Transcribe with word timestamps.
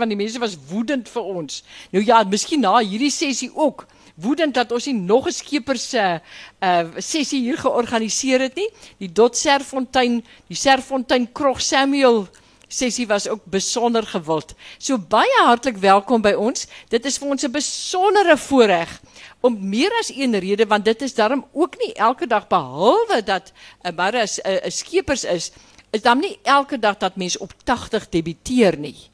want 0.00 0.10
die 0.10 0.18
mense 0.18 0.40
was 0.42 0.56
woedend 0.70 1.08
vir 1.08 1.22
ons. 1.22 1.62
Nou 1.94 2.02
ja, 2.04 2.22
miskien 2.24 2.64
na 2.64 2.78
hierdie 2.80 3.12
sessie 3.12 3.50
ook 3.54 3.86
woedend 4.20 4.56
dat 4.56 4.72
ons 4.72 4.86
nie 4.88 4.96
nog 4.96 5.28
'n 5.28 5.32
skepers 5.32 5.94
uh, 5.94 6.18
uh 6.60 6.84
sessie 6.98 7.40
hier 7.40 7.58
georganiseer 7.58 8.40
het 8.40 8.56
nie. 8.56 8.68
Die 8.98 9.12
Dot 9.12 9.36
Serfontein, 9.36 10.24
die 10.48 10.56
Serfontein 10.56 11.32
Krog 11.32 11.60
Samuel 11.60 12.28
sessie 12.70 13.06
was 13.06 13.28
ook 13.28 13.44
besonder 13.44 14.06
gewild. 14.06 14.54
So 14.78 14.98
baie 14.98 15.42
hartlik 15.44 15.76
welkom 15.76 16.22
by 16.22 16.32
ons. 16.38 16.66
Dit 16.88 17.04
is 17.04 17.18
vir 17.18 17.28
ons 17.28 17.44
'n 17.44 17.52
besondere 17.52 18.36
voorreg 18.36 19.00
om 19.40 19.56
meer 19.68 19.90
as 19.98 20.12
een 20.14 20.38
rede 20.38 20.66
want 20.66 20.84
dit 20.84 21.02
is 21.02 21.14
daarom 21.14 21.44
ook 21.52 21.76
nie 21.78 21.92
elke 21.94 22.26
dag 22.26 22.46
behalwe 22.48 23.22
dat 23.24 23.52
'n 23.82 23.94
barre 23.94 24.26
'n 24.26 24.70
skepers 24.70 25.24
is, 25.24 25.50
is 25.90 26.02
dan 26.02 26.18
nie 26.18 26.38
elke 26.42 26.78
dag 26.78 26.96
dat 26.96 27.16
mense 27.16 27.38
op 27.38 27.52
80 27.64 28.08
debiteer 28.08 28.78
nie. 28.78 29.09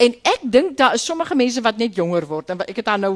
En 0.00 0.14
ek 0.24 0.44
dink 0.48 0.76
daar 0.78 0.96
is 0.96 1.04
sommige 1.04 1.36
mense 1.36 1.60
wat 1.60 1.76
net 1.76 1.96
jonger 1.96 2.24
word 2.26 2.50
en 2.54 2.62
ek 2.64 2.80
het 2.80 2.88
dan 2.88 3.02
nou 3.04 3.14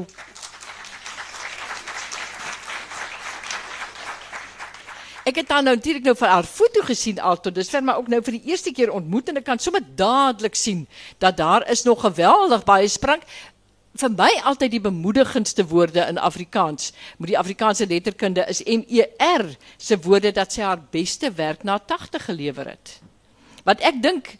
Ek 5.25 5.39
het 5.41 5.47
dan 5.49 5.65
nou 5.65 5.73
natuurlik 5.73 6.03
nou 6.05 6.13
vir 6.13 6.29
haar 6.29 6.45
foto 6.45 6.83
gesien 6.85 7.17
alto. 7.17 7.49
Dis 7.49 7.71
vir 7.73 7.81
my 7.81 7.95
ook 7.97 8.11
nou 8.13 8.19
vir 8.21 8.35
die 8.37 8.51
eerste 8.51 8.69
keer 8.69 8.91
ontmoet 8.93 9.31
en 9.31 9.39
ek 9.41 9.47
kan 9.47 9.61
sommer 9.61 9.81
dadelik 9.97 10.53
sien 10.53 10.83
dat 11.17 11.39
daar 11.39 11.65
is 11.73 11.81
nog 11.87 12.03
geweldig 12.05 12.61
baie 12.67 12.85
sprank 12.93 13.25
vir 13.97 14.11
my 14.13 14.29
altyd 14.51 14.75
die 14.75 14.83
bemoedigendste 14.83 15.65
woorde 15.71 16.05
in 16.05 16.21
Afrikaans. 16.21 16.91
Met 17.17 17.31
die 17.31 17.39
Afrikaanse 17.39 17.87
letterkunde 17.89 18.45
is 18.51 18.61
MER 18.61 19.47
se 19.81 19.97
woorde 20.05 20.35
dat 20.35 20.53
sy 20.53 20.61
haar 20.61 20.83
beste 20.93 21.33
werk 21.33 21.65
na 21.65 21.79
80 21.79 22.29
gelewer 22.29 22.75
het. 22.75 22.99
Wat 23.65 23.81
ek 23.81 24.03
dink 24.03 24.35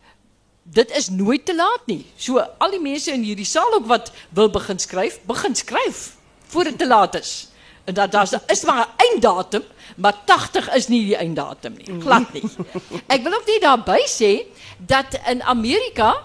dit 0.66 0.92
is 0.98 1.10
nooit 1.10 1.46
te 1.46 1.56
laat 1.56 1.82
nie. 1.86 2.06
So 2.18 2.42
al 2.42 2.74
die 2.74 2.82
mense 2.82 3.14
in 3.14 3.24
hierdie 3.24 3.46
saal 3.46 3.78
ook 3.78 3.86
wat 3.90 4.12
wil 4.34 4.50
begin 4.50 4.80
skryf, 4.82 5.20
begin 5.30 5.56
skryf 5.56 6.16
voor 6.50 6.64
dit 6.64 6.78
te 6.78 6.88
laat 6.88 7.16
is. 7.20 7.48
En 7.86 7.94
dat 7.94 8.12
daar 8.12 8.42
is 8.48 8.64
maar 8.64 8.88
'n 8.88 8.94
einddatum, 8.98 9.64
maar 9.96 10.16
80 10.26 10.74
is 10.74 10.88
nie 10.88 11.06
die 11.06 11.16
einddatum 11.16 11.74
nie. 11.78 12.02
Glad 12.02 12.34
nie. 12.34 12.44
Ek 13.14 13.24
wil 13.24 13.34
ook 13.34 13.46
net 13.46 13.62
daarby 13.62 14.02
sê 14.10 14.46
dat 14.78 15.20
in 15.26 15.44
Amerika 15.44 16.24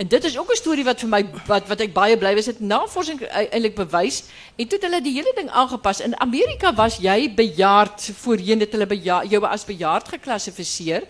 En 0.00 0.08
dit 0.08 0.24
is 0.24 0.38
ook 0.38 0.50
een 0.50 0.56
story 0.56 0.84
wat 0.84 1.00
voor 1.00 1.08
mij, 1.08 1.30
wat, 1.46 1.66
wat 1.66 1.80
ik 1.80 1.92
baie 1.92 2.18
blij 2.18 2.34
was, 2.34 2.46
het 2.46 2.60
navorsing 2.60 3.22
eigenlijk 3.22 3.74
bewijs. 3.74 4.22
En 4.56 4.68
toen 4.68 4.78
hulle 4.80 5.02
die 5.02 5.12
hele 5.12 5.32
ding 5.34 5.50
aangepast. 5.50 6.00
In 6.00 6.20
Amerika 6.20 6.74
was 6.74 6.96
jij 6.96 7.34
bejaard, 7.34 8.10
voorheen 8.16 8.58
dat 8.58 8.70
hulle 8.70 8.86
bejaard, 8.86 9.30
jou 9.30 9.44
als 9.44 9.64
bejaard 9.64 10.08
geclassificeerd, 10.08 11.04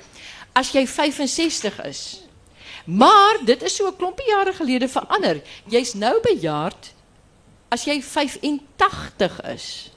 als 0.52 0.70
jij 0.70 0.86
65 0.86 1.84
is. 1.84 2.20
Maar 2.84 3.38
dit 3.44 3.62
is 3.62 3.76
zo 3.76 3.84
so 3.84 3.90
'n 3.90 3.96
klompie 3.96 4.26
jare 4.26 4.52
gelede 4.52 4.88
verander. 4.88 5.42
Jy's 5.66 5.94
nou 5.94 6.20
bejaard 6.22 6.92
as 7.68 7.84
jy 7.84 8.02
85 8.02 9.40
is. 9.42 9.90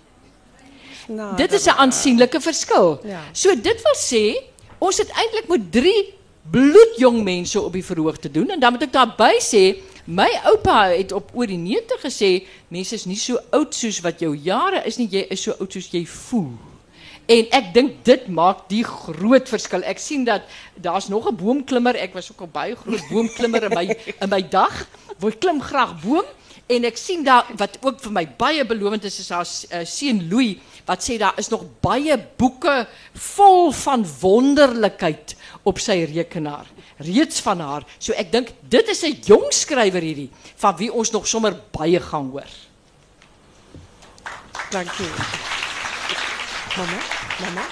Nou, 1.08 1.36
dit 1.36 1.52
is 1.52 1.66
'n 1.66 1.78
aansienlike 1.78 2.42
verskil. 2.42 3.00
Ja. 3.04 3.22
So 3.32 3.56
dit 3.56 3.82
wil 3.82 3.96
sê 3.96 4.44
ons 4.78 4.98
het 4.98 5.10
eintlik 5.10 5.48
met 5.48 5.72
drie 5.72 6.14
bloedjong 6.52 7.24
mense 7.24 7.62
op 7.62 7.74
die 7.74 7.86
verhoog 7.86 8.18
te 8.18 8.32
doen 8.32 8.50
en 8.50 8.60
dan 8.60 8.72
moet 8.72 8.82
ek 8.82 8.94
daarby 8.94 9.40
sê 9.40 9.64
my 10.06 10.28
oupa 10.44 10.90
het 10.92 11.12
op 11.16 11.32
oor 11.34 11.48
die 11.48 11.58
90 11.58 12.02
gesê 12.04 12.32
mense 12.68 12.96
is 12.96 13.06
nie 13.06 13.20
so 13.20 13.40
oud 13.56 13.76
soos 13.76 14.02
wat 14.04 14.20
jou 14.20 14.36
jare 14.36 14.84
is 14.86 15.00
nie 15.00 15.08
jy 15.08 15.24
is 15.32 15.46
so 15.48 15.56
oud 15.60 15.72
soos 15.72 15.88
jy 15.94 16.04
voel 16.06 16.52
en 17.26 17.50
ek 17.52 17.74
dink 17.74 18.04
dit 18.04 18.28
maak 18.28 18.68
die 18.70 18.84
groot 18.84 19.50
verskil 19.50 19.84
ek 19.88 20.00
sien 20.00 20.26
dat 20.28 20.44
daar's 20.76 21.10
nog 21.10 21.28
'n 21.30 21.36
boomklimmer 21.36 21.96
ek 21.96 22.14
was 22.14 22.32
ook 22.32 22.42
al 22.42 22.52
baie 22.52 22.76
groot 22.76 23.04
boomklimmer 23.12 23.64
in 23.64 23.74
my 23.74 23.86
in 24.22 24.30
my 24.30 24.42
dag 24.42 24.88
wou 25.20 25.32
klim 25.32 25.62
graag 25.62 26.02
boom 26.02 26.26
en 26.68 26.86
ek 26.86 26.98
sien 26.98 27.24
daar 27.24 27.46
wat 27.58 27.78
ook 27.82 28.00
vir 28.02 28.12
my 28.12 28.26
baie 28.28 28.66
belovend 28.66 29.04
is 29.04 29.20
is 29.20 29.30
haar 29.30 29.48
uh, 29.48 29.86
seun 29.86 30.28
Louis 30.30 30.58
wat 30.86 31.04
sê 31.04 31.18
daar 31.18 31.38
is 31.38 31.50
nog 31.50 31.64
baie 31.82 32.18
boeke 32.38 32.88
vol 33.14 33.72
van 33.72 34.06
wonderlikheid 34.22 35.36
op 35.64 35.80
sy 35.80 36.04
rekenaar 36.12 36.68
reeds 37.04 37.40
van 37.44 37.60
haar. 37.60 37.86
So 38.00 38.14
ek 38.14 38.32
dink 38.32 38.52
dit 38.62 38.88
is 38.88 39.04
'n 39.04 39.20
jong 39.26 39.52
skrywer 39.52 40.02
hierdie 40.02 40.30
van 40.56 40.76
wie 40.78 40.92
ons 40.94 41.12
nog 41.12 41.28
sommer 41.28 41.56
baie 41.72 42.00
gaan 42.00 42.30
hoor. 42.30 42.52
Dankie. 44.72 45.12
Mama, 46.78 47.00
mama. 47.40 47.66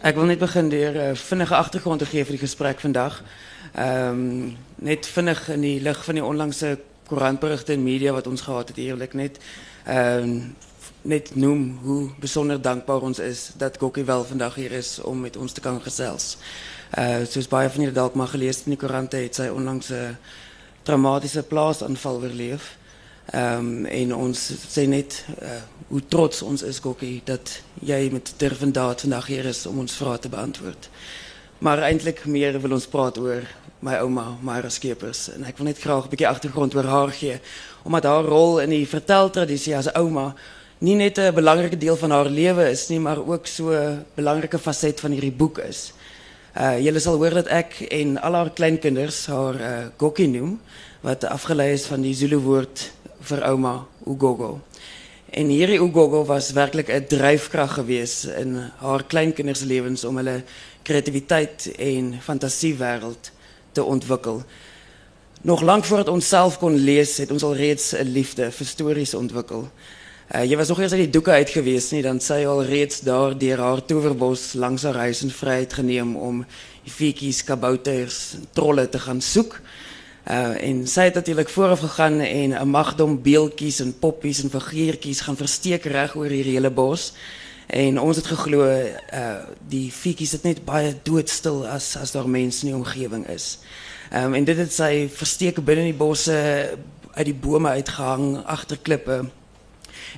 Ek 0.00 0.14
wil 0.14 0.24
net 0.24 0.38
begin 0.38 0.68
deur 0.68 0.92
'n 0.92 1.10
uh, 1.10 1.16
vinnige 1.16 1.56
agtergrond 1.56 1.98
te 1.98 2.06
gee 2.06 2.24
vir 2.24 2.36
die 2.38 2.46
gesprek 2.46 2.80
vandag. 2.80 3.22
Ehm 3.74 4.08
um, 4.08 4.56
net 4.74 5.06
vinnig 5.06 5.48
in 5.48 5.60
die 5.60 5.80
lig 5.80 6.04
van 6.04 6.14
die 6.14 6.24
onlangse 6.24 6.78
koerantberigte 7.06 7.72
en 7.72 7.82
media 7.82 8.12
wat 8.12 8.26
ons 8.26 8.40
gehad 8.40 8.68
het 8.68 8.78
ek 9.00 9.14
net 9.14 9.38
ehm 9.84 10.22
um, 10.22 10.56
net 11.02 11.34
noem 11.34 11.78
hoe 11.82 12.10
bijzonder 12.18 12.62
dankbaar 12.62 13.00
ons 13.00 13.18
is 13.18 13.50
dat 13.56 13.78
Gokkie 13.78 14.04
wel 14.04 14.24
vandaag 14.24 14.54
hier 14.54 14.72
is 14.72 15.00
om 15.00 15.20
met 15.20 15.36
ons 15.36 15.52
te 15.52 15.60
kan 15.60 15.82
gesels. 15.82 16.36
Uh 16.98 17.24
soos 17.24 17.48
baie 17.48 17.70
van 17.70 17.80
julle 17.80 17.94
dalk 17.94 18.14
maar 18.14 18.28
gelees 18.28 18.62
in 18.64 18.76
die 18.76 18.78
koerante 18.78 19.16
het 19.16 19.34
sy 19.34 19.48
onlangs 19.48 19.90
'n 19.90 20.16
traumatiese 20.82 21.42
plaasaanval 21.42 22.22
oorleef. 22.22 22.76
Um, 23.30 23.84
en 23.86 24.14
ons 24.14 24.38
sê 24.68 24.82
net 24.90 25.20
uh, 25.38 25.60
hoe 25.92 26.00
trots 26.10 26.42
ons 26.42 26.62
is 26.66 26.80
Gokkie 26.82 27.20
dat 27.24 27.52
jy 27.86 28.08
met 28.10 28.32
durvendaad 28.36 29.04
vandag 29.06 29.28
hier 29.30 29.46
is 29.46 29.62
om 29.70 29.78
ons 29.78 29.94
vrae 29.94 30.18
te 30.18 30.28
beantwoord. 30.28 30.88
Maar 31.62 31.84
eintlik 31.86 32.24
meer 32.26 32.58
wil 32.60 32.74
ons 32.74 32.88
praat 32.90 33.20
oor 33.22 33.46
my 33.78 33.94
ouma, 34.02 34.24
Myra 34.42 34.70
Skeepers 34.70 35.28
en 35.36 35.46
ek 35.46 35.62
wil 35.62 35.70
net 35.70 35.78
graag 35.78 36.06
'n 36.06 36.10
bietjie 36.10 36.28
agtergrond 36.28 36.74
oor 36.74 36.90
haar 36.90 37.12
gee 37.14 37.38
omdat 37.86 38.10
haar 38.10 38.26
rol 38.26 38.58
in 38.60 38.70
die 38.70 38.86
verteltradisie 38.86 39.76
as 39.76 39.92
ouma 39.94 40.34
nie 40.80 40.96
net 40.96 41.18
'n 41.18 41.34
belangrike 41.34 41.78
deel 41.78 41.96
van 41.96 42.10
haar 42.10 42.28
lewe 42.28 42.70
is 42.70 42.88
nie, 42.88 42.98
maar 42.98 43.22
ook 43.22 43.46
so 43.46 43.70
'n 43.70 44.04
belangrike 44.14 44.58
faset 44.58 45.00
van 45.00 45.10
hierdie 45.10 45.32
boek 45.32 45.58
is. 45.58 45.92
Uh 46.56 46.78
julle 46.78 47.00
sal 47.00 47.16
hoor 47.16 47.34
dat 47.34 47.46
ek 47.46 47.86
en 47.90 48.18
al 48.20 48.34
haar 48.34 48.50
kleinkinders 48.50 49.26
haar 49.26 49.54
uh 50.00 50.26
noem 50.26 50.60
wat 51.00 51.24
afgelei 51.24 51.72
is 51.72 51.86
van 51.86 52.02
die 52.02 52.14
Zulu 52.14 52.38
woord 53.22 53.40
vir 53.40 53.48
ouma 53.50 53.86
Ugogo. 54.06 54.60
En 55.30 55.46
hierdie 55.46 55.80
Ugogo 55.80 56.24
was 56.24 56.52
werklik 56.52 56.88
'n 56.88 57.06
dryfkrag 57.06 57.74
geweest 57.74 58.24
in 58.24 58.70
haar 58.78 59.04
kleinkinders 59.04 59.58
se 59.58 59.66
lewens 59.66 60.04
om 60.04 60.16
hulle 60.16 60.42
kreatiwiteit 60.82 61.70
en 61.78 62.18
fantasiewêreld 62.20 63.30
te 63.72 63.82
ontwikkel. 63.84 64.42
Nog 65.42 65.62
lank 65.62 65.84
voordat 65.84 66.08
ons 66.08 66.28
self 66.28 66.58
kon 66.58 66.74
lees, 66.74 67.16
het 67.16 67.30
ons 67.30 67.42
al 67.42 67.54
reeds 67.54 67.94
'n 67.94 68.12
liefde 68.12 68.50
vir 68.50 68.66
stories 68.66 69.14
ontwikkel. 69.14 69.70
Uh, 70.34 70.44
jy 70.44 70.56
was 70.56 70.68
nog 70.68 70.80
eers 70.80 70.92
uit 70.92 71.00
die 71.00 71.10
doeke 71.10 71.30
uit 71.30 71.50
gewees 71.50 71.90
nie, 71.90 72.02
dan 72.02 72.20
sy 72.20 72.44
al 72.46 72.64
reeds 72.64 73.00
daar 73.00 73.38
deur 73.38 73.58
haar 73.58 73.84
towerbos 73.84 74.52
langs 74.52 74.82
haar 74.82 74.96
huis 74.96 75.22
in 75.22 75.30
vryheid 75.30 75.72
geneem 75.72 76.16
om 76.16 76.44
die 76.84 76.92
feetjies, 76.92 77.44
kabouters, 77.44 78.34
trolle 78.52 78.88
te 78.88 78.98
gaan 78.98 79.20
soek. 79.20 79.60
Uh, 80.30 80.54
en 80.62 80.86
sy 80.86 81.08
het 81.08 81.14
natuurlik 81.14 81.48
vooraf 81.48 81.80
gegaan 81.80 82.20
en 82.20 82.54
'n 82.54 82.68
magdom 82.68 83.22
beeltjies 83.22 83.80
en 83.80 83.98
poppies 83.98 84.42
en 84.42 84.50
figuurtjies 84.50 85.20
gaan 85.20 85.36
versteek 85.36 85.84
reg 85.84 86.14
oor 86.16 86.30
hierdie 86.30 86.54
hele 86.54 86.70
bos. 86.70 87.12
En 87.66 88.00
ons 88.00 88.16
het 88.16 88.26
geglo 88.26 88.62
uh 88.62 89.36
die 89.68 89.90
feetjies 89.90 90.32
het 90.32 90.42
net 90.42 90.64
baie 90.64 90.94
doodstil 91.02 91.66
as 91.66 91.96
as 91.96 92.12
daar 92.12 92.28
mense 92.28 92.66
in 92.66 92.72
die 92.72 92.76
omgewing 92.76 93.28
is. 93.28 93.58
Um, 94.14 94.34
en 94.34 94.44
dit 94.44 94.56
het 94.56 94.72
sy 94.72 95.08
versteek 95.12 95.64
binne 95.64 95.82
in 95.82 95.90
die 95.90 96.04
bosse 96.04 96.70
uit 97.14 97.24
die 97.24 97.34
bome 97.34 97.68
uitgehang 97.68 98.44
agter 98.44 98.78
klippe 98.82 99.24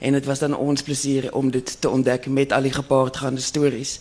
En 0.01 0.13
het 0.13 0.25
was 0.25 0.39
dan 0.39 0.57
ons 0.57 0.83
plezier 0.83 1.35
om 1.35 1.51
dit 1.51 1.77
te 1.81 1.89
ontdekken 1.89 2.33
met 2.33 2.53
al 2.53 2.63
die 2.63 2.73
gepaardgaande 2.73 3.41
stories. 3.41 3.99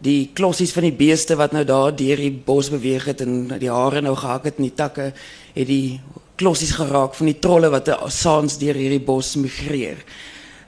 Die 0.00 0.30
klossies 0.32 0.72
van 0.72 0.86
die 0.88 0.96
beesten 0.96 1.36
wat 1.36 1.52
nou 1.52 1.64
daar 1.64 1.92
deur 1.96 2.16
die 2.16 2.32
bos 2.32 2.70
beweeg 2.72 3.04
het 3.04 3.20
en 3.20 3.58
die 3.60 3.70
hare 3.70 4.00
nou 4.00 4.14
gehak 4.16 4.44
het 4.48 4.56
in 4.56 4.70
die 4.70 4.74
takke, 4.74 5.12
het 5.52 5.68
die 5.68 6.00
klossies 6.40 6.72
geraak 6.72 7.14
van 7.18 7.28
die 7.28 7.38
trolle 7.38 7.68
wat 7.72 7.90
saans 8.08 8.56
deur 8.60 8.78
hierdie 8.80 9.02
bos 9.04 9.34
migreer. 9.36 10.00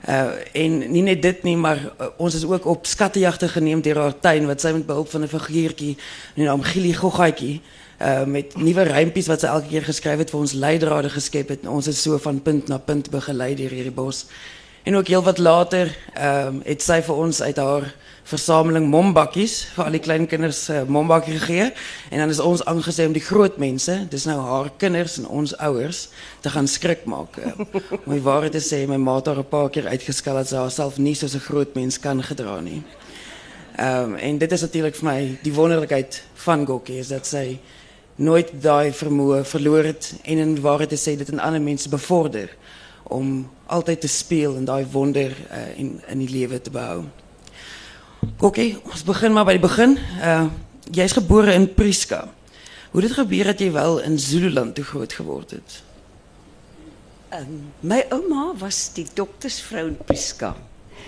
Uh 0.03 0.35
en 0.59 0.79
nie 0.93 1.05
net 1.07 1.23
dit 1.23 1.45
nie, 1.47 1.57
maar 1.57 1.79
uh, 1.79 2.09
ons 2.19 2.35
is 2.35 2.45
ook 2.45 2.65
op 2.67 2.87
skattejagte 2.91 3.49
geneem 3.49 3.81
deur 3.81 4.01
haar 4.03 4.17
tuin 4.21 4.49
wat 4.51 4.61
sy 4.61 4.73
met 4.75 4.87
behulp 4.87 5.09
van 5.09 5.23
'n 5.23 5.31
figuurtjie, 5.31 5.97
'n 6.37 6.45
naam 6.45 6.63
Gili 6.63 6.93
Goggaatjie, 6.95 7.61
uh 8.01 8.25
met 8.25 8.57
nuwe 8.57 8.83
rympies 8.83 9.31
wat 9.31 9.41
sy 9.41 9.47
elke 9.47 9.69
keer 9.69 9.85
geskryf 9.87 10.19
het 10.19 10.31
vir 10.31 10.41
ons 10.41 10.53
leidrade 10.53 11.09
geskep 11.09 11.49
het. 11.49 11.67
Ons 11.67 11.87
is 11.87 12.03
so 12.03 12.19
van 12.19 12.43
punt 12.43 12.69
na 12.69 12.79
punt 12.79 13.11
begelei 13.11 13.55
deur 13.55 13.71
hierdie 13.71 13.95
bos. 13.95 14.27
En 14.83 14.97
ook 14.97 15.07
heel 15.07 15.23
wat 15.23 15.39
later 15.39 15.97
ehm 16.15 16.61
het 16.65 16.83
sy 16.83 17.01
vir 17.03 17.15
ons 17.15 17.43
uit 17.43 17.57
haar 17.57 17.95
versameling 18.25 18.87
mombakkies 18.91 19.55
vir 19.75 19.85
al 19.85 19.97
die 19.97 20.03
klein 20.03 20.27
kinders 20.31 20.69
uh, 20.71 20.83
mombakkie 20.87 21.39
gegee 21.39 21.71
en 22.11 22.23
dan 22.23 22.31
is 22.31 22.41
ons 22.41 22.65
aangesê 22.71 23.07
om 23.07 23.17
die 23.17 23.25
groot 23.25 23.59
mense, 23.59 23.97
dis 24.11 24.27
nou 24.29 24.39
haar 24.41 24.71
kinders 24.79 25.19
en 25.19 25.27
ons 25.27 25.55
ouers 25.59 26.09
te 26.41 26.53
gaan 26.55 26.69
skrik 26.71 27.05
maak. 27.11 27.37
Uh, 27.39 27.53
om 28.07 28.13
die 28.15 28.23
waarheid 28.23 28.55
te 28.57 28.63
sê, 28.63 28.85
my 28.87 28.97
ma 28.97 29.19
het 29.19 29.51
paar 29.51 29.71
keer 29.71 29.91
uitgeskel 29.91 30.39
dat 30.39 30.49
sy 30.49 30.61
haarself 30.61 30.99
nie 30.99 31.15
soos 31.19 31.35
'n 31.35 31.47
groot 31.49 31.75
mens 31.75 31.99
kan 31.99 32.23
gedra. 32.23 32.61
Ehm 32.63 34.15
en 34.15 34.39
dit 34.39 34.53
is 34.53 34.61
natuurlik 34.61 34.95
vir 34.95 35.09
my 35.09 35.39
die 35.43 35.55
wonderlikheid 35.55 36.23
van 36.45 36.67
Gokkie 36.67 36.99
is 36.99 37.09
dat 37.09 37.27
sy 37.27 37.59
nooit 38.17 38.51
daai 38.63 38.93
vermoë 38.93 39.45
verloor 39.45 39.85
het 39.85 40.15
en 40.23 40.39
in 40.39 40.61
waarheid 40.61 40.93
te 40.93 41.01
sê 41.01 41.17
dit 41.17 41.29
in 41.33 41.41
ander 41.41 41.61
mense 41.61 41.89
bevorder 41.89 42.51
om 43.03 43.49
altyd 43.67 44.01
te 44.01 44.09
speel 44.09 44.57
en 44.57 44.65
daai 44.65 44.85
wonder 44.93 45.31
uh, 45.31 45.79
in 45.79 46.01
in 46.07 46.19
die 46.19 46.31
lewe 46.31 46.61
te 46.61 46.71
behou. 46.71 47.05
Oké, 48.23 48.45
okay, 48.45 48.79
ons 48.91 49.03
begin 49.03 49.33
maar 49.33 49.45
bij 49.45 49.53
het 49.53 49.63
begin. 49.63 49.99
Uh, 50.19 50.45
jij 50.91 51.05
is 51.05 51.13
geboren 51.13 51.55
in 51.55 51.75
Priska. 51.75 52.33
Hoe 52.91 53.01
dit 53.01 53.13
gebeurt 53.13 53.45
dat 53.45 53.59
je 53.59 53.71
wel 53.71 54.01
in 54.01 54.19
Zululand 54.19 54.75
toe 54.75 54.85
groot 54.85 55.13
geworden 55.13 55.49
bent? 55.49 55.83
Um, 57.33 57.39
ehm, 57.39 57.47
mijn 57.81 58.05
oma 58.09 58.53
was 58.57 58.93
die 58.93 59.07
doktersvrouw 59.15 59.87
in 59.87 59.97
Priska. 60.05 60.57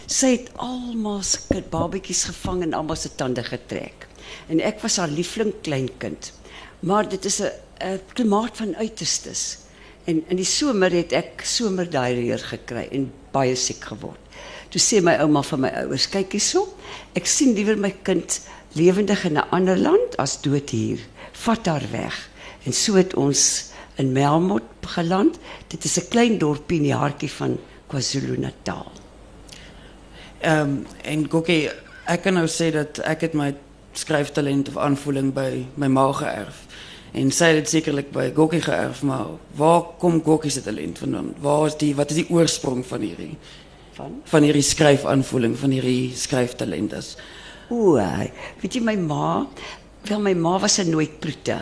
Zij 0.06 0.28
heeft 0.28 0.50
allemaal 0.56 1.20
babatjies 1.70 2.24
gevangen 2.24 2.62
en 2.62 2.72
allemaal 2.72 2.96
zijn 2.96 3.14
tanden 3.14 3.44
getrek. 3.44 4.06
En 4.46 4.66
ik 4.66 4.78
was 4.78 4.96
haar 4.96 5.08
liefling 5.08 5.52
kleinkind. 5.60 6.32
Maar 6.80 7.08
dit 7.08 7.24
is 7.24 7.38
een 7.38 8.00
klimaat 8.12 8.56
van 8.56 8.76
uiterstes. 8.76 9.58
En 10.04 10.24
in 10.28 10.36
die 10.36 10.44
somer 10.44 10.92
het 10.92 11.12
ek 11.12 11.40
somerdiarree 11.44 12.38
gekry 12.38 12.88
en 12.90 13.12
baie 13.30 13.54
siek 13.54 13.84
geword. 13.84 14.23
Toe 14.74 14.82
sê 14.82 14.98
my 15.06 15.12
ouma 15.22 15.38
vir 15.46 15.60
my 15.62 15.68
ouers, 15.84 16.08
kyk 16.10 16.32
hierso, 16.34 16.64
ek 17.14 17.28
sien 17.30 17.52
liewer 17.54 17.76
my 17.78 17.92
kind 18.02 18.40
lewendig 18.74 19.20
in 19.28 19.38
'n 19.38 19.46
ander 19.54 19.78
land 19.78 20.16
as 20.18 20.34
dood 20.42 20.70
hier. 20.70 20.98
Vat 21.44 21.66
haar 21.70 21.86
weg. 21.92 22.16
En 22.66 22.72
so 22.72 22.94
het 22.94 23.14
ons 23.14 23.70
in 24.02 24.10
Melmot 24.12 24.66
geland. 24.82 25.38
Dit 25.68 25.84
is 25.84 25.96
'n 25.98 26.08
klein 26.10 26.38
dorpie 26.38 26.78
in 26.78 26.90
die 26.90 26.94
hartjie 26.94 27.30
van 27.30 27.58
KwaZulu-Natal. 27.86 28.90
Ehm 30.40 30.60
um, 30.60 30.86
en 31.04 31.30
Gokie, 31.30 31.70
ek 32.06 32.22
kan 32.22 32.34
nou 32.34 32.48
sê 32.48 32.72
dat 32.72 32.98
ek 32.98 33.20
het 33.20 33.34
my 33.34 33.54
skryftalent 33.92 34.68
of 34.68 34.76
aanvoeling 34.76 35.32
by 35.32 35.66
my 35.76 35.86
ma 35.86 36.12
geërf. 36.12 36.66
En 37.12 37.30
sy 37.30 37.44
het 37.44 37.56
dit 37.56 37.68
sekerlik 37.68 38.10
by 38.10 38.32
Gokie 38.34 38.60
geërf, 38.60 39.02
maar 39.02 39.38
waar 39.54 39.82
kom 39.98 40.22
Gokie 40.24 40.50
se 40.50 40.62
talent 40.62 40.98
vandaan? 40.98 41.34
Waar 41.38 41.66
is 41.66 41.76
die 41.76 41.94
wat 41.94 42.10
is 42.10 42.16
die 42.16 42.30
oorsprong 42.30 42.86
van 42.86 43.00
hierdie 43.00 43.36
Van 43.94 44.18
van 44.26 44.42
hierdie 44.42 44.64
skryfaanvoeling, 44.66 45.54
van 45.58 45.70
hierdie 45.70 46.10
skryftalent 46.18 46.96
is? 46.98 47.14
O, 47.70 47.94
weet 48.60 48.74
jy 48.74 48.82
my 48.82 48.96
ma, 48.98 49.46
wel 50.08 50.22
my 50.24 50.34
ma 50.34 50.58
was 50.58 50.80
'n 50.80 50.90
nooit 50.90 51.20
proete. 51.20 51.60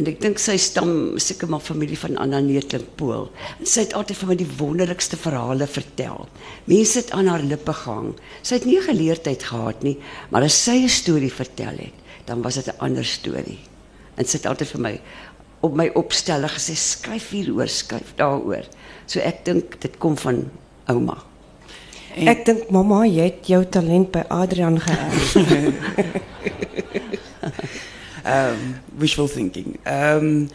En 0.00 0.06
ek 0.06 0.20
dink 0.20 0.38
sy 0.38 0.56
stam 0.56 1.18
seker 1.20 1.48
maar 1.48 1.60
familie 1.60 1.98
van 1.98 2.16
Anna 2.16 2.40
Neetling 2.40 2.86
Pool. 2.96 3.30
En 3.60 3.66
sy 3.66 3.80
het 3.80 3.94
altyd 3.94 4.16
vir 4.16 4.28
my 4.28 4.36
die 4.40 4.48
wonderlikste 4.58 5.16
verhale 5.16 5.66
vertel. 5.66 6.28
Mense 6.64 6.98
het 6.98 7.10
aan 7.10 7.26
haar 7.26 7.42
lippe 7.42 7.72
gehang. 7.72 8.14
Sy 8.42 8.54
het 8.54 8.64
nie 8.64 8.80
geleerdheid 8.80 9.42
gehad 9.42 9.82
nie, 9.82 9.98
maar 10.30 10.42
as 10.42 10.64
sy 10.64 10.82
'n 10.82 10.88
storie 10.88 11.32
vertel 11.32 11.76
het, 11.78 11.94
dan 12.26 12.42
was 12.42 12.54
dit 12.54 12.66
'n 12.66 12.78
ander 12.80 13.04
storie. 13.04 13.58
En 14.16 14.24
sy 14.24 14.36
het 14.38 14.46
altyd 14.46 14.68
vir 14.68 14.80
my 14.80 15.00
op 15.60 15.74
my 15.74 15.90
opstelle 15.94 16.48
gesê 16.48 16.74
skryf 16.74 17.30
hieroor, 17.30 17.68
skryf 17.68 18.16
daaroor. 18.16 18.64
So 19.06 19.20
ek 19.20 19.44
dink 19.44 19.80
dit 19.80 19.98
kom 19.98 20.16
van 20.16 20.50
ouma. 20.86 21.29
Ek 22.16 22.42
dink 22.46 22.70
mamma, 22.74 23.04
jy 23.06 23.28
het 23.28 23.46
jou 23.46 23.60
talent 23.70 24.10
by 24.14 24.24
Adrian 24.34 24.80
geërf. 24.82 25.36
um, 28.26 28.64
wishful 29.02 29.28
thinking. 29.30 29.78
Um, 29.86 30.48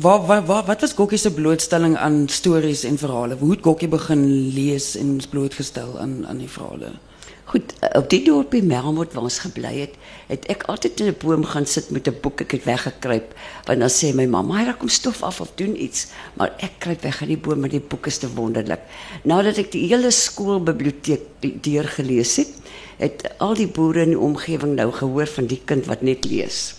wat, 0.00 0.26
wat, 0.26 0.46
wat, 0.46 0.66
wat 0.66 0.80
was 0.80 0.94
Gokkie 0.96 1.18
se 1.20 1.32
blootstelling 1.34 1.96
aan 1.96 2.28
stories 2.28 2.84
en 2.88 2.98
verhale? 2.98 3.36
Hoe 3.36 3.50
het 3.50 3.62
Gokkie 3.62 3.88
begin 3.92 4.24
lees 4.54 4.94
en 4.96 5.16
is 5.16 5.28
blootgestel 5.28 5.98
aan, 6.00 6.24
aan 6.26 6.38
die 6.40 6.50
verhale? 6.50 6.96
Goed, 7.46 7.72
eh, 7.78 7.92
op 7.94 8.08
die 8.10 8.24
dorpie 8.26 8.62
Melmot 8.66 9.12
waar 9.14 9.28
ons 9.28 9.38
gebly 9.38 9.70
het, 9.78 9.92
het 10.26 10.48
ek 10.50 10.64
altyd 10.66 11.00
in 11.00 11.06
'n 11.12 11.18
boom 11.22 11.44
gaan 11.46 11.66
sit 11.66 11.90
met 11.90 12.08
'n 12.08 12.18
boek. 12.20 12.40
Ek 12.40 12.50
het 12.50 12.64
weggekruip 12.64 13.34
want 13.66 13.78
dan 13.78 13.90
sê 13.90 14.14
my 14.14 14.26
mamma, 14.26 14.64
"Hy 14.64 14.72
kom 14.72 14.88
stof 14.88 15.22
af 15.22 15.40
of 15.40 15.52
doen 15.54 15.82
iets." 15.82 16.06
Maar 16.34 16.52
ek 16.58 16.72
kruip 16.78 17.02
weg 17.02 17.20
in 17.22 17.28
die 17.28 17.36
boom 17.36 17.60
met 17.60 17.70
die 17.70 17.80
boek 17.80 18.06
is 18.06 18.18
te 18.18 18.34
wonderlik. 18.34 18.80
Nadat 19.22 19.58
ek 19.58 19.72
die 19.72 19.86
hele 19.86 20.10
skoolbiblioteek 20.10 21.20
deurgelees 21.40 22.36
het, 22.36 22.48
het 22.96 23.38
al 23.38 23.54
die 23.54 23.68
boere 23.68 24.00
in 24.00 24.08
die 24.08 24.18
omgewing 24.18 24.74
nou 24.74 24.92
gehoor 24.92 25.26
van 25.26 25.46
die 25.46 25.60
kind 25.64 25.86
wat 25.86 26.02
net 26.02 26.24
lees. 26.24 26.74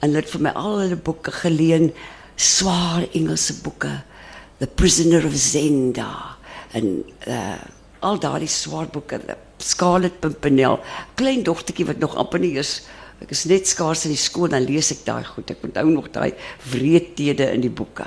En 0.00 0.08
hulle 0.08 0.20
het 0.20 0.30
vir 0.30 0.40
my 0.40 0.50
al 0.50 0.78
hulle 0.78 0.96
boeke 0.96 1.32
geleen, 1.32 1.92
swaar 2.36 3.08
Engelse 3.12 3.54
boeke. 3.62 4.02
The 4.58 4.66
Prisoner 4.66 5.24
of 5.26 5.34
Zenda 5.34 6.36
en 6.72 7.04
uh 7.26 7.56
al 8.00 8.18
daardie 8.18 8.48
swaar 8.48 8.86
boeke, 8.86 9.20
Scarlet 9.60 10.20
Pimpernel, 10.20 10.80
klein 11.14 11.44
dogtertjie 11.44 11.86
wat 11.86 12.00
nog 12.02 12.16
amper 12.16 12.40
nie 12.40 12.56
eens 12.56 12.80
ek 13.20 13.34
is 13.34 13.44
net 13.50 13.68
skaars 13.68 14.06
in 14.08 14.14
die 14.14 14.20
skool 14.20 14.48
dan 14.52 14.64
lees 14.64 14.90
ek 14.94 15.04
daai 15.04 15.24
goed. 15.28 15.50
Ek 15.52 15.64
onthou 15.66 15.86
nog 15.92 16.08
daai 16.14 16.32
wreedhede 16.72 17.50
in 17.52 17.64
die 17.66 17.72
boeke. 17.72 18.06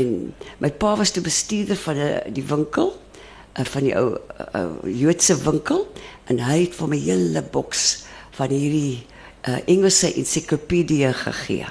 En 0.00 0.32
my 0.62 0.70
pa 0.82 0.96
was 0.98 1.12
toe 1.14 1.22
bestuurder 1.22 1.78
van 1.78 2.00
die, 2.00 2.10
die 2.40 2.46
winkel 2.48 2.90
uh, 2.90 3.64
van 3.68 3.86
die 3.86 3.94
ou 3.98 4.16
uh, 4.16 4.64
Joodse 4.88 5.36
winkel 5.44 5.84
en 6.32 6.42
hy 6.42 6.62
het 6.64 6.76
vir 6.78 6.90
my 6.90 6.98
'n 6.98 7.06
hele 7.06 7.42
boks 7.54 8.04
van 8.38 8.50
hierdie 8.50 9.04
uh, 9.46 9.60
Engelse 9.68 10.10
ensiklopedie 10.14 11.12
gegee. 11.12 11.68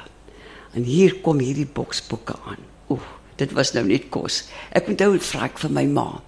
En 0.73 0.83
hier 0.87 1.17
kom 1.25 1.39
hierdie 1.39 1.67
boks 1.67 2.05
boeke 2.07 2.37
aan. 2.47 2.61
Oef, 2.89 3.03
dit 3.35 3.51
was 3.51 3.73
nou 3.73 3.83
net 3.83 4.07
kos. 4.09 4.47
Ek 4.71 4.87
onthou 4.87 5.11
dit 5.17 5.25
vra 5.25 5.49
ek 5.49 5.59
vir 5.59 5.71
my 5.71 5.85
ma. 5.85 6.21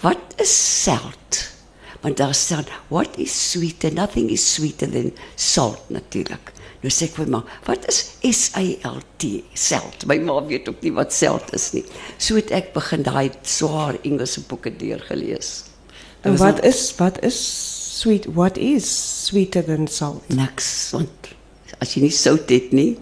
Wat 0.00 0.40
is 0.40 0.52
salt? 0.84 1.59
Want 2.00 2.16
daar 2.16 2.34
staan 2.34 2.64
what 2.88 3.18
is 3.18 3.34
sweeter? 3.50 3.92
Nothing 3.92 4.30
is 4.30 4.44
sweeter 4.54 4.88
than 4.90 5.12
salt 5.36 5.82
natuurlik. 5.92 6.52
Nou 6.80 6.88
sê 6.92 7.10
ek 7.10 7.16
vir 7.18 7.28
my, 7.28 7.42
wat 7.66 7.82
is 7.92 7.98
S 8.24 8.46
A 8.56 8.62
L 8.88 9.02
T? 9.20 9.42
Salt. 9.52 10.06
My 10.08 10.16
ma 10.24 10.38
weet 10.48 10.68
ook 10.70 10.80
nie 10.80 10.92
wat 10.96 11.12
salt 11.12 11.52
is 11.52 11.72
nie. 11.76 11.84
So 12.16 12.38
het 12.40 12.50
ek 12.56 12.70
begin 12.72 13.02
daai 13.04 13.28
swaar 13.44 13.98
Engelse 14.02 14.40
boeke 14.48 14.72
deurgelees. 14.76 15.64
en 16.24 16.36
wat 16.40 16.64
is 16.64 16.94
wat 16.96 17.20
is 17.24 17.36
sweet? 18.00 18.26
What 18.32 18.56
is 18.56 18.88
sweeter 19.26 19.62
than 19.64 19.86
salt? 19.88 20.24
Niks, 20.28 20.90
want 20.92 21.34
as 21.80 21.94
jy 21.94 22.02
nie 22.06 22.10
sout 22.16 22.48
het 22.48 22.72
nie, 22.72 22.96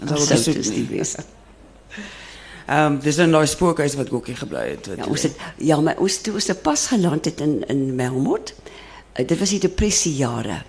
Dan 0.00 0.16
sout 0.16 0.44
dit 0.44 0.54
nie 0.54 0.60
is 0.60 0.66
soet 0.66 0.74
die 0.74 0.86
nie. 0.88 0.98
beste. 0.98 1.20
Ehm 1.20 2.59
um, 2.70 2.98
dis 3.02 3.18
in 3.18 3.34
daai 3.34 3.46
spookhuis 3.50 3.96
wat 3.98 4.10
Gokkie 4.12 4.36
gebly 4.38 4.66
het. 4.74 4.90
Ja, 4.96 5.06
ons 5.10 5.26
het 5.26 5.38
ja, 5.58 5.80
maar 5.80 5.98
ons 5.98 6.20
toe 6.24 6.34
ons 6.38 6.50
pas 6.62 6.86
geland 6.92 7.24
het 7.24 7.40
in 7.40 7.60
in 7.68 7.94
Melmot. 7.94 8.54
Uh, 8.54 9.26
dit 9.26 9.38
was 9.38 9.54
die 9.56 9.62
depressiejare. 9.66 10.62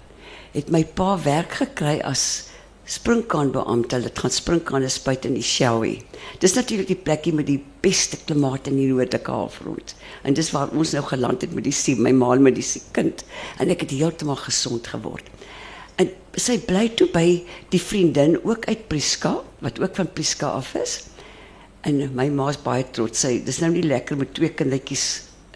Het 0.51 0.71
my 0.73 0.83
pa 0.85 1.15
werk 1.23 1.59
gekry 1.61 1.99
as 2.03 2.51
springkaanbeampte. 2.91 4.01
Het 4.03 4.19
gaan 4.19 4.33
springkane 4.33 4.89
spuit 4.89 5.25
in 5.25 5.37
die 5.37 5.45
Shelby. 5.45 5.99
Dis 6.39 6.57
natuurlik 6.57 6.89
die 6.89 6.99
plekkie 6.99 7.33
met 7.33 7.47
die 7.47 7.59
beste 7.81 8.17
klimaat 8.25 8.67
in 8.67 8.79
die 8.79 8.89
noordelike 8.89 9.31
halfrond. 9.31 9.95
En 10.27 10.35
dis 10.37 10.51
waar 10.51 10.73
ons 10.75 10.91
nou 10.95 11.03
geland 11.05 11.45
het 11.45 11.53
met 11.53 11.65
die 11.67 11.75
siek, 11.75 12.01
my 12.01 12.11
ma 12.11 12.33
met 12.35 12.57
die 12.57 12.65
siek 12.65 12.89
kind. 12.97 13.23
En 13.59 13.69
ek 13.69 13.85
het 13.85 13.95
heeltemal 13.95 14.41
gesond 14.41 14.89
geword. 14.91 15.29
En 16.01 16.09
sy 16.39 16.57
bly 16.65 16.87
toe 16.97 17.07
by 17.13 17.25
die 17.73 17.81
vriendin 17.81 18.37
ook 18.43 18.65
uit 18.65 18.87
Prieska, 18.89 19.37
wat 19.61 19.79
ook 19.81 19.95
van 19.95 20.09
Prieska 20.11 20.49
af 20.57 20.73
is. 20.79 21.01
En 21.87 22.01
my 22.13 22.29
ma's 22.29 22.59
baie 22.61 22.85
trots. 22.93 23.23
Sy 23.25 23.39
dis 23.45 23.61
nou 23.63 23.71
nie 23.73 23.85
lekker 23.85 24.17
met 24.19 24.33
twee 24.37 24.53
kindertjies 24.53 25.05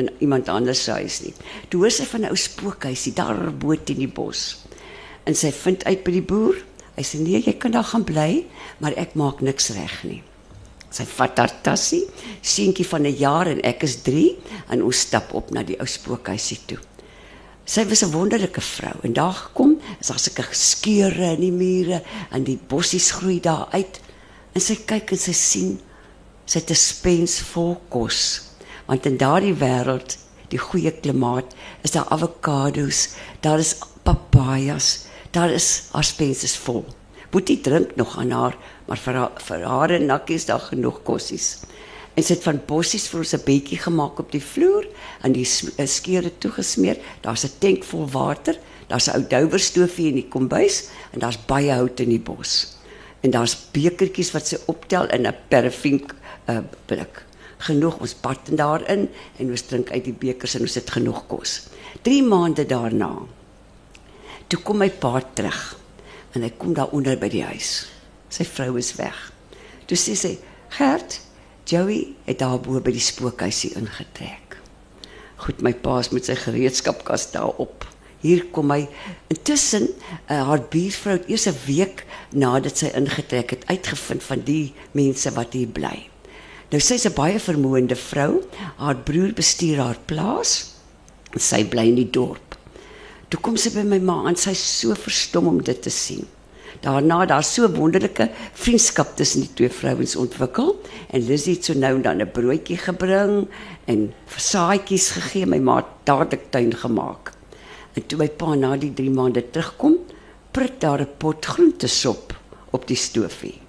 in 0.01 0.09
iemand 0.19 0.49
anders 0.49 0.83
se 0.83 0.91
huis 0.91 1.21
nie. 1.23 1.33
Toe 1.69 1.83
hoor 1.83 1.93
sy 1.93 2.05
van 2.05 2.25
'n 2.25 2.31
ou 2.33 2.35
spookhuisie 2.37 3.13
daar 3.13 3.51
bo 3.51 3.75
teen 3.75 4.01
die 4.03 4.11
bos. 4.11 4.65
En 5.25 5.35
sy 5.35 5.51
vind 5.51 5.85
uit 5.85 6.03
by 6.03 6.11
die 6.11 6.21
boer. 6.21 6.55
Hy 6.95 7.03
sê 7.03 7.19
nee, 7.19 7.41
jy 7.41 7.53
kan 7.57 7.71
daar 7.71 7.83
gaan 7.83 8.03
bly, 8.03 8.45
maar 8.79 8.93
ek 8.97 9.15
maak 9.15 9.41
niks 9.41 9.69
reg 9.69 10.03
nie. 10.03 10.23
Sy 10.89 11.03
vat 11.03 11.37
haar 11.37 11.51
tassie, 11.61 12.05
seentjie 12.41 12.87
van 12.87 13.05
'n 13.05 13.15
jaar 13.15 13.47
en 13.47 13.61
ek 13.61 13.83
is 13.83 13.95
3 14.01 14.37
en 14.69 14.83
ons 14.83 14.99
stap 14.99 15.33
op 15.33 15.51
na 15.51 15.63
die 15.63 15.79
ou 15.79 15.85
spookhuisie 15.85 16.59
toe. 16.65 16.79
Sy 17.65 17.83
was 17.85 18.03
'n 18.03 18.11
wonderlike 18.11 18.61
vrou 18.61 18.95
en 19.03 19.13
daar 19.13 19.33
gekom, 19.33 19.79
is 19.99 20.07
daar 20.07 20.19
sulke 20.19 20.45
skeure 20.51 21.33
in 21.33 21.41
die 21.41 21.51
mure 21.51 22.03
en 22.31 22.43
die 22.43 22.59
bossies 22.67 23.11
groei 23.11 23.39
daar 23.39 23.67
uit. 23.71 23.99
En 24.53 24.61
sy 24.61 24.75
kyk 24.75 25.11
en 25.11 25.17
sy 25.17 25.33
sien 25.33 25.79
sy 26.45 26.59
het 26.59 26.71
'n 26.71 26.75
spens 26.75 27.39
vol 27.39 27.81
kos. 27.89 28.41
Want 28.85 29.05
in 29.05 29.17
daardie 29.17 29.53
wêreld, 29.53 30.17
die 30.49 30.59
goeie 30.59 30.91
klimaat, 30.91 31.55
is 31.81 31.91
daar 31.91 32.07
avokado's, 32.09 33.15
daar 33.41 33.59
is 33.59 33.75
papajas, 34.03 35.05
daar 35.31 35.49
is 35.49 35.89
haar 35.91 36.03
spens 36.03 36.43
is 36.43 36.57
vol. 36.57 36.85
Boetie 37.31 37.61
drink 37.61 37.95
nog 37.95 38.17
aan 38.17 38.31
haar, 38.31 38.57
maar 38.87 38.97
vir 38.97 39.13
haar, 39.13 39.31
vir 39.41 39.63
haar 39.63 39.91
en 39.91 40.05
Nakkie 40.05 40.35
is 40.35 40.45
daar 40.45 40.59
genoeg 40.59 41.01
kossies. 41.03 41.65
En 42.15 42.23
sy 42.23 42.37
het 42.37 42.45
van 42.47 42.61
bossies 42.67 43.09
vir 43.11 43.19
ons 43.19 43.33
'n 43.33 43.43
bedjie 43.43 43.77
gemaak 43.77 44.19
op 44.19 44.31
die 44.31 44.43
vloer 44.43 44.87
en 45.23 45.33
die 45.33 45.47
eh, 45.77 45.87
skeure 45.87 46.31
toegesmeer. 46.37 46.97
Daar's 47.21 47.43
'n 47.43 47.51
tank 47.59 47.83
vol 47.83 48.07
water, 48.07 48.55
daar's 48.87 49.07
'n 49.07 49.15
ou 49.15 49.27
douwerstoofie 49.27 50.07
in 50.07 50.15
die 50.15 50.29
kombuis 50.29 50.89
en 51.11 51.19
daar's 51.19 51.45
baie 51.45 51.71
hout 51.71 51.99
in 51.99 52.09
die 52.09 52.19
bos. 52.19 52.77
En 53.21 53.31
daar's 53.31 53.57
bekertjies 53.71 54.31
wat 54.31 54.47
sy 54.47 54.57
optel 54.67 55.09
in 55.09 55.27
'n 55.27 55.35
paraffien 55.49 56.05
uh, 56.49 56.59
blik. 56.85 57.23
Genoeg 57.57 57.97
ons 57.99 58.15
bad 58.21 58.49
in 58.49 58.59
daarin 58.59 59.09
en 59.37 59.49
ons 59.49 59.61
drink 59.61 59.91
uit 59.91 60.03
die 60.03 60.17
bekers 60.25 60.55
en 60.55 60.61
ons 60.67 60.75
het 60.75 60.89
genoeg 60.89 61.23
kos. 61.27 61.61
3 62.03 62.23
maande 62.23 62.65
daarna 62.65 63.13
toe 64.47 64.61
kom 64.61 64.79
my 64.81 64.89
pa 64.89 65.19
terug 65.37 65.61
en 66.35 66.43
hy 66.45 66.51
kom 66.59 66.75
daar 66.77 66.93
onder 66.95 67.17
by 67.19 67.29
die 67.31 67.43
huis. 67.47 67.87
Sy 68.29 68.45
vrou 68.47 68.75
is 68.79 68.93
weg. 68.99 69.15
Toe 69.87 69.97
sê 69.97 70.15
sy: 70.19 70.37
"Gert, 70.77 71.21
Joey 71.65 72.15
het 72.25 72.39
daar 72.39 72.59
bo 72.59 72.79
by 72.79 72.91
die 72.91 73.03
spookhuisie 73.03 73.73
ingetrek." 73.79 74.57
Goed, 75.37 75.61
my 75.61 75.73
pa's 75.73 76.11
met 76.11 76.25
sy 76.25 76.35
gereedskapkas 76.35 77.31
daar 77.31 77.55
op. 77.59 77.85
Hier 78.21 78.45
kom 78.51 78.71
hy. 78.71 78.87
Intussen, 79.29 79.89
uh, 80.29 80.43
haar 80.47 80.63
buurvrou 80.69 81.19
eers 81.27 81.47
'n 81.47 81.55
week 81.65 82.05
nadat 82.31 82.77
sy 82.77 82.91
ingetrek 82.95 83.49
het 83.49 83.67
uitgevind 83.67 84.23
van 84.23 84.41
die 84.43 84.73
mense 84.91 85.31
wat 85.31 85.53
hier 85.53 85.67
bly. 85.67 86.09
Nou 86.75 86.83
sy's 86.83 87.05
'n 87.07 87.15
baie 87.15 87.39
vermoënde 87.39 87.95
vrou. 87.95 88.43
Haar 88.75 88.97
broer 89.07 89.31
bestuur 89.33 89.77
haar 89.79 89.99
plaas. 90.05 90.75
En 91.31 91.39
sy 91.39 91.63
bly 91.63 91.85
in 91.87 91.95
die 91.95 92.09
dorp. 92.11 92.57
Toe 93.29 93.39
kom 93.39 93.55
sy 93.55 93.69
by 93.71 93.83
my 93.87 93.99
ma 93.99 94.27
en 94.27 94.35
sy's 94.35 94.59
so 94.79 94.93
verstom 94.93 95.47
om 95.47 95.63
dit 95.63 95.81
te 95.81 95.89
sien. 95.89 96.27
Daarna 96.81 97.25
daar 97.25 97.43
so 97.43 97.69
wonderlike 97.71 98.29
vriendskap 98.53 99.15
tussen 99.15 99.41
die 99.41 99.53
twee 99.53 99.69
vrouens 99.69 100.15
ontwikkel 100.15 100.75
en 101.11 101.25
Lizzie 101.25 101.55
het 101.55 101.65
so 101.65 101.73
nou 101.73 101.95
en 101.95 102.01
dan 102.01 102.21
'n 102.21 102.31
broodjie 102.31 102.77
gebring 102.77 103.47
en 103.87 104.13
saaitjies 104.37 105.09
gegee, 105.09 105.45
my 105.45 105.59
ma 105.59 105.75
het 105.77 105.91
dadelik 106.03 106.51
tuin 106.51 106.75
gemaak. 106.75 107.31
En 107.93 108.05
toe 108.05 108.17
my 108.17 108.27
pa 108.27 108.55
na 108.55 108.75
die 108.75 108.93
3 108.93 109.09
maande 109.09 109.49
terugkom, 109.49 109.95
prit 110.51 110.81
daar 110.81 110.99
'n 110.99 111.15
pot 111.17 111.45
groentesop 111.45 112.35
op 112.71 112.87
die 112.87 112.97
stoofie. 112.97 113.61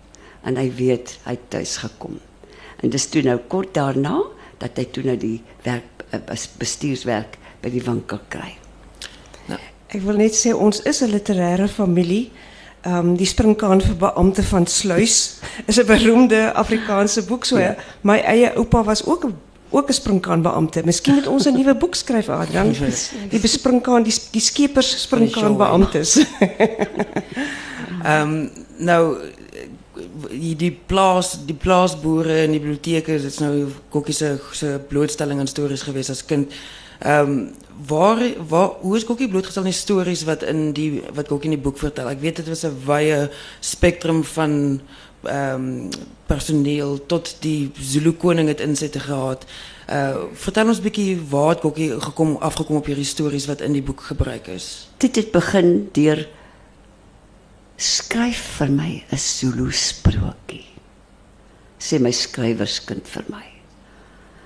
En 0.42 0.56
hy 0.56 0.72
weet 0.74 1.18
hy 1.22 1.30
het 1.30 1.50
tuis 1.50 1.76
gekom. 1.76 2.18
En 2.82 2.90
dis 2.90 3.06
toe 3.08 3.22
nou 3.22 3.38
kort 3.48 3.74
daarna 3.74 4.20
dat 4.58 4.70
hy 4.76 4.84
toe 4.84 5.02
nou 5.04 5.16
die 5.16 5.42
werk 5.62 5.82
eh, 6.10 6.20
bes- 6.26 6.50
bestuurswerk 6.58 7.38
by 7.60 7.70
die 7.70 7.82
winkel 7.82 8.18
kry. 8.28 8.56
Ik 9.88 10.02
wil 10.02 10.16
net 10.16 10.34
zeggen, 10.34 10.60
ons 10.60 10.80
is 10.82 11.00
een 11.00 11.10
literaire 11.10 11.68
familie. 11.68 12.30
Ehm 12.82 13.14
die 13.14 13.26
springkaan 13.26 13.80
vir 13.80 13.94
beampte 13.96 14.42
van 14.42 14.66
Sluis 14.66 15.38
is 15.66 15.78
'n 15.78 15.86
beroemde 15.86 16.52
Afrikaanse 16.54 17.22
boek. 17.24 17.44
So 17.44 17.58
Ja. 17.58 17.76
my 18.00 18.18
eie 18.18 18.52
oupa 18.56 18.82
was 18.84 19.04
ook 19.06 19.24
'n 19.24 19.34
ook 19.70 19.88
'n 19.88 19.92
springkaan 19.92 20.42
beampte. 20.42 20.82
Miskien 20.84 21.14
moet 21.14 21.26
ons 21.26 21.46
'n 21.46 21.54
nuwe 21.58 21.74
boek 21.74 21.94
skryf 21.94 22.28
Adrian. 22.28 22.74
Die 23.30 23.40
bespringkaan 23.40 24.02
die 24.02 24.14
die 24.30 24.40
skepers 24.40 25.00
springkaan 25.02 25.56
beamptes. 25.56 26.16
Ehm 28.02 28.48
nou 28.76 29.16
die, 30.30 30.70
plaas 30.86 31.34
die 31.46 31.56
plaasboere 31.56 32.42
en 32.44 32.56
die 32.56 32.60
biblioteke 32.60 33.18
dit's 33.22 33.40
nou 33.40 33.68
kokkie 33.90 34.14
se 34.16 34.72
blootstelling 34.88 35.40
aan 35.40 35.50
stories 35.50 35.86
gewees 35.86 36.10
as 36.10 36.24
kind. 36.24 36.52
Ehm 37.00 37.48
waar 37.86 38.22
waar 38.48 38.68
hoe 38.80 38.96
is 38.96 39.04
kokkie 39.04 39.28
blootgestel 39.28 39.64
aan 39.64 39.72
stories 39.72 40.24
wat 40.24 40.42
in 40.42 40.72
die 40.72 41.02
wat 41.14 41.28
kokkie 41.28 41.50
in 41.50 41.56
die 41.56 41.64
boek 41.64 41.78
vertel? 41.78 42.08
Ek 42.08 42.20
weet 42.20 42.36
dit 42.36 42.48
was 42.48 42.64
'n 42.64 42.76
wye 42.86 43.30
spektrum 43.60 44.24
van 44.24 44.80
ehm 45.22 45.90
personeel 46.26 47.06
tot 47.06 47.36
die 47.40 47.70
Zulu 47.80 48.12
koning 48.12 48.48
het 48.48 48.60
insette 48.60 49.00
gehad. 49.00 49.44
Uh 49.90 50.16
vertel 50.32 50.68
ons 50.68 50.80
bietjie 50.80 51.20
waar 51.30 51.48
het 51.48 51.60
kokkie 51.60 52.00
gekom 52.00 52.36
afgekom 52.40 52.76
op 52.76 52.86
hierdie 52.86 53.04
stories 53.04 53.46
wat 53.46 53.60
in 53.60 53.72
die 53.72 53.82
boek 53.82 54.00
gebruik 54.00 54.46
is. 54.46 54.88
Dit 54.96 55.16
het 55.16 55.30
begin 55.30 55.88
deur 55.92 56.28
skryf 57.76 58.40
vir 58.58 58.70
my 58.72 59.04
'n 59.12 59.18
Zulu 59.18 59.70
sprokie. 59.72 60.64
Sê 61.78 62.00
my 62.00 62.10
skrywerskind 62.10 63.06
vir 63.06 63.24
my. 63.28 63.44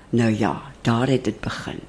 Nou 0.09 0.29
ja, 0.29 0.61
daar 0.81 1.07
het 1.07 1.23
dit 1.23 1.39
begin. 1.39 1.79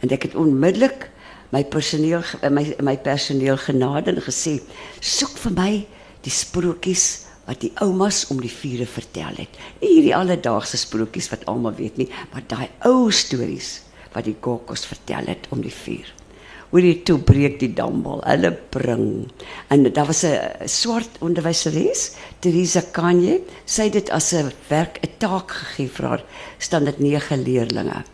En 0.00 0.10
ek 0.10 0.22
het 0.22 0.34
onmiddellik 0.34 1.10
my 1.50 1.64
personeel 1.64 2.22
my 2.50 2.76
my 2.80 2.96
personeel 2.96 3.56
genade 3.56 4.14
en 4.14 4.22
gesê, 4.22 4.60
"Soek 5.00 5.36
vir 5.38 5.52
my 5.52 5.86
die 6.22 6.30
sprokies 6.30 7.24
wat 7.46 7.60
die 7.60 7.72
oumas 7.74 8.26
om 8.26 8.40
die 8.40 8.50
vure 8.50 8.86
vertel 8.86 9.34
het. 9.36 9.48
Nie 9.80 9.88
hierdie 9.88 10.16
alledaagse 10.16 10.76
sprokies 10.76 11.28
wat 11.30 11.46
almal 11.46 11.74
weet 11.74 11.96
nie, 11.96 12.08
maar 12.32 12.42
daai 12.46 12.68
ou 12.84 13.10
stories 13.10 13.80
wat 14.12 14.24
die 14.24 14.36
kokkos 14.40 14.86
vertel 14.86 15.26
het 15.26 15.46
om 15.50 15.60
die 15.60 15.74
vuur." 15.74 16.25
Hoe 16.70 16.82
die 16.82 17.02
toe 17.06 17.18
breek 17.18 17.58
die 17.60 17.72
dambal. 17.76 18.22
Hulle 18.26 18.52
bring 18.74 19.28
en 19.70 19.86
daar 19.92 20.06
was 20.06 20.24
'n 20.24 20.68
swart 20.68 21.18
onderwyseres, 21.20 22.12
Teresa 22.40 22.82
Kanye, 22.92 23.40
sy 23.64 23.82
het 23.84 23.92
dit 23.92 24.10
as 24.10 24.32
'n 24.32 24.52
werk 24.68 24.98
'n 25.02 25.18
taak 25.18 25.50
gegee 25.50 25.88
vir 25.88 26.06
haar 26.06 26.24
standaard 26.58 26.98
9 26.98 27.42
leerdlinge. 27.42 28.04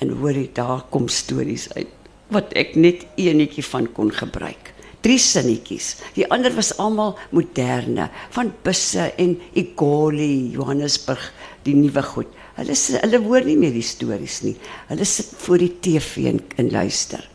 En 0.00 0.08
hoor 0.10 0.32
jy 0.32 0.50
daar 0.52 0.82
kom 0.90 1.08
stories 1.08 1.72
uit 1.74 1.88
wat 2.28 2.52
ek 2.52 2.74
net 2.76 3.06
eenetjie 3.16 3.64
van 3.64 3.92
kon 3.92 4.10
gebruik. 4.10 4.72
Drie 5.04 5.18
sinnetjies. 5.18 5.96
Die 6.14 6.24
ander 6.32 6.54
was 6.56 6.76
almal 6.80 7.18
moderne, 7.30 8.08
van 8.30 8.52
busse 8.62 9.12
en 9.20 9.36
Igoli, 9.52 10.50
Johannesburg, 10.54 11.32
die 11.62 11.74
nuwe 11.74 12.02
goed. 12.02 12.26
Hulle 12.56 12.76
hulle 13.02 13.20
hoor 13.26 13.44
nie 13.44 13.56
meer 13.58 13.74
die 13.74 13.84
stories 13.84 14.40
nie. 14.46 14.56
Hulle 14.88 15.04
sit 15.04 15.34
voor 15.44 15.58
die 15.58 15.72
TV 15.80 16.30
en, 16.30 16.40
en 16.56 16.70
luister. 16.70 17.33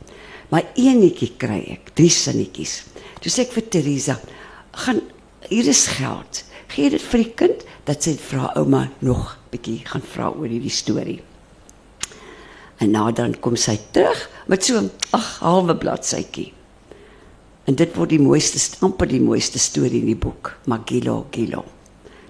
Maar 0.50 0.72
eenetjie 0.79 1.34
kry 1.38 1.62
ek, 1.75 1.91
drie 1.98 2.12
sinnetjies. 2.13 2.84
Toe 3.22 3.32
sê 3.32 3.46
ek 3.46 3.53
vir 3.53 3.65
Teresa, 3.70 4.15
gaan 4.86 5.01
hier 5.50 5.68
is 5.70 5.86
geld. 6.00 6.44
Gee 6.70 6.89
dit 6.94 7.01
vir 7.01 7.24
die 7.24 7.34
kind 7.38 7.65
dat 7.88 8.06
sy 8.06 8.15
vra 8.22 8.51
ouma 8.58 8.88
nog 9.06 9.36
bietjie 9.53 9.82
gaan 9.89 10.06
vra 10.06 10.29
oor 10.32 10.50
hierdie 10.50 10.74
storie. 10.74 11.20
En 12.79 12.94
nou 12.94 13.10
dan 13.12 13.36
kom 13.44 13.58
sy 13.60 13.75
terug 13.94 14.29
met 14.48 14.63
so 14.63 14.79
'n 14.79 14.91
ag 15.12 15.39
halwe 15.41 15.75
bladsytjie. 15.75 16.53
En 17.68 17.75
dit 17.75 17.96
word 17.96 18.10
die 18.10 18.22
mooiste 18.22 18.60
amper 18.82 19.08
die 19.08 19.22
mooiste 19.22 19.60
storie 19.60 20.00
in 20.00 20.06
die 20.06 20.15
boek, 20.15 20.58
Magilo 20.65 21.27
Gilo. 21.32 21.65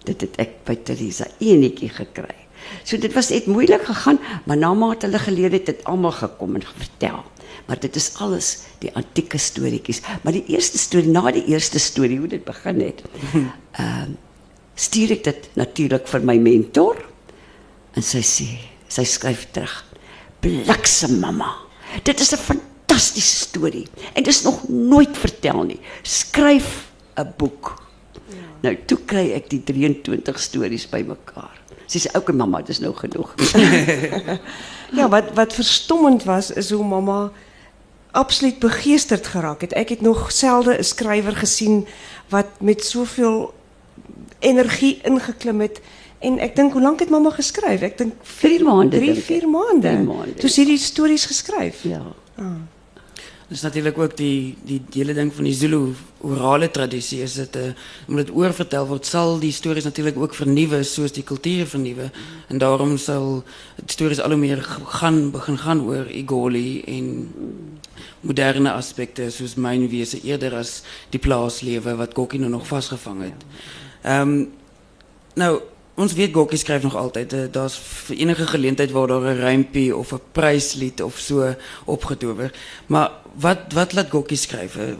Dit 0.04 0.22
het 0.22 0.36
ek 0.40 0.66
by 0.66 0.76
Teresa 0.76 1.28
enetjie 1.40 1.90
gekry. 1.90 2.36
So 2.84 2.98
dit 2.98 3.14
was 3.14 3.30
net 3.30 3.46
moeilik 3.46 3.84
gegaan, 3.88 4.20
maar 4.46 4.58
na 4.58 4.74
mate 4.74 5.06
hulle 5.06 5.20
geleer 5.20 5.52
het, 5.52 5.68
het 5.68 5.84
almal 5.84 6.12
gekom 6.12 6.56
en 6.56 6.64
vertel. 6.64 7.24
Maar 7.68 7.79
dit 7.79 7.96
is 7.96 8.10
alles 8.24 8.50
die 8.79 8.91
antieke 8.96 9.38
storieetjies. 9.38 10.01
Maar 10.24 10.34
die 10.34 10.46
eerste 10.56 10.77
storie, 10.77 11.12
na 11.12 11.32
die 11.32 11.46
eerste 11.51 11.79
storie 11.79 12.20
hoe 12.20 12.27
dit 12.27 12.46
begin 12.46 12.82
het, 12.82 13.03
ehm 13.84 14.18
stuur 14.79 15.12
ek 15.18 15.24
dit 15.25 15.48
natuurlik 15.60 16.06
vir 16.08 16.24
my 16.24 16.38
mentor 16.39 17.01
en 18.00 18.06
sy 18.06 18.22
sê, 18.24 18.46
sy 18.88 19.03
skryf 19.03 19.50
terug. 19.51 19.74
Bliksem 20.39 21.18
mamma. 21.20 21.50
Dit 22.08 22.22
is 22.24 22.32
'n 22.32 22.39
fantastiese 22.39 23.44
storie 23.44 23.88
en 24.15 24.24
dit 24.24 24.34
is 24.34 24.44
nog 24.44 24.70
nooit 24.70 25.18
vertel 25.18 25.63
nie. 25.63 25.79
Skryf 26.03 26.88
'n 27.18 27.34
boek. 27.38 27.75
Ja. 28.29 28.36
Nou 28.62 28.77
toe 28.86 29.00
kry 29.06 29.32
ek 29.36 29.50
die 29.50 29.63
23 29.63 30.39
stories 30.39 30.88
bymekaar. 30.88 31.60
Sy 31.89 32.00
sê 32.05 32.10
ook 32.13 32.29
mamma, 32.38 32.62
dis 32.62 32.79
nou 32.79 32.93
genoeg. 32.93 33.31
Ja, 34.98 35.05
wat 35.10 35.34
wat 35.38 35.53
verstommend 35.53 36.24
was 36.25 36.51
is 36.51 36.69
hoe 36.74 36.84
mamma 36.86 37.31
absoluut 38.12 38.60
begeesterd 38.60 39.27
geraak 39.27 39.62
het. 39.62 39.74
Ek 39.77 39.89
het 39.89 40.01
nog 40.01 40.31
selde 40.31 40.77
'n 40.77 40.84
skrywer 40.84 41.36
gesien 41.36 41.86
wat 42.29 42.46
met 42.60 42.84
soveel 42.86 43.53
energie 44.39 45.00
ingeklim 45.03 45.62
het. 45.62 45.81
En 46.19 46.39
ek 46.39 46.55
dink 46.55 46.74
hoe 46.74 46.81
lank 46.81 47.00
het 47.00 47.10
mamma 47.10 47.29
geskryf? 47.29 47.81
Ek 47.81 47.98
dink 47.98 48.13
Drie 48.39 48.63
maande, 48.63 48.98
3, 48.98 49.05
dink 49.05 49.17
ek. 49.17 49.24
4 49.24 49.48
maande. 49.50 49.88
Drie 49.93 50.05
maande, 50.05 50.34
Toe 50.34 50.50
sy 50.50 50.65
die 50.65 50.77
stories 50.77 51.25
geskryf. 51.25 51.84
ja. 51.84 52.01
Dis 53.50 53.62
natuurlik 53.65 53.98
ook 53.98 54.13
die 54.18 54.58
die 54.62 54.77
hele 54.94 55.13
ding 55.18 55.32
van 55.34 55.48
die 55.48 55.56
Zulu 55.58 55.96
orale 56.22 56.68
tradisie 56.70 57.22
is 57.22 57.38
'n 57.38 57.48
uh, 57.58 57.74
omdat 58.08 58.25
dit 58.25 58.36
oorvertel 58.36 58.86
word 58.88 59.06
sal 59.06 59.39
die 59.39 59.51
stories 59.51 59.84
natuurlik 59.84 60.18
ook 60.18 60.34
vernuwe 60.34 60.84
soos 60.84 61.12
die 61.12 61.24
kultuur 61.24 61.65
vernuwe 61.65 62.12
en 62.48 62.58
daarom 62.58 62.98
sal 62.98 63.44
die 63.75 63.91
stories 63.91 64.20
al 64.20 64.38
meer 64.38 64.62
gaan 64.86 65.32
begin 65.32 65.58
gaan 65.58 65.82
oor 65.82 66.06
Igoli 66.12 66.84
en 66.88 67.34
moderne 68.22 68.72
aspekte 68.72 69.32
soos 69.32 69.56
mynwese 69.56 70.22
eerder 70.22 70.56
as 70.56 70.84
die 71.10 71.20
plaaslewe 71.20 71.96
wat 71.96 72.13
Kokkie 72.13 72.39
nou 72.39 72.51
nog 72.51 72.68
vasgevang 72.68 73.24
het. 73.24 73.46
Ehm 74.03 74.46
nou 75.34 75.62
ons 76.00 76.13
weet 76.15 76.32
Gokkie 76.34 76.58
skryf 76.58 76.84
nog 76.84 76.96
altyd. 76.96 77.34
Uh, 77.34 77.46
Daar's 77.51 77.75
vir 77.79 78.15
enige 78.24 78.46
geleentheid 78.48 78.91
waar 78.96 79.08
daar 79.12 79.25
'n 79.34 79.39
rympie 79.44 79.96
of 79.96 80.13
'n 80.13 80.22
pryslied 80.32 81.01
of 81.03 81.18
so 81.20 81.56
opgetower. 81.86 82.51
Maar 82.88 83.12
wat 83.36 83.74
wat 83.74 83.94
laat 83.94 84.10
Gokkie 84.10 84.38
skryf? 84.38 84.75
Eh, 84.75 84.94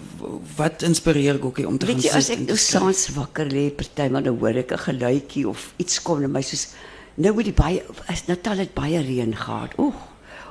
Wat 0.56 0.82
inspireer 0.82 1.40
Gokkie 1.42 1.68
om 1.68 1.78
te 1.78 1.86
Weet 1.86 1.96
gaan 1.96 2.04
jy 2.12 2.18
as 2.18 2.26
sit 2.26 2.34
ek 2.34 2.40
en 2.40 2.46
nou 2.46 2.58
te 2.58 2.64
skryf? 2.64 2.82
saans 2.82 3.08
wakker 3.16 3.46
lê, 3.46 3.70
partymal 3.76 4.24
dan 4.24 4.38
hoor 4.38 4.56
ek 4.58 4.72
'n 4.72 4.78
geluidjie 4.78 5.48
of 5.48 5.74
iets 5.78 6.02
kom 6.02 6.22
na 6.22 6.28
my 6.28 6.42
soos 6.42 6.68
nou 7.16 7.34
met 7.36 7.46
die 7.46 7.54
baie 7.54 7.84
as 8.08 8.26
Natal 8.28 8.58
het 8.58 8.74
baie 8.74 9.00
reën 9.02 9.36
gehad. 9.36 9.74
Oeg. 9.78 9.96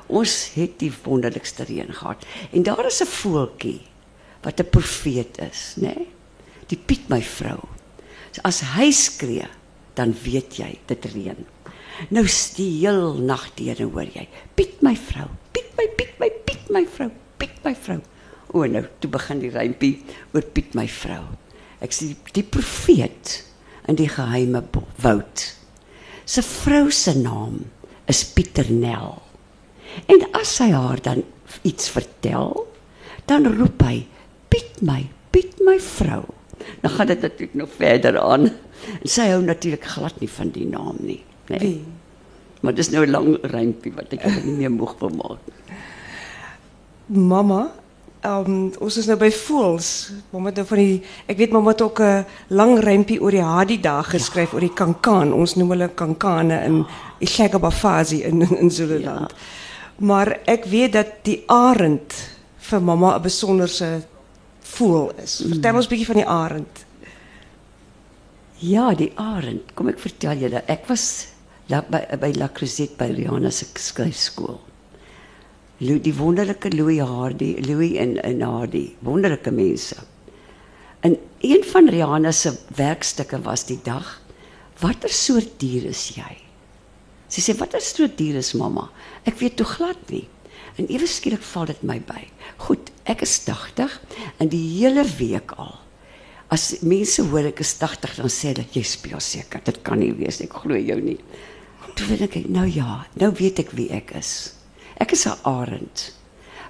Ons 0.07 0.49
het 0.55 0.79
die 0.79 0.91
wonderlikste 1.03 1.63
reën 1.63 1.93
gehad. 1.93 2.25
En 2.51 2.63
daar 2.63 2.85
is 2.85 3.01
'n 3.01 3.05
voeltjie 3.05 3.81
wat 4.41 4.59
'n 4.59 4.69
profeet 4.69 5.37
is? 5.51 5.73
Nee? 5.75 6.07
Die 6.67 6.77
Piet 6.85 7.09
my 7.09 7.21
vrou. 7.21 7.59
So 8.31 8.41
as 8.43 8.61
hy 8.61 8.91
skree, 8.91 9.45
dan 9.99 10.15
weet 10.23 10.59
jy 10.61 10.71
dit 10.87 11.07
reën. 11.13 11.39
Nou 12.15 12.23
heel 12.55 13.19
nag 13.19 13.49
deur 13.59 13.81
en 13.83 13.91
hoor 13.91 14.07
jy, 14.13 14.25
Piet 14.55 14.79
my 14.85 14.95
vrou, 14.95 15.27
Piet 15.51 15.75
my 15.75 15.87
Piet 15.99 16.15
my 16.21 16.29
Piet 16.47 16.71
my 16.71 16.85
vrou, 16.87 17.09
Piet 17.37 17.59
my 17.65 17.75
vrou. 17.75 17.99
O 18.55 18.63
nou, 18.65 18.85
toe 18.99 19.11
begin 19.11 19.43
die 19.43 19.51
rympie 19.53 19.99
oor 20.33 20.45
Piet 20.55 20.75
my 20.77 20.87
vrou. 20.87 21.25
Ek 21.83 21.93
sê 21.95 22.13
die, 22.33 22.43
profeet 22.43 23.41
in 23.89 23.99
die 23.99 24.09
geheime 24.11 24.63
woud. 25.03 25.43
Sy 26.29 26.43
vrou 26.45 26.87
se 26.93 27.15
naam 27.17 27.65
is 28.09 28.23
Pieternel. 28.35 29.19
En 30.07 30.25
as 30.37 30.55
hy 30.61 30.71
haar 30.71 31.01
dan 31.03 31.23
iets 31.67 31.89
vertel, 31.91 32.53
dan 33.29 33.47
roep 33.57 33.83
hy: 33.85 34.05
"Piet 34.49 34.81
my, 34.85 35.03
Piet 35.33 35.59
my 35.65 35.79
vrou." 35.79 36.23
Dan 36.81 36.91
gaan 36.91 37.07
dit 37.07 37.21
natuurlik 37.21 37.55
nog 37.55 37.69
verder 37.75 38.19
aan. 38.19 38.49
En 39.01 39.09
sy 39.09 39.29
hou 39.29 39.41
natuurlik 39.41 39.83
glad 39.83 40.19
nie 40.19 40.29
van 40.29 40.51
die 40.51 40.67
naam 40.67 40.95
nie? 40.99 41.23
Nee. 41.47 41.59
Wie? 41.59 41.81
Maar 42.59 42.73
dis 42.73 42.89
nou 42.89 43.05
'n 43.05 43.11
lang 43.11 43.37
rympie 43.41 43.93
wat 43.95 44.13
ek 44.13 44.43
nie 44.43 44.53
meer 44.53 44.71
moeg 44.71 44.95
wil 44.99 45.09
maak. 45.09 45.39
Mamma, 47.05 47.71
um, 48.23 48.71
ons 48.79 48.97
is 48.97 49.05
nou 49.05 49.17
by 49.17 49.31
voels. 49.31 50.11
Mamma 50.29 50.51
nou 50.51 50.65
van 50.65 50.77
die 50.77 51.01
ek 51.25 51.37
weet 51.37 51.51
mamma 51.51 51.71
het 51.71 51.81
ook 51.81 52.01
'n 52.01 52.25
lang 52.47 52.79
rympie 52.79 53.21
oor 53.21 53.31
die 53.31 53.43
Hadi 53.43 53.79
dag 53.79 54.09
geskryf 54.09 54.53
oor 54.53 54.59
die 54.59 54.73
kankaan. 54.73 55.33
Ons 55.33 55.55
noem 55.55 55.69
hulle 55.69 55.89
kankane 55.89 56.63
in 56.65 56.85
Ishagabafazi 57.19 58.23
in 58.23 58.41
in, 58.41 58.57
in 58.57 58.71
Zululand. 58.71 59.33
Maar 59.95 60.39
ek 60.45 60.65
weet 60.65 60.93
dat 60.93 61.07
die 61.23 61.43
arend 61.47 62.13
vir 62.57 62.81
mamma 62.81 63.15
'n 63.15 63.21
besonderse 63.21 64.01
voel 64.61 65.11
is. 65.23 65.43
Vertel 65.47 65.75
ons 65.75 65.85
'n 65.85 65.89
bietjie 65.89 66.05
van 66.05 66.15
die 66.15 66.27
arend. 66.27 66.85
Ja, 68.59 68.89
die 68.91 69.13
arend. 69.15 69.69
Kom 69.71 69.87
ek 69.87 70.01
vertel 70.03 70.41
julle, 70.43 70.59
ek 70.67 70.89
was 70.89 71.29
la, 71.71 71.79
by 71.79 72.01
by 72.19 72.33
La 72.35 72.49
Crusette 72.51 72.97
by 72.99 73.07
Rihanna 73.15 73.53
se 73.55 73.69
skryfskool. 73.79 74.57
Lou 75.79 75.95
die 76.03 76.11
wonderlike 76.17 76.73
Louis 76.73 76.99
Hardy, 76.99 77.53
Louis 77.63 77.95
en 78.03 78.17
en 78.19 78.43
Hardy, 78.43 78.97
wonderlike 79.07 79.55
mense. 79.55 79.95
En 81.07 81.15
een 81.39 81.63
van 81.71 81.87
Rihanna 81.87 82.35
se 82.35 82.51
werkstukke 82.75 83.39
was 83.47 83.63
die 83.71 83.79
dag: 83.83 84.19
"Watter 84.83 85.09
soort 85.09 85.55
dier 85.63 85.87
is 85.87 86.09
jy?" 86.17 86.35
Sy 87.29 87.41
sê: 87.41 87.55
"Watter 87.55 87.79
soort 87.79 88.17
dier 88.17 88.35
is 88.35 88.53
mamma?" 88.53 88.89
Ek 89.23 89.39
weet 89.39 89.55
toe 89.55 89.65
glad 89.65 90.09
nie. 90.11 90.27
En 90.75 90.87
ewe 90.91 91.07
skielik 91.07 91.43
val 91.55 91.65
dit 91.65 91.83
my 91.83 91.99
by. 91.99 92.27
Goed, 92.57 92.91
ek 93.05 93.21
is 93.21 93.39
80 93.47 94.01
en 94.39 94.49
die 94.51 94.67
hele 94.79 95.07
week 95.15 95.55
al 95.55 95.79
As 96.49 96.79
mense 96.81 97.21
hoor 97.29 97.45
ek 97.51 97.61
is 97.61 97.75
80 97.77 98.15
dan 98.17 98.31
sê 98.33 98.53
hulle 98.53 98.65
jy 98.73 98.83
speel 98.83 99.21
seker. 99.21 99.61
Dit 99.65 99.83
kan 99.85 99.99
nie 100.01 100.13
wees 100.17 100.41
ek 100.41 100.55
glo 100.63 100.77
jou 100.77 100.97
nie. 101.01 101.19
Toe 101.93 102.07
weet 102.09 102.25
ek 102.25 102.47
nou 102.49 102.65
ja, 102.65 103.03
nou 103.21 103.29
weet 103.37 103.61
ek 103.61 103.75
wie 103.77 103.89
ek 103.93 104.15
is. 104.17 104.55
Ek 104.97 105.13
is 105.13 105.27
'n 105.27 105.37
arend. 105.45 106.13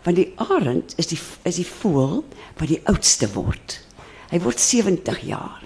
Want 0.03 0.17
die 0.17 0.33
arend 0.35 0.95
is 0.97 1.07
die 1.07 1.19
is 1.45 1.55
die 1.55 1.67
voël 1.67 2.23
wat 2.57 2.67
die 2.67 2.81
oudste 2.85 3.27
word. 3.33 3.79
Hy 4.31 4.39
word 4.39 4.59
70 4.59 5.23
jaar. 5.23 5.63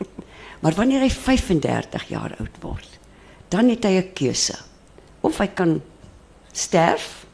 Maar 0.62 0.78
wanneer 0.78 1.02
hy 1.02 1.10
35 1.10 2.08
jaar 2.08 2.36
oud 2.40 2.58
word, 2.62 3.00
dan 3.50 3.70
het 3.70 3.84
hy 3.84 3.98
'n 3.98 4.14
keuse. 4.14 4.56
Of 5.22 5.38
hy 5.38 5.48
kan 5.48 5.82
sterf 6.54 7.26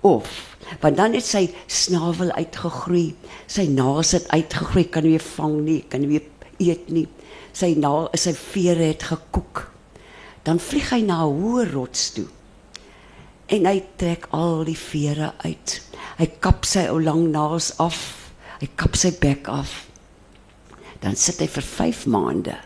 of 0.00 0.51
want 0.80 0.96
dan 0.96 1.12
het 1.16 1.26
sy 1.26 1.46
snavel 1.66 2.32
uitgegroei, 2.32 3.14
sy 3.46 3.66
naels 3.68 4.12
het 4.16 4.28
uitgegroei, 4.32 4.86
kan 4.88 5.04
nie 5.04 5.16
meer 5.16 5.26
vang 5.36 5.58
nie, 5.66 5.80
kan 5.88 6.00
nie 6.00 6.08
meer 6.14 6.28
eet 6.62 6.88
nie. 6.90 7.06
Sy 7.52 7.74
na 7.76 8.08
sy 8.16 8.32
vere 8.38 8.92
het 8.92 9.04
gekoek. 9.10 9.66
Dan 10.46 10.58
vlieg 10.58 10.90
hy 10.90 11.02
na 11.02 11.22
'n 11.26 11.36
hoë 11.42 11.72
rots 11.72 12.12
toe. 12.16 12.26
En 13.46 13.66
hy 13.66 13.82
trek 13.96 14.26
al 14.30 14.64
die 14.64 14.78
vere 14.78 15.32
uit. 15.44 15.82
Hy 16.18 16.26
kap 16.40 16.64
sy 16.64 16.88
ou 16.88 17.00
lang 17.02 17.30
naels 17.30 17.78
af. 17.78 18.30
Hy 18.60 18.68
kap 18.76 18.96
sy 18.96 19.10
bek 19.20 19.48
af. 19.48 19.86
Dan 21.00 21.16
sit 21.16 21.40
hy 21.40 21.46
vir 21.46 21.62
5 21.62 22.06
maande 22.06 22.56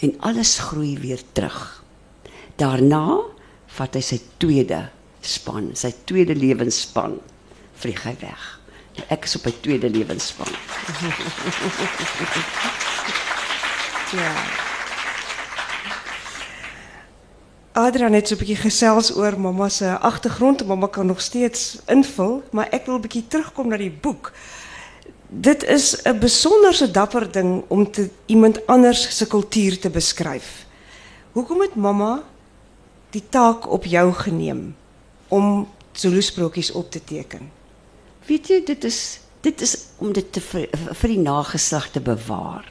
en 0.00 0.16
alles 0.20 0.58
groei 0.58 0.98
weer 0.98 1.20
terug. 1.32 1.84
Daarna 2.56 3.20
vat 3.66 3.94
hy 3.94 4.00
sy 4.00 4.18
tweede 4.38 4.88
span, 5.20 5.70
sy 5.74 5.94
tweede 6.04 6.34
lewensspan, 6.34 7.18
vlieg 7.74 8.02
hy 8.04 8.16
weg. 8.20 8.60
Nou, 8.96 9.06
ek 9.08 9.24
is 9.24 9.36
op 9.36 9.44
my 9.44 9.54
tweede 9.60 9.90
lewensspan. 9.90 10.52
Ja. 14.10 14.32
Adrian 17.72 18.12
het 18.12 18.28
so 18.28 18.34
'n 18.34 18.38
bietjie 18.38 18.56
gesels 18.56 19.14
oor 19.14 19.40
mamma 19.40 19.68
se 19.68 19.98
agtergrond. 19.98 20.66
Mamma 20.66 20.86
kan 20.86 21.06
nog 21.06 21.20
steeds 21.20 21.78
invul, 21.86 22.42
maar 22.50 22.68
ek 22.70 22.86
wil 22.86 22.94
'n 22.94 23.00
bietjie 23.00 23.26
terugkom 23.28 23.68
na 23.68 23.76
die 23.76 23.98
boek. 24.00 24.32
Dit 25.28 25.62
is 25.62 26.02
'n 26.02 26.18
besonderse 26.18 26.90
dapper 26.90 27.30
ding 27.32 27.62
om 27.68 27.90
te 27.90 28.10
iemand 28.26 28.66
anders 28.66 29.16
se 29.16 29.26
kultuur 29.26 29.78
te 29.78 29.90
beskryf. 29.90 30.66
Hoekom 31.32 31.60
het 31.60 31.74
mamma 31.74 32.22
die 33.10 33.22
taak 33.28 33.70
op 33.70 33.84
jou 33.84 34.12
geneem 34.12 34.76
om 35.30 35.68
Zulu 35.92 36.22
sprokies 36.22 36.70
op 36.78 36.90
te 36.90 37.00
teken? 37.04 37.50
Weet 38.28 38.50
jy, 38.50 38.60
dit 38.66 38.84
is 38.86 39.00
dit 39.40 39.62
is 39.64 39.76
om 40.04 40.12
dit 40.12 40.26
te 40.32 40.40
vir 40.44 41.08
die 41.08 41.20
nageslag 41.22 41.88
te 41.94 42.02
bewaar. 42.04 42.66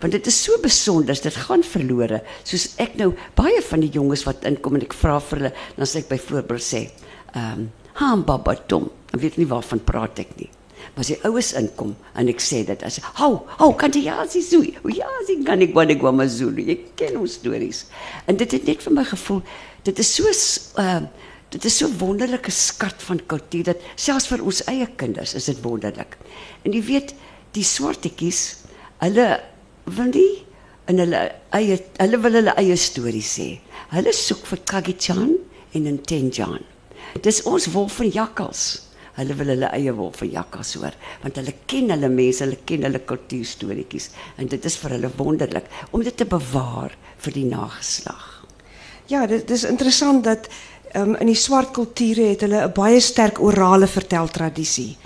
Want 0.00 0.14
dit 0.14 0.28
is 0.30 0.36
so 0.44 0.56
besonder, 0.62 1.18
dit 1.18 1.40
gaan 1.44 1.64
verlore. 1.66 2.22
Soos 2.46 2.70
ek 2.80 2.94
nou 3.00 3.10
baie 3.36 3.60
van 3.66 3.82
die 3.82 3.90
jonges 3.92 4.22
wat 4.28 4.46
inkom 4.48 4.78
en 4.78 4.86
ek 4.86 4.94
vra 4.96 5.18
vir 5.20 5.42
hulle, 5.42 5.50
dan 5.76 5.90
sê 5.90 6.04
ek 6.04 6.12
byvoorbeeld 6.12 6.64
sê, 6.64 6.84
ehm, 7.34 7.66
um, 7.66 7.72
"Han 8.00 8.24
baba 8.24 8.54
tom." 8.54 8.90
Dan 9.10 9.20
weet 9.20 9.32
ek 9.32 9.38
nie 9.38 9.52
waarvan 9.52 9.84
praat 9.84 10.18
ek 10.18 10.36
nie. 10.36 10.50
Maar 10.94 11.04
as 11.04 11.06
die 11.06 11.24
oues 11.24 11.52
inkom 11.52 11.96
en 12.14 12.28
ek 12.28 12.40
sê 12.40 12.64
dit, 12.64 12.82
as 12.82 13.00
hou, 13.18 13.42
hou, 13.58 13.74
kan 13.74 13.90
jy 13.90 14.04
ja 14.04 14.24
sê 14.26 14.42
so. 14.42 14.62
Ja, 14.94 15.08
sien 15.26 15.44
kan 15.44 15.60
ek 15.60 15.74
wat 15.74 15.90
ek 15.90 16.02
wou 16.02 16.12
maar 16.12 16.28
Zulu. 16.28 16.64
Ek 16.70 16.96
ken 16.96 17.16
ons 17.16 17.32
stories. 17.32 17.86
En 18.26 18.36
dit 18.36 18.52
het 18.52 18.66
net 18.66 18.82
vir 18.82 18.92
my 18.92 19.04
gevoel, 19.04 19.42
dit 19.84 19.98
is 19.98 20.14
so 20.14 20.24
ehm 20.82 21.08
dit 21.54 21.64
is 21.64 21.76
so 21.80 21.88
wonderlike 22.00 22.52
skat 22.52 23.02
van 23.08 23.20
kultuur 23.30 23.70
dat 23.70 23.84
selfs 23.96 24.28
vir 24.32 24.44
ons 24.44 24.62
eie 24.68 24.86
kinders 25.00 25.34
is 25.38 25.48
dit 25.48 25.62
wonderlik. 25.64 26.18
En 26.64 26.74
jy 26.76 26.82
weet, 26.84 27.14
die 27.56 27.64
swartetjies, 27.64 28.42
hulle 29.00 29.28
wil 29.88 30.10
nie 30.12 30.44
in 30.88 31.00
hulle 31.02 31.22
eie 31.56 31.78
hulle 32.00 32.20
wil 32.24 32.38
hulle 32.40 32.56
eie 32.60 32.76
stories 32.80 33.30
sê. 33.38 33.48
Hulle 33.92 34.12
soek 34.16 34.44
vir 34.50 34.64
Kagichan 34.68 35.32
en 35.72 35.86
'n 35.86 36.02
Tenjan. 36.02 36.60
Dis 37.22 37.42
ons 37.42 37.66
wolf 37.72 37.98
van 38.00 38.10
jakkals. 38.10 38.84
Hulle 39.18 39.34
wil 39.34 39.50
hulle 39.50 39.68
eie 39.74 39.92
wolf 39.92 40.20
van 40.22 40.30
jakkals 40.30 40.74
hoor, 40.78 40.94
want 41.22 41.36
hulle 41.36 41.54
ken 41.66 41.90
hulle 41.90 42.08
mense, 42.08 42.44
hulle 42.44 42.58
ken 42.64 42.84
hulle 42.86 43.00
kultuurstorieetjies 43.02 44.10
en 44.38 44.46
dit 44.46 44.64
is 44.64 44.76
vir 44.76 44.90
hulle 44.94 45.10
wonderlik 45.16 45.66
om 45.90 46.04
dit 46.06 46.16
te 46.16 46.24
bewaar 46.24 46.94
vir 47.18 47.32
die 47.32 47.48
nageslag. 47.48 48.46
Ja, 49.08 49.26
dit 49.26 49.50
is 49.50 49.64
interessant 49.64 50.24
dat 50.24 50.48
um, 50.96 51.14
in 51.16 51.26
die 51.26 51.38
swart 51.38 51.70
kulture 51.76 52.30
het 52.32 52.40
hulle 52.40 52.64
'n 52.66 52.72
baie 52.72 53.00
sterk 53.00 53.40
orale 53.40 53.86
verteltradisie. 53.86 54.96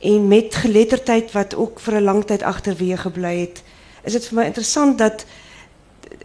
En 0.00 0.28
met 0.28 0.54
geletterdheid 0.54 1.32
wat 1.32 1.54
ook 1.54 1.80
vir 1.80 1.94
'n 1.94 2.04
lang 2.04 2.24
tyd 2.24 2.42
agterweë 2.42 2.96
gebly 2.96 3.36
het, 3.40 3.62
is 4.04 4.12
dit 4.12 4.26
vir 4.26 4.38
my 4.38 4.44
interessant 4.44 4.98
dat 4.98 5.24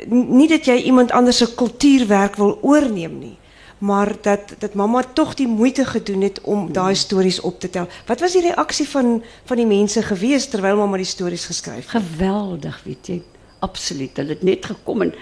nie 0.08 0.48
dat 0.48 0.66
jy 0.66 0.76
iemand 0.76 1.12
anders 1.12 1.38
se 1.38 1.56
kultuurwerk 1.56 2.36
wil 2.36 2.60
oorneem 2.62 3.20
nie, 3.20 3.38
maar 3.78 4.16
dat 4.22 4.56
dat 4.60 4.74
mamma 4.74 5.04
tog 5.14 5.34
die 5.34 5.48
moeite 5.48 5.86
gedoen 5.86 6.22
het 6.22 6.42
om 6.42 6.72
daai 6.74 6.96
stories 6.96 7.40
op 7.40 7.60
te 7.60 7.70
tel. 7.70 7.88
Wat 8.06 8.20
was 8.20 8.32
die 8.32 8.42
reaksie 8.42 8.88
van 8.90 9.24
van 9.46 9.58
die 9.58 9.66
mense 9.66 10.02
gewees 10.02 10.48
terwyl 10.48 10.76
mamma 10.76 10.98
die 10.98 11.06
stories 11.06 11.48
het? 11.48 11.86
Geweldig, 11.88 12.82
weet 12.84 13.08
jy. 13.08 13.22
Absoluut. 13.60 14.18
Hulle 14.18 14.30
het 14.30 14.44
net 14.44 14.66
gekom 14.66 15.02
en 15.02 15.14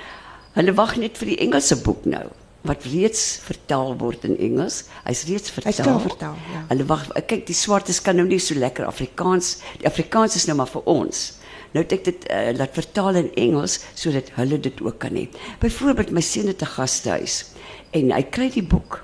hulle 0.53 0.73
wag 0.73 0.95
net 0.95 1.17
vir 1.17 1.27
die 1.27 1.37
Engelse 1.37 1.81
boek 1.81 2.05
nou 2.05 2.27
wat 2.67 2.85
reeds 2.85 3.39
vertaal 3.41 3.95
word 3.97 4.25
in 4.29 4.37
Engels. 4.37 4.83
Hy's 5.03 5.23
reeds 5.29 5.53
vertaal. 5.53 5.71
Hy's 5.71 5.81
klaar 5.81 6.01
vertaal, 6.03 6.41
ja. 6.53 6.63
Hulle 6.69 6.85
wag 6.89 7.07
kyk 7.29 7.47
die 7.49 7.57
swartes 7.57 8.01
kan 8.05 8.19
nou 8.19 8.27
nie 8.29 8.39
so 8.39 8.57
lekker 8.57 8.85
Afrikaans. 8.85 9.55
Die 9.81 9.89
Afrikaans 9.89 10.37
is 10.37 10.45
nou 10.49 10.57
maar 10.59 10.69
vir 10.69 10.85
ons. 10.89 11.23
Nou 11.71 11.83
het 11.85 11.95
ek 11.95 12.05
dit 12.09 12.27
uh, 12.27 12.51
laat 12.57 12.75
vertaal 12.75 13.21
in 13.23 13.29
Engels 13.39 13.79
sodat 13.95 14.29
hulle 14.37 14.59
dit 14.61 14.81
ook 14.83 14.99
kan 15.01 15.15
hê. 15.17 15.27
Byvoorbeeld 15.63 16.11
my 16.13 16.23
seun 16.25 16.51
het 16.51 16.61
'n 16.61 16.73
gastehuis 16.75 17.55
en 17.97 18.11
hy 18.11 18.23
kry 18.23 18.49
die 18.51 18.65
boek 18.65 19.01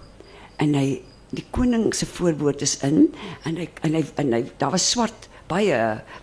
en 0.59 0.75
hy 0.75 1.01
die 1.31 1.45
koning 1.51 1.93
se 1.95 2.05
voorwoord 2.05 2.61
is 2.61 2.77
in 2.83 3.13
en 3.43 3.57
hy 3.57 3.67
en 3.83 3.95
hy 3.95 4.03
en 4.17 4.33
hy 4.33 4.43
daar 4.59 4.71
was 4.71 4.89
swart 4.91 5.27
baie 5.47 5.75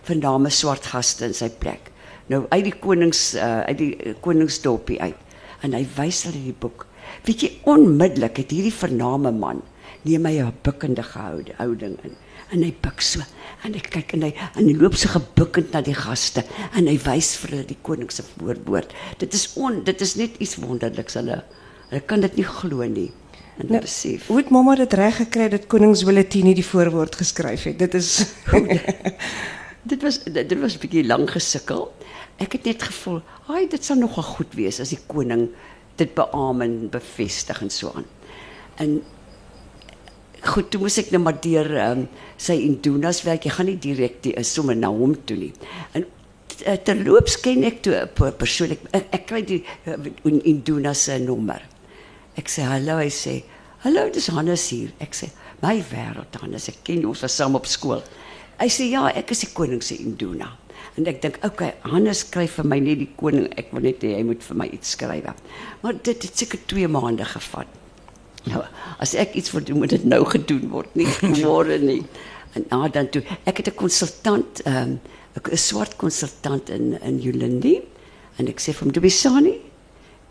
vername 0.05 0.49
swart 0.49 0.85
gaste 0.85 1.25
in 1.25 1.33
sy 1.33 1.49
plek. 1.49 1.91
Nou 2.29 2.45
uit 2.49 2.63
die 2.63 2.77
konings 2.79 3.35
uh, 3.35 3.65
uit 3.69 3.77
die 3.77 4.15
koningsdorpie 4.21 5.01
uit 5.01 5.17
en 5.65 5.73
hy 5.73 5.85
wys 5.97 6.23
hulle 6.23 6.41
die 6.41 6.57
boek. 6.59 6.85
Weet 7.25 7.41
jy 7.41 7.49
onmiddellik 7.65 8.37
het 8.37 8.51
hierdie 8.53 8.73
vername 8.73 9.31
man 9.33 9.63
neem 10.05 10.25
hy 10.29 10.37
'n 10.41 10.53
bukkende 10.61 11.03
gehoude 11.03 11.53
houding 11.57 11.97
in 12.03 12.13
en 12.53 12.61
hy 12.61 12.71
buig 12.81 13.01
so 13.01 13.25
en 13.65 13.73
hy 13.73 13.81
kyk 13.81 14.13
en 14.13 14.21
hy 14.27 14.31
en 14.55 14.67
hy 14.67 14.75
loop 14.77 14.93
so 14.93 15.09
gebukkend 15.09 15.73
na 15.73 15.81
die 15.81 15.97
gaste 15.97 16.43
en 16.77 16.85
hy 16.87 16.97
wys 17.01 17.35
vir 17.41 17.55
hulle 17.55 17.65
die 17.65 17.81
koning 17.81 18.11
se 18.11 18.21
voorwoord. 18.21 18.93
Dit 19.17 19.33
is 19.33 19.49
on 19.57 19.83
dit 19.83 20.01
is 20.01 20.15
net 20.15 20.37
iets 20.37 20.59
wonderliks 20.61 21.17
hulle 21.17 21.41
hulle 21.89 22.01
kan 22.05 22.21
dit 22.21 22.37
nie 22.37 22.45
glo 22.45 22.85
nie. 22.85 23.11
En 23.57 23.71
nou, 23.71 23.81
besef. 23.81 24.27
Hoe 24.27 24.37
het 24.37 24.51
mamma 24.51 24.75
dit 24.75 24.93
reg 24.93 25.17
gekry 25.23 25.49
dat 25.49 25.67
koning 25.67 25.95
Zwelithini 25.97 26.53
die 26.53 26.65
voorwoord 26.65 27.15
geskryf 27.15 27.63
het? 27.63 27.79
Dit 27.79 27.93
is 27.95 28.35
dit 29.91 30.01
was 30.01 30.23
dit, 30.23 30.43
dit 30.49 30.59
was 30.59 30.75
'n 30.75 30.79
bietjie 30.79 31.05
lank 31.05 31.31
gesukkel. 31.31 31.89
Ek 32.37 32.51
het 32.51 32.65
net 32.65 32.83
gevoel, 32.83 33.21
"Ag, 33.47 33.69
dit 33.69 33.83
sal 33.83 33.97
nogal 33.97 34.23
goed 34.23 34.53
wees 34.53 34.79
as 34.79 34.89
die 34.89 34.99
koning 35.07 35.49
dit 35.95 36.15
beamoen 36.15 36.61
en 36.65 36.89
bevestig 36.89 37.61
en 37.61 37.69
so 37.69 37.91
aan." 37.95 38.05
En 38.77 39.01
goed, 40.45 40.69
toe 40.71 40.81
moes 40.81 40.97
ek 41.01 41.11
nou 41.13 41.21
maar 41.23 41.37
deur 41.41 41.69
um, 41.81 42.05
sy 42.37 42.57
Indunas 42.65 43.23
werk. 43.25 43.47
Jy 43.47 43.55
gaan 43.55 43.69
nie 43.71 43.79
direk 43.81 44.21
die 44.25 44.35
is 44.39 44.51
sommer 44.53 44.77
na 44.77 44.91
hom 44.93 45.15
toe 45.27 45.37
nie. 45.39 45.53
En 45.97 46.05
uh, 46.05 46.75
terloops 46.87 47.39
ken 47.43 47.63
ek 47.67 47.81
toe 47.85 47.95
'n 48.03 48.33
persoon 48.39 48.75
ek, 48.75 48.83
ek, 48.93 49.25
kry 49.27 49.41
die 49.41 49.63
uh, 49.87 49.97
Indunas 50.43 51.05
se 51.07 51.17
nommer. 51.19 51.63
Ek 52.35 52.51
sê 52.51 52.67
hallo, 52.67 52.99
hy 52.99 53.09
sê, 53.09 53.43
"Hallo, 53.85 54.09
dis 54.09 54.27
Hannes 54.27 54.69
hier." 54.69 54.91
Ek 54.99 55.15
sê, 55.15 55.31
"My 55.61 55.79
wêreld, 55.91 56.35
Hannes, 56.41 56.67
ek 56.69 56.83
ken 56.83 57.05
ons 57.05 57.21
was 57.21 57.35
saam 57.35 57.55
op 57.55 57.65
skool." 57.65 58.03
Hy 58.59 58.67
sê, 58.67 58.89
"Ja, 58.91 59.07
ek 59.07 59.31
is 59.31 59.39
die 59.39 59.53
koning 59.53 59.81
se 59.81 59.95
Induna." 59.95 60.64
En 60.95 61.05
ek 61.05 61.21
dink, 61.21 61.37
"Oké, 61.37 61.45
okay, 61.47 61.73
Hannes 61.81 62.19
skryf 62.19 62.51
vir 62.55 62.65
my 62.65 62.79
net 62.79 62.99
die 62.99 63.09
koning, 63.15 63.49
ek 63.57 63.71
wil 63.71 63.81
hê 63.81 64.15
hy 64.15 64.23
moet 64.23 64.43
vir 64.43 64.55
my 64.55 64.67
iets 64.67 64.91
skryf." 64.91 65.23
Maar 65.81 65.93
dit 66.01 66.23
het 66.23 66.37
seker 66.37 66.59
2 66.65 66.87
maande 66.87 67.25
gevat. 67.25 67.67
Nou, 68.43 68.63
as 68.99 69.15
ek 69.15 69.33
iets 69.33 69.51
wil 69.51 69.63
doen, 69.63 69.77
moet 69.77 69.89
dit 69.89 70.03
nou 70.03 70.25
gedoen 70.25 70.69
word, 70.69 70.95
nie 70.95 71.07
môre 71.43 71.79
nie. 71.79 72.03
En 72.53 72.65
nou 72.69 72.89
dan 72.89 73.09
toe, 73.09 73.23
ek 73.45 73.57
het 73.57 73.67
'n 73.67 73.75
konsultant, 73.75 74.61
ehm, 74.63 74.97
um, 75.35 75.51
'n 75.51 75.57
swart 75.57 75.95
konsultant 75.95 76.69
in 76.69 76.97
in 77.01 77.19
Julindi 77.19 77.81
en 78.37 78.45
sê 78.47 78.71
vir 78.73 78.83
hom, 78.83 78.91
"Dubisani, 78.91 79.59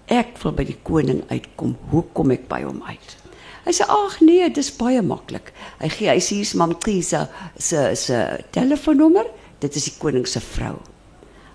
ek 0.06 0.38
wil 0.42 0.52
by 0.52 0.64
die 0.64 0.78
koning 0.82 1.22
uitkom. 1.28 1.76
Hoe 1.90 2.04
kom 2.12 2.30
ek 2.30 2.48
by 2.48 2.62
hom 2.62 2.82
uit?" 2.86 3.16
Hy 3.64 3.72
sê, 3.72 3.84
"Ag 3.88 4.20
nee, 4.20 4.50
dis 4.50 4.76
baie 4.76 5.02
maklik." 5.02 5.52
Hy 5.80 5.88
gee 5.88 6.08
hy 6.08 6.20
sê 6.20 6.36
hier's 6.36 6.54
Mam 6.54 6.78
Trisa 6.78 7.28
se 7.58 7.94
se 7.94 8.44
telefoonnommer. 8.50 9.26
Dit 9.60 9.76
is 9.76 9.90
die 9.90 9.98
koning 9.98 10.26
se 10.28 10.40
vrou. 10.40 10.78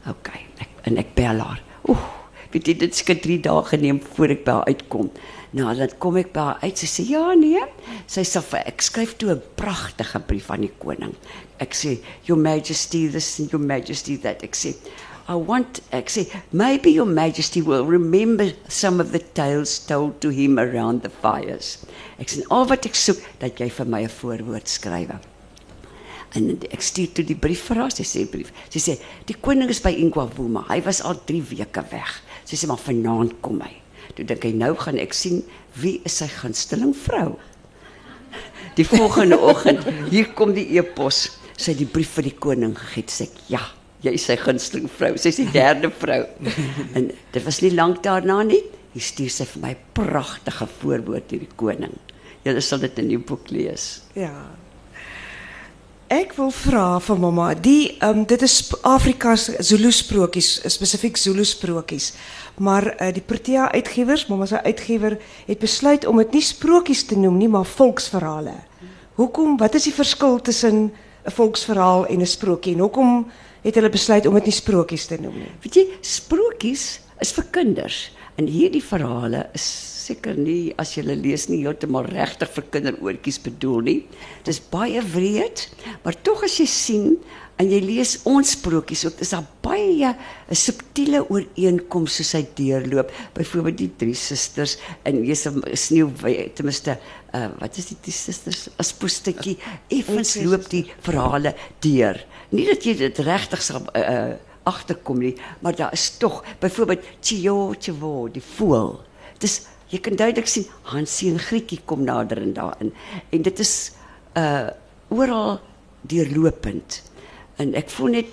OK, 0.09 0.31
ek 0.63 0.87
en 0.89 0.97
ek 1.01 1.15
bel 1.17 1.41
haar. 1.43 1.59
Oeh, 1.89 2.05
weet 2.53 2.67
jy 2.71 2.77
dit 2.85 2.95
skit 2.95 3.21
3 3.25 3.39
dae 3.45 3.65
geneem 3.71 3.99
voor 4.15 4.35
ek 4.35 4.45
by 4.45 4.55
haar 4.59 4.71
uitkom. 4.71 5.11
Nou 5.57 5.73
dan 5.75 5.93
kom 5.97 6.17
ek 6.21 6.31
by 6.33 6.45
haar 6.47 6.63
uit. 6.63 6.77
Sy 6.77 6.87
sê, 6.87 7.09
"Ja, 7.09 7.33
nee." 7.33 7.61
Sy 8.07 8.21
sê, 8.21 8.41
"Ek 8.65 8.81
skryf 8.81 9.17
toe 9.17 9.31
'n 9.31 9.41
pragtige 9.55 10.19
brief 10.19 10.49
aan 10.49 10.61
die 10.61 10.71
koning." 10.79 11.15
Ek 11.59 11.73
sê, 11.73 11.99
"Your 12.25 12.39
Majesty 12.39 13.09
this 13.09 13.39
and 13.39 13.51
Your 13.51 13.65
Majesty 13.65 14.17
that." 14.17 14.43
Ek 14.43 14.53
sê, 14.55 14.75
I 15.29 15.35
want, 15.35 15.79
ek 15.93 16.07
sê, 16.09 16.23
maybe 16.51 16.89
your 16.89 17.05
majesty 17.05 17.61
will 17.61 17.85
remember 17.85 18.51
some 18.67 18.99
of 18.99 19.11
the 19.11 19.19
tales 19.19 19.77
told 19.77 20.19
to 20.21 20.29
him 20.29 20.57
around 20.57 21.03
the 21.03 21.09
fires. 21.09 21.85
Ek 22.17 22.27
sê, 22.33 22.41
al 22.49 22.65
wat 22.65 22.87
ek 22.89 22.95
soek, 22.97 23.21
dat 23.37 23.61
jy 23.61 23.69
vir 23.69 23.85
my 23.85 24.01
'n 24.07 24.09
voorwoord 24.09 24.67
skryf. 24.67 25.11
En 26.37 26.49
ek 26.69 26.83
stuur 26.85 27.13
toe 27.17 27.25
die 27.25 27.37
brief 27.37 27.63
vir 27.69 27.81
haar, 27.83 27.93
sy 27.93 28.05
sê 28.05 28.25
brief. 28.29 28.51
Sy 28.69 28.81
sê, 28.83 28.97
die 29.29 29.37
koning 29.37 29.71
is 29.73 29.81
by 29.81 29.93
Ingwavuma. 29.97 30.65
Hy 30.69 30.81
was 30.85 31.01
al 31.05 31.17
3 31.29 31.41
weke 31.55 31.83
weg. 31.93 32.11
Sy 32.45 32.59
sê, 32.59 32.69
maar 32.69 32.81
vanaand 32.83 33.39
kom 33.45 33.63
hy. 33.65 33.73
Toe 34.17 34.25
dink 34.29 34.45
hy, 34.45 34.53
nou 34.57 34.75
gaan 34.77 34.99
ek 35.01 35.15
sien 35.17 35.41
wie 35.81 35.97
is 36.05 36.19
sy 36.21 36.29
gunsteling 36.39 36.93
vrou. 37.05 37.33
Die 38.77 38.85
volgende 38.85 39.39
oggend, 39.51 39.85
hier 40.13 40.29
kom 40.37 40.53
die 40.57 40.67
e-pos. 40.77 41.25
Sy 41.59 41.73
het 41.73 41.81
die 41.81 41.89
brief 41.89 42.13
vir 42.17 42.29
die 42.29 42.37
koning 42.37 42.77
gegee. 42.77 43.09
Sê 43.09 43.29
ek, 43.29 43.43
ja 43.51 43.65
jy 44.05 44.13
is 44.15 44.25
sy 44.29 44.37
gunsteling 44.39 44.87
vrou. 44.91 45.15
Sy 45.19 45.33
is 45.33 45.41
die 45.41 45.49
derde 45.53 45.91
vrou. 45.91 46.21
en 46.97 47.09
dit 47.09 47.43
was 47.45 47.61
nie 47.63 47.73
lank 47.75 48.03
daarna 48.05 48.41
nie. 48.47 48.61
Hy 48.93 49.03
stuur 49.05 49.33
sy 49.33 49.47
vir 49.51 49.65
my 49.65 49.73
pragtige 49.97 50.67
voorwoord 50.79 51.35
hierdie 51.35 51.51
koning. 51.59 51.93
Julle 52.45 52.63
sal 52.63 52.81
dit 52.81 53.01
in 53.03 53.11
die 53.11 53.19
boek 53.19 53.51
lees. 53.53 53.99
Ja. 54.17 54.31
Ek 56.09 56.31
wil 56.39 56.49
vra 56.49 56.97
vir 57.05 57.19
mamma, 57.21 57.51
die 57.53 57.91
um, 58.01 58.23
dit 58.25 58.41
is 58.41 58.55
Afrika 58.81 59.35
se 59.37 59.53
Zulu 59.61 59.91
sprokies, 59.93 60.55
spesifiek 60.73 61.19
Zulu 61.21 61.43
sprokies. 61.45 62.15
Maar 62.57 62.87
uh, 62.95 63.11
die 63.13 63.21
Protea 63.21 63.67
uitgewers, 63.75 64.23
mamma 64.25 64.47
se 64.49 64.57
uitgewer 64.65 65.19
het 65.45 65.61
besluit 65.61 66.07
om 66.09 66.17
dit 66.17 66.33
nie 66.33 66.41
sprokies 66.41 67.03
te 67.05 67.13
noem 67.13 67.37
nie, 67.37 67.51
maar 67.53 67.69
volksverhale. 67.69 68.55
Hoekom? 69.21 69.59
Wat 69.61 69.77
is 69.77 69.85
die 69.85 69.93
verskil 69.93 70.41
tussen 70.41 70.89
'n 70.89 71.35
volksverhaal 71.37 72.07
en 72.07 72.25
'n 72.25 72.25
sprokie? 72.25 72.73
En 72.73 72.81
hoekom 72.87 73.29
het 73.61 73.75
hulle 73.75 73.89
besluit 73.89 74.25
om 74.25 74.33
dit 74.33 74.49
nie 74.49 74.57
sprokies 74.57 75.05
te 75.05 75.21
noem 75.21 75.37
nie. 75.37 75.51
Weet 75.61 75.75
jy, 75.75 75.85
sprokies 76.01 76.99
is 77.21 77.31
vir 77.31 77.45
kinders 77.51 78.11
en 78.35 78.47
hierdie 78.47 78.83
verhale 78.83 79.49
is 79.53 79.98
seker 80.09 80.37
nie 80.37 80.73
as 80.81 80.95
jy 80.97 81.05
lees 81.09 81.47
nie 81.49 81.61
heeltemal 81.63 82.07
regtig 82.09 82.49
vir 82.55 82.65
kinderoortjies 82.73 83.41
bedoel 83.45 83.85
nie. 83.85 83.99
Dis 84.47 84.61
baie 84.71 85.03
wreed, 85.13 85.67
maar 86.03 86.17
tog 86.25 86.43
as 86.47 86.57
jy 86.59 86.67
sien 86.69 87.13
en 87.59 87.67
jy 87.67 87.79
lees 87.83 88.13
ons 88.29 88.53
sprokies 88.55 89.03
ook, 89.07 89.19
is 89.19 89.33
daar 89.35 89.47
baie 89.61 90.13
'n 90.49 90.55
subtiele 90.55 91.19
ooreenkoms 91.27 92.15
soos 92.15 92.33
hy 92.33 92.43
deurloop. 92.55 93.11
Byvoorbeeld 93.35 93.77
die 93.77 93.91
drie 93.97 94.15
susters 94.15 94.77
in 95.03 95.25
Jesus 95.25 95.53
sneeu 95.73 96.07
ten 96.55 96.65
minste 96.65 96.97
uh, 97.33 97.49
wat 97.59 97.77
is 97.77 97.91
die 97.91 97.97
drie 98.01 98.15
susters 98.15 98.69
as 98.79 98.93
poestetjie 98.93 99.57
effens 99.89 100.35
loop 100.35 100.69
die 100.69 100.85
verhale 101.01 101.53
deur. 101.81 102.17
Nie 102.51 102.65
dat 102.65 102.85
jy 102.85 102.95
dit 102.95 103.19
regtig 103.19 103.61
sal 103.61 103.83
uh, 103.93 104.37
agterkom 104.63 105.19
nie, 105.19 105.35
maar 105.61 105.75
daar 105.75 105.93
is 105.93 106.17
tog 106.17 106.43
byvoorbeeld 106.59 107.03
Chio 107.21 107.73
Chivo, 107.79 108.29
die 108.31 108.41
voel. 108.41 109.01
Dis 109.39 109.67
jy 109.89 109.99
kan 109.99 110.15
duidelik 110.15 110.47
sien 110.47 110.67
Hansie 110.91 111.31
en 111.31 111.39
Grietjie 111.39 111.79
kom 111.85 112.03
nader 112.03 112.41
en 112.41 112.53
daarin. 112.53 112.93
En 113.29 113.41
dit 113.41 113.59
is 113.59 113.91
uh 114.37 114.69
oral 115.09 115.59
deurlopend. 116.01 117.01
En 117.57 117.73
ek 117.73 117.89
voel 117.89 118.19
net 118.19 118.27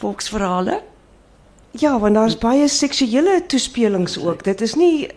volksverhale. 0.00 0.82
Ja, 1.80 1.98
want 1.98 2.14
daar's 2.14 2.36
baie 2.36 2.68
seksuele 2.68 3.40
toespelings 3.48 4.18
ook. 4.20 4.44
Dit 4.44 4.60
is 4.60 4.74
nie 4.76 5.08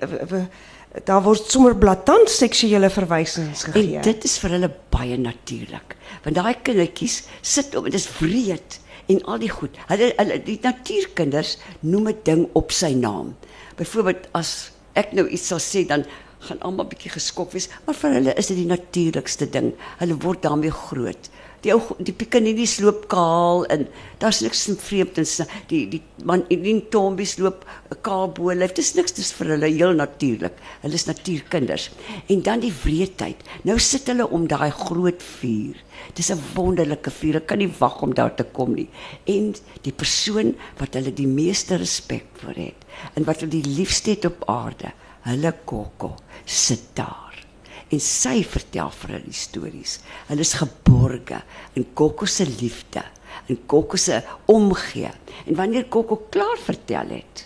daar 1.07 1.21
word 1.23 1.47
sommer 1.51 1.75
blaatant 1.75 2.29
seksuele 2.29 2.89
verwysings 2.91 3.63
gegee. 3.69 3.97
En 3.99 4.07
dit 4.07 4.23
is 4.27 4.37
vir 4.43 4.55
hulle 4.57 4.71
baie 4.91 5.17
natuurlik. 5.19 5.95
Want 6.23 6.35
daai 6.35 6.55
kindertjies 6.63 7.21
sit 7.41 7.75
op, 7.75 7.87
dit 7.87 7.99
is 7.99 8.09
wreed 8.19 8.79
en 9.11 9.21
al 9.27 9.39
die 9.41 9.51
goed. 9.51 9.77
Hulle 9.91 10.11
hulle 10.17 10.39
die 10.45 10.59
natuurkinders 10.63 11.57
noem 11.79 12.07
'n 12.09 12.19
ding 12.23 12.47
op 12.53 12.71
sy 12.71 12.93
naam. 12.93 13.35
Byvoorbeeld 13.75 14.27
as 14.31 14.70
ek 14.93 15.13
nou 15.13 15.27
iets 15.27 15.47
sal 15.51 15.59
sê 15.63 15.85
dan 15.87 16.05
gaan 16.47 16.61
almal 16.65 16.89
bietjie 16.89 17.13
geskok 17.13 17.53
wees, 17.53 17.69
maar 17.85 17.97
vir 17.97 18.17
hulle 18.17 18.33
is 18.39 18.49
dit 18.49 18.63
die 18.63 18.69
natuurlikste 18.69 19.47
ding. 19.53 19.71
Hulle 20.01 20.17
word 20.23 20.41
daarmee 20.45 20.73
groot. 20.73 21.29
Die 21.61 21.69
ou 21.75 21.93
die 22.01 22.15
pikaninis 22.17 22.79
loop 22.81 23.03
kaal 23.11 23.67
en 23.69 23.83
daar's 24.23 24.39
niks 24.41 24.63
in 24.71 24.79
vreemdens 24.81 25.35
die 25.69 25.83
die 25.91 25.99
man 26.25 26.41
die 26.49 26.73
tombies 26.89 27.35
loop 27.37 27.67
kaal 28.01 28.31
bo 28.33 28.49
lyf 28.57 28.73
dis 28.79 28.95
niks 28.97 29.13
dis 29.19 29.29
vir 29.37 29.53
hulle 29.53 29.69
heel 29.69 29.93
natuurlik 29.93 30.57
hulle 30.81 30.97
is 30.97 31.05
natuurkinders. 31.05 31.91
En 32.33 32.41
dan 32.41 32.65
die 32.65 32.73
wreedheid. 32.81 33.45
Nou 33.69 33.77
sit 33.77 34.09
hulle 34.09 34.25
om 34.25 34.49
daai 34.49 34.71
groot 34.73 35.21
vuur. 35.21 35.77
Dis 36.17 36.31
'n 36.33 36.41
wonderlike 36.55 37.13
vuur 37.13 37.43
ek 37.43 37.47
kan 37.53 37.61
nie 37.61 37.73
wag 37.77 38.01
om 38.01 38.17
daar 38.17 38.33
te 38.33 38.43
kom 38.43 38.73
nie. 38.73 38.89
En 39.25 39.53
die 39.83 39.93
persoon 39.93 40.55
wat 40.79 40.97
hulle 40.97 41.13
die 41.13 41.29
meeste 41.29 41.77
respek 41.77 42.25
vir 42.41 42.55
het 42.57 42.80
en 43.15 43.27
wat 43.27 43.43
hulle 43.43 43.57
die 43.57 43.75
liefste 43.77 44.15
het 44.15 44.27
op 44.29 44.43
aarde 44.51 44.93
hulle 45.27 45.53
kokko 45.65 46.15
sit 46.45 46.91
daar 46.97 47.31
en 47.91 47.99
sy 47.99 48.37
vertel 48.47 48.91
vir 49.01 49.17
hulle 49.17 49.33
stories. 49.35 49.97
Hulle 50.29 50.45
is 50.45 50.53
geborge 50.55 51.41
in 51.75 51.89
Kokko 51.91 52.23
se 52.23 52.45
liefde, 52.47 53.03
in 53.51 53.59
Kokko 53.67 53.99
se 53.99 54.21
omgee. 54.47 55.11
En 55.43 55.57
wanneer 55.59 55.89
Kokko 55.91 56.21
klaar 56.31 56.55
vertel 56.63 57.11
het, 57.17 57.43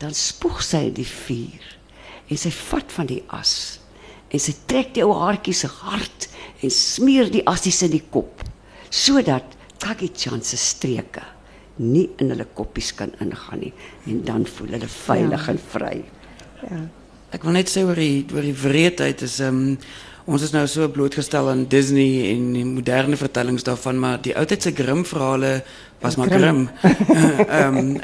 dan 0.00 0.14
spoeg 0.16 0.62
sy 0.64 0.86
in 0.88 0.96
die 0.96 1.08
vuur 1.08 1.66
en 2.30 2.38
sy 2.38 2.52
vat 2.54 2.92
van 2.94 3.08
die 3.10 3.20
as 3.36 3.54
en 4.30 4.40
sy 4.40 4.54
trek 4.70 4.94
die 4.94 5.02
ou 5.04 5.12
haartjie 5.18 5.56
se 5.58 5.68
hart 5.80 6.28
en 6.62 6.72
smeer 6.72 7.28
die 7.32 7.42
assies 7.50 7.82
in 7.84 7.92
die 7.92 8.04
kop 8.14 8.44
sodat 8.94 9.56
Kagichan 9.82 10.44
se 10.46 10.58
streke 10.60 11.24
nie 11.80 12.06
in 12.20 12.32
hulle 12.34 12.46
koppies 12.54 12.92
kan 12.96 13.12
ingaan 13.24 13.64
nie 13.64 13.72
en 14.10 14.22
dan 14.26 14.46
voel 14.46 14.76
hulle 14.76 14.90
veilig 14.94 15.46
ja. 15.46 15.52
en 15.54 15.60
vry. 15.72 15.96
Ja. 16.68 16.80
Ek 17.30 17.44
wil 17.46 17.56
net 17.56 17.70
sê 17.72 17.84
oor 17.86 17.98
die 17.98 18.24
oor 18.34 18.46
die 18.46 18.56
wreedheid 18.56 19.26
is 19.26 19.40
ehm 19.40 19.66
um, 19.72 19.76
ons 20.30 20.42
is 20.44 20.52
nou 20.54 20.62
so 20.68 20.86
blootgestel 20.92 21.48
aan 21.50 21.64
Disney 21.72 22.28
en 22.30 22.50
die 22.54 22.66
moderne 22.68 23.16
vertellings 23.18 23.64
daarvan 23.66 23.98
maar 23.98 24.20
die 24.22 24.34
oudheid 24.36 24.62
se 24.62 24.70
Grimm 24.76 25.02
verhale 25.08 25.62
was 26.00 26.16
maar 26.16 26.30
grim. 26.30 26.68
Ehm 27.48 27.76
um, 27.76 28.00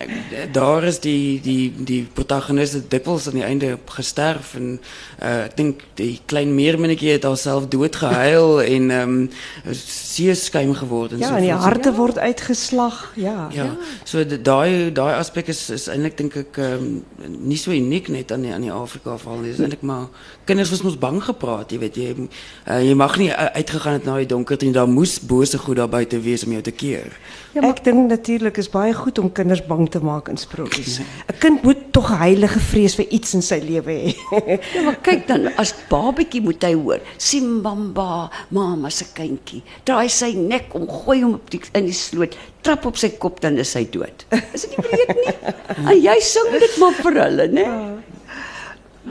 daar 0.52 0.84
is 0.84 1.00
die 1.00 1.40
die 1.40 1.72
die 1.76 2.08
protagonis 2.12 2.72
het 2.72 2.90
dikwels 2.90 3.26
aan 3.26 3.38
die 3.38 3.42
einde 3.42 3.78
gesterf 3.84 4.54
en 4.54 4.80
uh, 5.22 5.44
ek 5.44 5.56
dink 5.56 5.84
die 5.94 6.20
klein 6.24 6.54
meerminnetjie 6.54 7.14
het 7.14 7.24
haarself 7.24 7.68
dood 7.72 7.96
gehuil 7.96 8.60
en 8.74 8.90
ehm 8.90 9.14
um, 9.14 9.74
see 9.80 10.34
skuim 10.34 10.74
geword 10.74 11.16
en 11.16 11.24
ja, 11.24 11.36
en 11.36 11.48
die 11.48 11.52
harte 11.52 11.88
ja. 11.88 11.94
word 11.96 12.18
uitgeslag. 12.18 13.12
Ja. 13.14 13.48
Ja. 13.52 13.64
ja. 13.64 13.70
So 14.04 14.24
daai 14.24 14.92
daai 14.92 15.14
aspek 15.16 15.48
is 15.48 15.70
is 15.70 15.88
eintlik 15.88 16.18
dink 16.20 16.36
ek 16.44 16.60
ehm 16.60 16.84
um, 17.24 17.40
nie 17.48 17.60
so 17.60 17.72
uniek 17.72 18.12
net 18.12 18.32
aan 18.32 18.44
die 18.44 18.52
aan 18.52 18.68
die 18.68 18.72
Afrika 18.72 19.16
verhaal 19.16 19.40
nie. 19.40 19.54
Dis 19.54 19.64
eintlik 19.64 19.82
maar 19.86 20.08
kinders 20.44 20.70
was 20.70 20.84
mos 20.84 20.98
bang 21.00 21.22
gepraat, 21.24 21.72
jy 21.72 21.80
weet 21.80 21.96
jy 21.96 22.12
uh, 22.12 22.80
jy 22.82 22.94
mag 22.94 23.16
nie 23.18 23.32
uitgegaan 23.32 23.98
het 23.98 24.04
na 24.04 24.20
die 24.20 24.30
donker 24.30 24.60
en 24.60 24.76
daar 24.76 24.88
moes 24.88 25.18
bose 25.20 25.58
goed 25.58 25.80
daar 25.80 25.90
buite 25.90 26.20
wees 26.20 26.44
om 26.44 26.52
jou 26.52 26.62
te 26.62 26.76
keer. 26.76 27.16
Ja, 27.56 27.60
maar 27.60 27.74
dink 27.86 28.08
natuurlik 28.10 28.58
is 28.60 28.68
baie 28.70 28.94
goed 28.96 29.18
om 29.22 29.28
kinders 29.32 29.62
bang 29.66 29.86
te 29.90 30.00
maak 30.02 30.28
in 30.32 30.38
sprokies. 30.40 30.98
'n 31.00 31.38
Kind 31.38 31.62
moet 31.62 31.92
tog 31.92 32.10
'n 32.10 32.18
heilige 32.18 32.60
vrees 32.60 32.96
vir 32.98 33.06
iets 33.10 33.34
in 33.34 33.42
sy 33.42 33.60
lewe 33.62 33.94
hê. 33.94 34.14
Ja, 34.74 34.82
maar 34.82 34.98
kyk 35.02 35.26
dan 35.28 35.48
as 35.56 35.74
babetjie 35.90 36.42
moet 36.42 36.62
hy 36.62 36.74
hoor. 36.74 37.00
Simbamba, 37.16 38.30
mamma 38.50 38.90
se 38.90 39.06
kindjie. 39.14 39.62
Draai 39.84 40.08
sy 40.08 40.32
nek 40.34 40.74
om, 40.74 40.88
gooi 40.88 41.22
hom 41.22 41.34
op 41.34 41.50
die 41.50 41.60
in 41.74 41.86
die 41.86 41.96
sloot, 41.96 42.36
trap 42.62 42.86
op 42.86 42.96
sy 42.96 43.10
kop 43.22 43.40
dan 43.40 43.58
is 43.58 43.74
hy 43.74 43.86
dood. 43.90 44.26
Is 44.52 44.66
dit 44.66 44.76
nie 44.76 44.86
breed 44.88 45.16
nie? 45.16 45.34
En 45.90 45.98
jy 46.00 46.18
sing 46.20 46.52
dit 46.52 46.76
maar 46.80 46.94
vir 47.04 47.22
hulle, 47.22 47.48
né? 47.52 47.66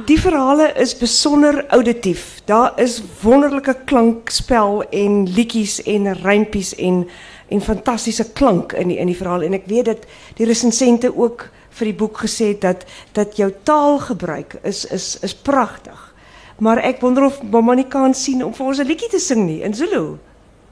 Die 0.06 0.18
verhale 0.20 0.74
is 0.76 0.92
besonder 0.98 1.62
auditief. 1.72 2.42
Daar 2.46 2.74
is 2.82 3.02
wonderlike 3.22 3.78
klankspel 3.86 4.84
en 4.92 5.24
liedjies 5.24 5.78
en 5.88 6.12
rympies 6.20 6.74
en 6.76 7.06
en 7.48 7.62
fantastiese 7.62 8.32
klank 8.34 8.74
in 8.74 8.88
die 8.88 8.98
in 8.98 9.08
die 9.08 9.18
verhaal 9.18 9.44
en 9.44 9.54
ek 9.54 9.68
weet 9.70 9.86
dat 9.86 10.06
die 10.38 10.46
resensente 10.46 11.12
ook 11.16 11.50
vir 11.76 11.92
die 11.92 11.98
boek 11.98 12.22
het 12.22 12.62
dat 12.62 12.86
dat 13.14 13.38
jou 13.38 13.52
taalgebruik 13.64 14.60
is 14.64 14.86
is 14.86 15.18
is 15.22 15.36
pragtig. 15.36 16.14
Maar 16.60 16.78
ek 16.78 17.02
wonder 17.02 17.26
of 17.26 17.42
mamma 17.44 17.74
nie 17.74 17.88
kan 17.88 18.14
sien 18.14 18.44
om 18.44 18.54
vir 18.54 18.66
ons 18.66 18.80
'n 18.80 18.88
liedjie 18.88 19.10
te 19.10 19.36
nie 19.36 19.62
in 19.62 19.74
Zulu. 19.74 20.18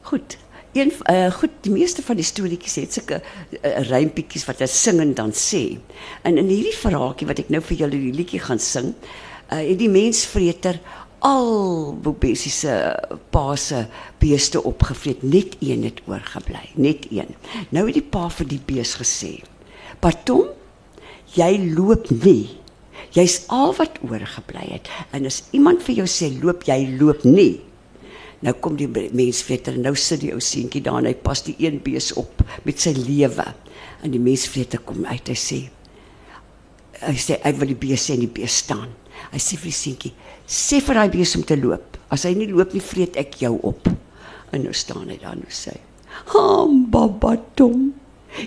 Goed. 0.02 0.38
Een 0.74 0.92
uh, 1.10 1.32
goed, 1.32 1.52
die 1.62 1.72
meeste 1.72 2.02
van 2.02 2.16
die 2.16 2.26
storieetjies 2.26 2.76
het 2.76 2.94
sulke 2.94 3.22
uh, 3.22 3.90
rympietjies 3.90 4.46
wat 4.46 4.60
hy 4.60 4.66
sing 4.66 5.00
en 5.00 5.14
dan 5.14 5.32
sê. 5.32 5.78
En 6.24 6.38
in 6.38 6.48
hierdie 6.50 6.74
verhaaltjie 6.74 7.28
wat 7.28 7.40
ek 7.40 7.50
nou 7.50 7.62
vir 7.62 7.78
julle 7.78 8.00
die 8.00 8.14
liedjie 8.14 8.40
gaan 8.40 8.60
sing, 8.60 8.94
uh, 9.52 9.60
het 9.60 9.78
die 9.78 9.90
mensvreter 9.90 10.80
al 11.24 11.94
Bobessie 12.04 12.52
se 12.52 12.74
pa 13.32 13.56
se 13.56 13.86
beeste 14.20 14.60
opgevreet, 14.64 15.24
net 15.24 15.56
een 15.64 15.86
het 15.88 16.02
oorgebly, 16.08 16.66
net 16.76 17.08
een. 17.12 17.32
Nou 17.72 17.86
het 17.88 17.98
die 17.98 18.06
pa 18.16 18.28
vir 18.30 18.50
die 18.52 18.62
bees 18.66 18.96
gesê: 19.00 19.40
"Patom, 20.04 20.52
jy 21.36 21.52
loop 21.76 22.10
nie. 22.24 22.60
Jy's 23.16 23.44
al 23.48 23.74
wat 23.78 24.00
oorgebly 24.04 24.68
het. 24.74 24.90
En 25.12 25.26
as 25.26 25.44
iemand 25.52 25.84
vir 25.84 26.04
jou 26.04 26.08
sê 26.08 26.32
loop, 26.42 26.64
jy 26.68 26.98
loop 27.00 27.24
nie." 27.24 27.62
Nou 28.44 28.54
kom 28.60 28.76
die 28.76 28.90
mensvreter 29.14 29.74
en 29.74 29.82
nou 29.88 29.96
sit 29.96 30.20
die 30.20 30.34
ou 30.34 30.42
seentjie 30.44 30.82
daar 30.84 31.00
en 31.00 31.06
hy 31.06 31.16
pas 31.16 31.44
die 31.44 31.56
een 31.58 31.80
bees 31.84 32.12
op 32.20 32.44
met 32.64 32.80
sy 32.80 32.92
lewe. 32.92 33.46
En 34.04 34.12
die 34.12 34.20
mensvreter 34.20 34.80
kom 34.80 35.06
uit 35.06 35.28
hy 35.28 35.36
sê 35.36 35.62
hy 37.04 37.16
sê 37.20 37.40
hy 37.44 37.52
wil 37.60 37.72
die 37.72 37.80
bees 37.80 38.04
sê 38.08 38.18
en 38.18 38.26
die 38.26 38.32
bees 38.32 38.58
staan. 38.64 38.92
Hy 39.32 39.40
sê 39.42 39.58
vir 39.60 39.70
die 39.72 39.78
seentjie, 39.78 40.12
sê 40.54 40.80
vir 40.86 41.00
daai 41.00 41.10
bees 41.14 41.34
om 41.38 41.44
te 41.48 41.58
loop. 41.58 41.98
As 42.14 42.28
hy 42.28 42.36
nie 42.38 42.52
loop 42.52 42.76
nie, 42.76 42.84
vreet 42.84 43.18
ek 43.18 43.40
jou 43.42 43.56
op. 43.66 43.90
En 44.54 44.62
nou 44.62 44.74
staan 44.78 45.10
hy 45.10 45.18
daar 45.18 45.34
en 45.34 45.42
nou 45.42 45.50
sê, 45.50 45.74
"Ham 46.34 46.86
baba 46.92 47.38
tom. 47.56 47.94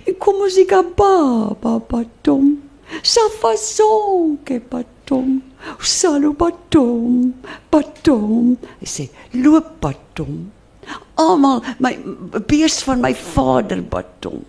Ek 0.06 0.18
kom 0.18 0.42
ons 0.42 0.56
ek 0.56 0.70
ba 0.96 1.54
baba 1.60 2.04
tom. 2.22 2.62
Safason 3.02 4.38
ke 4.44 4.60
patom. 4.60 5.42
Salo 5.80 6.32
patom. 6.32 7.34
Patom." 7.70 8.56
Hy 8.80 8.86
sê, 8.86 9.10
"Loop 9.34 9.80
patom." 9.80 10.52
Almal 11.18 11.64
my 11.80 11.96
bees 12.46 12.82
van 12.82 13.00
my 13.00 13.12
vader 13.12 13.82
patom. 13.82 14.44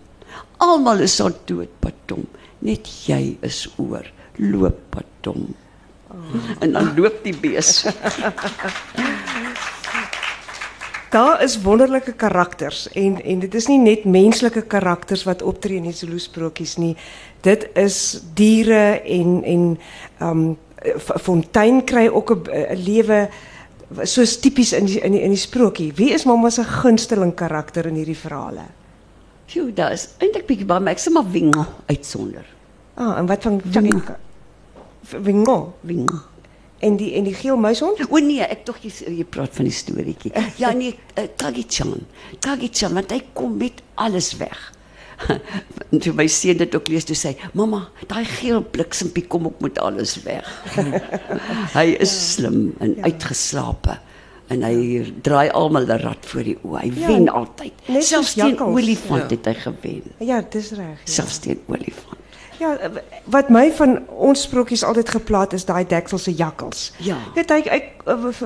Almal 0.60 1.02
is 1.02 1.20
al 1.22 1.34
dood 1.46 1.70
patom. 1.82 2.28
Net 2.62 2.86
jy 3.08 3.38
is 3.42 3.68
oor. 3.78 4.06
Loop 4.38 4.92
patom. 4.92 5.56
En 6.60 6.72
dan 6.72 6.94
loop 6.96 7.24
die 7.24 7.36
bees. 7.38 7.86
Daar 11.10 11.44
is 11.44 11.62
wonderlike 11.62 12.14
karakters 12.14 12.88
en 12.92 13.24
en 13.24 13.40
dit 13.40 13.54
is 13.56 13.68
nie 13.68 13.80
net 13.80 14.04
menslike 14.04 14.62
karakters 14.68 15.24
wat 15.24 15.42
optree 15.42 15.78
in 15.80 15.88
die 15.88 15.96
Zulu 15.96 16.20
sprokies 16.20 16.76
nie. 16.78 16.98
Dit 17.42 17.70
is 17.80 18.22
diere 18.36 19.02
en 19.02 19.44
en 19.44 19.78
ehm 20.20 20.30
um, 20.30 20.58
Fontein 21.20 21.84
kry 21.84 22.08
ook 22.08 22.32
'n 22.32 22.76
lewe 22.76 23.30
soos 24.04 24.40
tipies 24.40 24.74
in 24.74 24.86
die, 24.86 25.00
in 25.00 25.12
die, 25.12 25.22
in 25.22 25.30
die 25.30 25.40
sprokie. 25.40 25.94
Wie 25.96 26.12
is 26.14 26.26
mamma 26.26 26.50
se 26.50 26.64
gunsteling 26.64 27.34
karakter 27.36 27.86
in 27.86 27.96
hierdie 27.96 28.18
verhale? 28.18 28.68
Sjoe, 29.48 29.74
daar 29.74 29.92
is 29.92 30.10
eintlik 30.20 30.46
bietjie 30.46 30.68
baie, 30.68 30.84
maar 30.84 30.94
ek 30.94 31.00
sê 31.00 31.12
maar 31.12 31.32
Wingo 31.32 31.66
uitsonder. 31.88 32.46
Ah, 32.96 33.18
en 33.18 33.26
wat 33.26 33.44
van 33.44 33.62
Wingo? 33.64 34.18
Wingo, 35.12 35.74
Wingo. 35.82 36.22
En 36.80 36.98
die 36.98 37.14
en 37.18 37.26
die 37.26 37.34
geel 37.34 37.58
muishond? 37.58 38.04
O 38.10 38.20
nee, 38.22 38.44
ek 38.46 38.66
tog 38.68 38.78
jy, 38.84 38.92
jy 39.18 39.26
praat 39.26 39.56
van 39.58 39.70
die 39.70 39.74
storieetjie. 39.74 40.32
Ja 40.62 40.74
nee, 40.78 40.94
uh, 41.18 41.26
Tagichan. 41.40 41.96
Tagichan, 42.40 42.94
want 42.94 43.14
hy 43.16 43.22
kom 43.34 43.58
met 43.58 43.82
alles 43.96 44.36
weg. 44.38 44.74
En 45.90 46.00
toe 46.04 46.14
my 46.14 46.28
seun 46.30 46.60
dit 46.60 46.76
ook 46.78 46.92
lees 46.94 47.08
toe 47.08 47.18
sê, 47.18 47.34
"Mamma, 47.58 47.88
daai 48.08 48.26
geel 48.26 48.62
bliksempie 48.62 49.26
kom 49.26 49.48
ook 49.50 49.62
met 49.66 49.80
alles 49.80 50.14
weg." 50.24 50.46
hy 51.78 51.88
is 51.98 52.14
ja. 52.14 52.20
slim 52.34 52.76
en 52.80 52.94
ja. 52.96 53.10
uitgeslape 53.10 53.98
en 54.54 54.64
hy 54.64 54.76
ja. 54.76 55.08
draai 55.26 55.50
almal 55.50 55.90
'n 55.90 56.00
rad 56.04 56.30
voor 56.30 56.44
die 56.44 56.58
oë. 56.62 56.84
Hy 56.84 56.92
ja, 56.94 57.08
wen 57.08 57.28
altyd. 57.30 57.74
Selfs 58.00 58.34
teen 58.38 58.60
olifant 58.60 59.32
ja. 59.32 59.36
het 59.36 59.46
hy 59.46 59.54
gewen. 59.66 60.14
Ja, 60.20 60.42
dis 60.42 60.72
reg. 60.72 61.02
Ja. 61.04 61.12
Selfs 61.18 61.40
teen 61.40 61.60
olifant. 61.68 62.17
Ja, 62.58 62.78
wat 63.24 63.50
my 63.54 63.68
van 63.78 64.00
ons 64.10 64.42
sprokies 64.48 64.84
altyd 64.84 65.10
geplaat 65.10 65.54
is 65.54 65.66
daai 65.66 65.86
dekselse 65.86 66.34
jakkals. 66.34 66.92
Ja. 67.06 67.18
Net 67.36 67.52
hy, 67.54 67.60
hy 67.70 67.80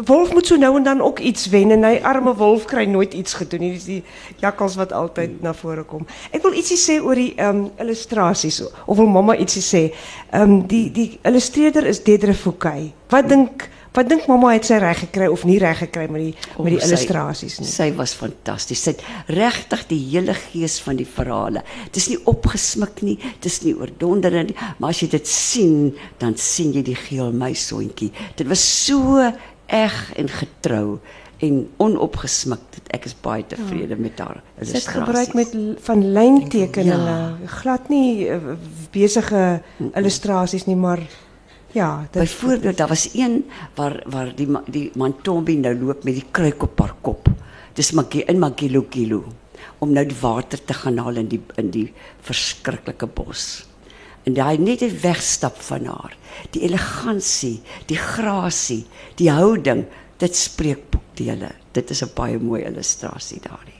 wolf 0.07 0.33
moet 0.35 0.47
so 0.47 0.59
nou 0.59 0.73
en 0.77 0.83
dan 0.83 1.01
ook 1.01 1.19
iets 1.19 1.47
wen 1.53 1.71
en 1.71 1.85
arme 2.03 2.33
wolf 2.35 2.65
kry 2.65 2.85
nooit 2.85 3.13
iets 3.13 3.33
gedoen 3.39 3.63
nie. 3.63 3.71
Dis 3.77 3.87
die 3.87 4.03
jakkals 4.43 4.75
wat 4.75 4.91
altyd 4.91 5.29
hmm. 5.29 5.43
na 5.47 5.53
vore 5.55 5.83
kom. 5.87 6.03
Ek 6.31 6.43
wil 6.43 6.57
ietsie 6.59 6.79
sê 6.79 6.99
oor 6.99 7.15
die 7.15 7.33
um, 7.39 7.69
illustrasies 7.79 8.61
of 8.85 8.97
wil 8.97 9.07
mamma 9.07 9.37
ietsie 9.39 9.63
sê. 9.63 9.83
Ehm 10.31 10.57
um, 10.57 10.57
die 10.67 10.89
die 10.91 11.09
illustreerder 11.27 11.87
is 11.87 12.03
Dedre 12.03 12.33
Fouquet. 12.33 12.91
Wat 13.11 13.29
dink 13.29 13.69
Wat 13.91 14.07
dink 14.07 14.23
mamma 14.31 14.53
het 14.55 14.67
sy 14.69 14.77
reg 14.79 15.01
gekry 15.03 15.25
of 15.27 15.41
nie 15.43 15.57
reg 15.59 15.81
gekry 15.83 16.05
met 16.07 16.21
die 16.23 16.33
oh, 16.55 16.63
met 16.63 16.77
die 16.77 16.79
illustrasies 16.85 17.57
nie? 17.59 17.67
Sy 17.67 17.89
was 17.97 18.13
fantasties. 18.15 18.79
Sy 18.85 18.93
het 18.93 19.31
regtig 19.35 19.83
die 19.89 19.99
hele 20.13 20.35
gees 20.47 20.77
van 20.85 20.99
die 20.99 21.07
verhale. 21.07 21.65
Dis 21.91 22.07
nie 22.07 22.19
opgesmik 22.31 23.01
nie, 23.03 23.17
dis 23.43 23.59
nie 23.65 23.73
oordonderend 23.75 24.53
nie, 24.53 24.69
maar 24.79 24.95
as 24.95 25.01
jy 25.03 25.09
dit 25.11 25.27
sien, 25.27 25.89
dan 26.23 26.37
sien 26.39 26.71
jy 26.77 26.85
die 26.87 26.95
geel 26.95 27.33
muishondjie. 27.35 28.13
Dit 28.39 28.47
was 28.51 28.63
so 28.63 29.19
eg 29.71 29.97
en 30.19 30.31
getrou 30.39 30.85
en 31.43 31.57
onopgesmik. 31.83 32.79
Ek 32.95 33.09
is 33.09 33.15
baie 33.25 33.43
tevrede 33.49 33.97
met 33.99 34.19
haar 34.23 34.39
illustrasies. 34.59 34.71
Sy 34.71 34.79
het 34.85 35.01
gebruik 35.01 35.35
met 35.35 35.81
van 35.89 36.05
lyntekeninge, 36.15 37.17
ja. 37.17 37.51
glad 37.57 37.91
nie 37.91 38.29
uh, 38.31 38.55
besige 38.95 39.43
illustrasies 39.91 40.67
nie, 40.69 40.77
maar 40.79 41.03
Ja, 41.71 42.07
byvoorbeeld 42.11 42.77
daar 42.77 42.87
was 42.87 43.09
een 43.13 43.45
waar 43.75 44.03
waar 44.05 44.35
die 44.35 44.47
die 44.67 44.91
Mantombi 44.95 45.55
nou 45.55 45.75
loop 45.79 46.03
met 46.03 46.13
die 46.13 46.25
kruik 46.31 46.63
op 46.63 46.79
haar 46.79 46.95
kop. 47.01 47.29
Dis 47.73 47.91
Magie 47.91 48.25
in 48.27 48.39
Magilo 48.39 48.81
Kilo 48.89 49.23
om 49.79 49.93
nou 49.93 50.05
die 50.05 50.17
water 50.19 50.59
te 50.63 50.73
gaan 50.73 50.97
haal 50.97 51.15
in 51.15 51.29
die 51.31 51.41
in 51.55 51.69
die 51.71 51.93
verskriklike 52.27 53.07
bos. 53.07 53.65
En 54.23 54.33
daai 54.33 54.57
net 54.57 54.81
'n 54.81 54.99
wegstap 55.01 55.61
van 55.61 55.85
haar. 55.85 56.17
Die 56.49 56.61
elegansie, 56.61 57.61
die 57.85 57.97
grasie, 57.97 58.85
die 59.15 59.31
houding, 59.31 59.85
dit 60.17 60.35
spreek 60.35 60.89
boekdele. 60.89 61.51
Dit 61.71 61.89
is 61.89 62.03
'n 62.03 62.11
baie 62.15 62.37
mooi 62.39 62.63
illustrasie 62.63 63.39
daarin. 63.39 63.79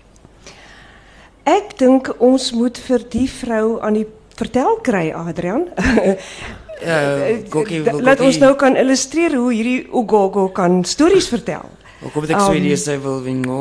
Ek 1.43 1.77
dink 1.77 2.15
ons 2.19 2.51
moet 2.51 2.77
vir 2.77 3.09
die 3.09 3.29
vrou 3.29 3.81
aan 3.81 3.93
die 3.93 4.07
vertel 4.35 4.79
kry 4.81 5.11
Adrian. 5.11 5.67
Uh, 6.81 8.01
Laat 8.01 8.19
ons 8.25 8.37
nou 8.41 8.55
kan 8.57 8.75
illustreer 8.75 9.35
hoe 9.37 9.51
hierdie 9.53 9.87
Ugogo 9.93 10.47
kan 10.49 10.83
stories 10.85 11.27
vertel. 11.29 11.69
Hoekom 12.01 12.25
het 12.25 12.33
ek 12.33 12.41
so 12.41 12.57
idee 12.57 12.77
sy 12.81 12.95
wil 13.03 13.19
wingo 13.21 13.59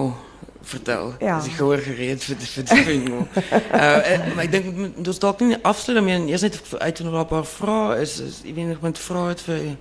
vertel? 0.70 1.12
Ja. 1.20 1.36
Is 1.42 1.50
ek 1.50 1.58
gehoor 1.58 1.82
gereed 1.84 2.24
vir 2.24 2.40
vir 2.40 2.66
die 2.70 2.84
wingo. 2.88 3.26
uh, 3.36 4.16
maar 4.34 4.44
ek 4.46 4.54
dink 4.54 5.04
ons 5.04 5.20
dalk 5.20 5.44
nie 5.44 5.58
afsluit 5.60 5.98
daarmee 5.98 6.30
eers 6.32 6.46
net 6.46 6.56
uit 6.78 7.00
en 7.04 7.12
'n 7.12 7.26
paar 7.28 7.44
vrae 7.44 8.00
is 8.00 8.18
is 8.24 8.40
jy 8.44 8.54
weet 8.56 8.72
nog 8.72 8.82
met 8.88 8.98
vrae 8.98 9.28
het 9.34 9.44
vir 9.44 9.76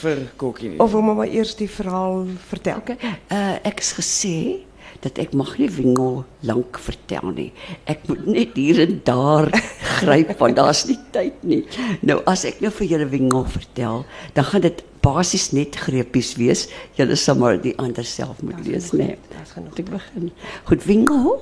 vir 0.00 0.18
Kokkie. 0.36 0.78
Of 0.80 0.92
wil 0.92 1.02
maar 1.02 1.28
eers 1.28 1.54
die 1.58 1.68
verhaal 1.68 2.26
vertel. 2.48 2.76
Okay. 2.78 2.96
Uh, 3.28 3.58
ek 3.66 3.80
is 3.84 3.92
gesê 3.92 4.36
dat 5.04 5.18
ek 5.22 5.32
mag 5.36 5.54
nie 5.58 5.68
wingel 5.72 6.20
lank 6.44 6.78
vertel 6.82 7.32
nie. 7.32 7.48
Ek 7.88 8.04
moet 8.08 8.26
net 8.28 8.56
hier 8.58 8.82
en 8.84 8.98
daar 9.06 9.48
gryp 10.00 10.34
want 10.40 10.58
daar's 10.58 10.84
nie 10.88 10.98
tyd 11.14 11.40
nie. 11.46 11.62
Nou 12.04 12.20
as 12.30 12.44
ek 12.48 12.60
nou 12.64 12.72
vir 12.80 12.90
julle 12.94 13.08
wingel 13.12 13.46
vertel, 13.48 14.04
dan 14.36 14.48
gaan 14.50 14.66
dit 14.66 14.82
basies 15.04 15.50
net 15.56 15.78
greepies 15.80 16.34
wees. 16.36 16.66
Julle 16.98 17.16
sal 17.16 17.40
maar 17.40 17.56
die 17.60 17.74
ander 17.80 18.04
self 18.04 18.42
moet 18.44 18.60
lees, 18.66 18.92
né? 18.92 19.14
Dis 19.32 19.56
genoeg. 19.56 19.80
Ek 19.80 19.92
begin. 19.94 20.30
Goed, 20.68 20.84
wingel 20.84 21.40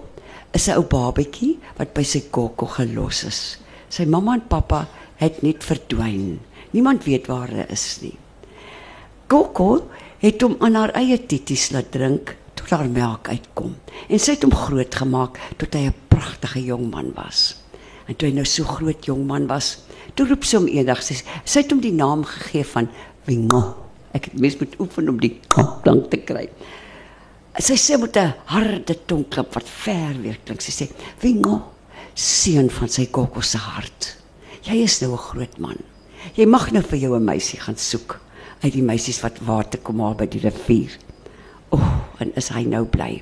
is 0.55 0.69
'n 0.69 0.79
ou 0.79 0.87
babetjie 0.87 1.59
wat 1.79 1.95
by 1.95 2.03
sy 2.03 2.23
kokko 2.31 2.67
gelos 2.79 3.25
is. 3.25 3.59
Sy 3.91 4.05
mamma 4.05 4.35
en 4.35 4.47
pappa 4.49 4.87
het 5.19 5.43
net 5.43 5.65
verdwyn. 5.65 6.39
Niemand 6.71 7.05
weet 7.05 7.27
waar 7.27 7.49
hulle 7.49 7.67
is 7.73 7.99
nie. 8.03 8.17
Kokko 9.27 9.89
het 10.23 10.43
hom 10.43 10.57
aan 10.61 10.75
haar 10.75 10.93
eie 10.99 11.19
titties 11.19 11.71
laat 11.71 11.91
drink 11.91 12.37
tot 12.69 12.77
haar 12.77 12.91
melk 12.93 13.31
uitkom. 13.33 13.73
En 14.13 14.21
sy 14.21 14.35
het 14.37 14.45
hom 14.45 14.53
grootgemaak 14.53 15.39
tot 15.57 15.75
hy 15.75 15.89
'n 15.89 15.95
pragtige 16.09 16.61
jong 16.65 16.91
man 16.91 17.13
was. 17.17 17.57
En 18.07 18.17
toe 18.17 18.29
hy 18.29 18.35
nou 18.35 18.45
so 18.45 18.65
groot 18.65 19.05
jong 19.05 19.27
man 19.27 19.47
was, 19.47 19.79
toe 20.15 20.27
roep 20.27 20.45
sy 20.45 20.57
hom 20.57 20.69
eendag 20.69 21.03
sy 21.03 21.15
sy 21.45 21.61
het 21.61 21.71
hom 21.71 21.81
die 21.81 21.93
naam 21.93 22.25
gegee 22.25 22.65
van 22.65 22.89
Wingo. 23.25 23.75
Ek 24.13 24.25
het 24.25 24.41
mens 24.41 24.59
moet 24.59 24.75
oefen 24.81 25.09
om 25.09 25.21
die 25.21 25.41
klank 25.49 26.11
te 26.11 26.17
kry. 26.17 26.49
Sy 27.59 27.75
sê 27.75 27.99
met 27.99 28.17
'n 28.17 28.35
harde 28.47 28.95
tongklap 29.07 29.55
wat 29.55 29.69
ver 29.69 30.15
weer 30.23 30.39
klink. 30.45 30.61
Sy 30.61 30.73
sê: 30.73 30.91
"Wingo, 31.21 31.63
seun 32.15 32.71
van 32.71 32.89
sy 32.89 33.07
kokko 33.07 33.41
se 33.41 33.59
hart. 33.59 34.17
Jy 34.63 34.83
is 34.83 35.01
nou 35.01 35.13
'n 35.13 35.19
groot 35.19 35.59
man. 35.59 35.77
Jy 36.35 36.47
mag 36.47 36.73
nou 36.73 36.83
vir 36.83 36.99
jou 36.99 37.17
'n 37.17 37.25
meisie 37.25 37.61
gaan 37.61 37.77
soek 37.77 38.21
uit 38.63 38.73
die 38.73 38.83
meisies 38.83 39.23
wat 39.23 39.39
water 39.39 39.79
kom 39.81 40.01
haal 40.01 40.15
by 40.15 40.27
die 40.27 40.41
rivier." 40.41 41.08
O, 41.69 41.77
oh, 41.77 41.89
en 42.23 42.31
is 42.41 42.49
hy 42.55 42.63
nou 42.69 42.85
bly. 42.89 43.19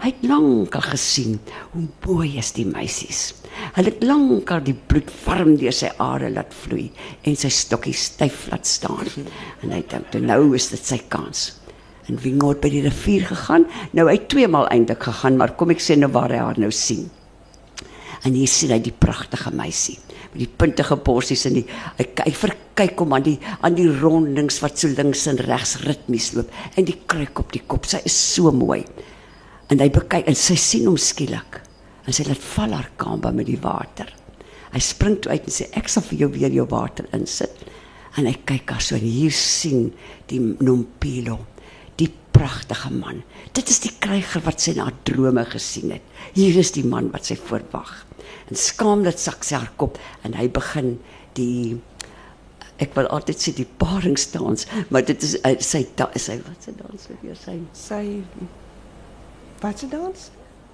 Hy 0.00 0.08
het 0.08 0.22
lankal 0.24 0.84
gesien 0.88 1.36
hoe 1.74 1.84
mooi 2.06 2.38
is 2.40 2.52
die 2.56 2.64
meisies. 2.68 3.22
Hulle 3.76 3.92
het 3.92 4.04
lankal 4.06 4.62
die 4.64 4.74
bloed 4.74 5.10
warm 5.26 5.56
deur 5.60 5.74
sy 5.76 5.90
are 6.00 6.30
laat 6.32 6.54
vloei 6.62 6.88
en 7.28 7.36
sy 7.36 7.50
stokkie 7.52 7.96
styf 7.96 8.46
laat 8.52 8.68
staan. 8.68 9.10
En 9.60 9.74
hy 9.74 9.82
dink 9.90 10.08
toe 10.14 10.22
nou 10.24 10.54
is 10.56 10.70
dit 10.72 10.92
sy 10.92 11.00
kans. 11.12 11.50
En 12.08 12.18
Wingo 12.24 12.54
het 12.54 12.62
by 12.64 12.72
die 12.72 12.84
rivier 12.86 13.28
gegaan. 13.28 13.68
Nou 13.94 14.08
hy 14.08 14.16
twee 14.32 14.48
maal 14.50 14.70
eintlik 14.72 15.04
gegaan, 15.10 15.36
maar 15.38 15.54
kom 15.58 15.74
ek 15.74 15.84
sê 15.84 15.98
nou 16.00 16.10
waar 16.14 16.32
hy 16.32 16.40
haar 16.40 16.58
nou 16.62 16.72
sien. 16.74 17.04
En 18.24 18.32
hier 18.36 18.50
sien 18.50 18.72
hy 18.72 18.80
die 18.82 18.96
pragtige 18.96 19.52
meisie 19.54 19.98
met 20.30 20.42
die 20.42 20.50
puntige 20.62 20.96
borsies 20.96 21.46
en 21.48 21.56
die 21.58 21.64
hy, 21.98 22.06
hy 22.24 22.32
verkyk 22.36 23.02
hom 23.02 23.16
aan 23.16 23.26
die 23.26 23.36
aan 23.66 23.76
die 23.78 23.88
rondings 23.88 24.60
wat 24.64 24.78
so 24.78 24.90
links 24.94 25.26
en 25.30 25.40
regs 25.46 25.76
ritmies 25.84 26.30
loop 26.36 26.52
en 26.76 26.86
die 26.88 26.98
kruik 27.10 27.42
op 27.42 27.52
die 27.54 27.64
kop. 27.66 27.88
Sy 27.88 28.02
is 28.08 28.16
so 28.16 28.52
mooi. 28.54 28.82
En 29.70 29.82
hy 29.82 29.90
bekyk 29.94 30.30
en 30.30 30.38
sy 30.38 30.56
sien 30.58 30.88
hom 30.90 30.98
skielik. 30.98 31.60
En 32.06 32.16
sy 32.16 32.26
laat 32.26 32.42
val 32.54 32.74
haar 32.74 32.90
kamba 32.98 33.30
met 33.34 33.46
die 33.50 33.60
water. 33.62 34.08
Hy 34.70 34.80
spring 34.82 35.18
toe 35.22 35.34
uit 35.34 35.46
en 35.46 35.54
sê 35.54 35.68
ek 35.78 35.90
sal 35.90 36.06
vir 36.08 36.24
jou 36.24 36.32
weer 36.34 36.54
jou 36.54 36.66
water 36.70 37.06
insit. 37.16 37.66
En 38.18 38.26
hy 38.26 38.34
kyk 38.46 38.74
haar 38.74 38.82
so 38.82 38.98
en 38.98 39.06
hier 39.06 39.34
sien 39.34 39.90
die 40.30 40.40
Nompilo 40.42 41.38
pragtige 42.40 42.90
man. 42.94 43.22
Dit 43.52 43.68
is 43.68 43.82
die 43.84 43.92
kryger 44.00 44.42
wat 44.46 44.62
sy 44.64 44.72
na 44.78 44.88
drome 45.04 45.44
gesien 45.50 45.92
het. 45.94 46.04
Hier 46.36 46.56
is 46.60 46.72
die 46.76 46.86
man 46.86 47.10
wat 47.14 47.28
sy 47.28 47.36
voorwag. 47.36 47.92
En 48.50 48.56
skaamlik 48.56 49.18
sak 49.18 49.44
sy 49.44 49.54
haar 49.56 49.70
kop 49.76 49.98
en 50.24 50.34
hy 50.38 50.48
begin 50.48 50.98
die 51.38 51.78
ek 52.80 52.94
wil 52.96 53.06
altyd 53.12 53.36
sê 53.42 53.52
die 53.52 53.66
paringsdans, 53.78 54.64
maar 54.88 55.02
dit 55.04 55.22
is 55.22 55.34
uh, 55.44 55.52
sy 55.60 55.82
da, 56.00 56.06
sy 56.16 56.38
wat 56.46 56.64
se 56.64 56.72
dans 56.78 57.08
weer 57.22 57.36
sy 57.36 57.58
Sy 57.76 58.04
Wat 59.60 59.78
se 59.78 59.88
dans? 59.92 60.30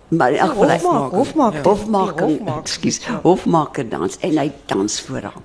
maar 0.09 0.31
in 0.31 0.39
elk 0.39 0.53
geval 0.53 0.69
hy- 0.71 0.77
Hofmaak, 0.79 1.13
hofmaak, 1.13 1.57
hofmaak, 1.67 2.19
die 2.21 2.37
hofmaak. 2.37 2.61
ekskuus, 2.63 2.99
hofmaker 3.25 3.89
dans 3.91 4.19
en 4.23 4.37
hy 4.39 4.53
dans 4.71 5.01
voor 5.09 5.21
haar. 5.27 5.41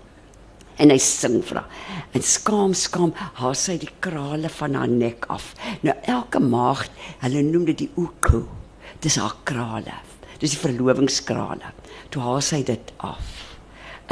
En 0.78 0.90
hy 0.94 0.98
sing 1.02 1.40
vir 1.46 1.58
haar. 1.64 1.80
En 2.14 2.22
skaam 2.22 2.74
skaam 2.78 3.10
haar 3.40 3.56
sy 3.58 3.80
die 3.82 3.90
krale 4.00 4.50
van 4.50 4.76
haar 4.78 4.88
nek 4.88 5.26
af. 5.34 5.56
Nou 5.82 5.96
elke 6.06 6.40
maagd, 6.40 6.92
hulle 7.26 7.42
noem 7.42 7.66
dit 7.72 7.78
die 7.88 7.90
uku. 7.98 8.44
Dis 9.02 9.18
haar 9.18 9.34
krale. 9.50 9.98
Dis 10.38 10.54
die 10.54 10.62
verlovingskrale. 10.62 11.74
Toe 12.12 12.24
haar 12.24 12.44
sy 12.44 12.62
dit 12.68 12.94
af. 12.98 13.58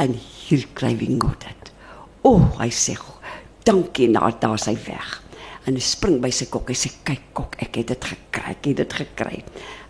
En 0.00 0.14
hier 0.16 0.64
kry 0.74 0.94
Wingo 0.96 1.34
dit. 1.42 1.72
O, 2.22 2.36
oh, 2.36 2.46
hy 2.60 2.70
sê 2.72 2.96
dankie 3.68 4.08
en 4.08 4.16
daar 4.16 4.36
daar 4.40 4.58
sy 4.60 4.74
weg. 4.86 5.18
En 5.68 5.76
hy 5.76 5.82
spring 5.84 6.18
by 6.22 6.30
sy 6.32 6.48
kok. 6.48 6.70
Hy 6.72 6.76
sê 6.78 6.90
kyk 7.04 7.30
kok, 7.36 7.56
ek 7.60 7.76
het 7.82 7.92
dit 7.92 8.08
gekry. 8.12 8.54
Ek 8.56 8.68
het 8.70 8.80
dit 8.80 8.98
gekry. 9.02 9.42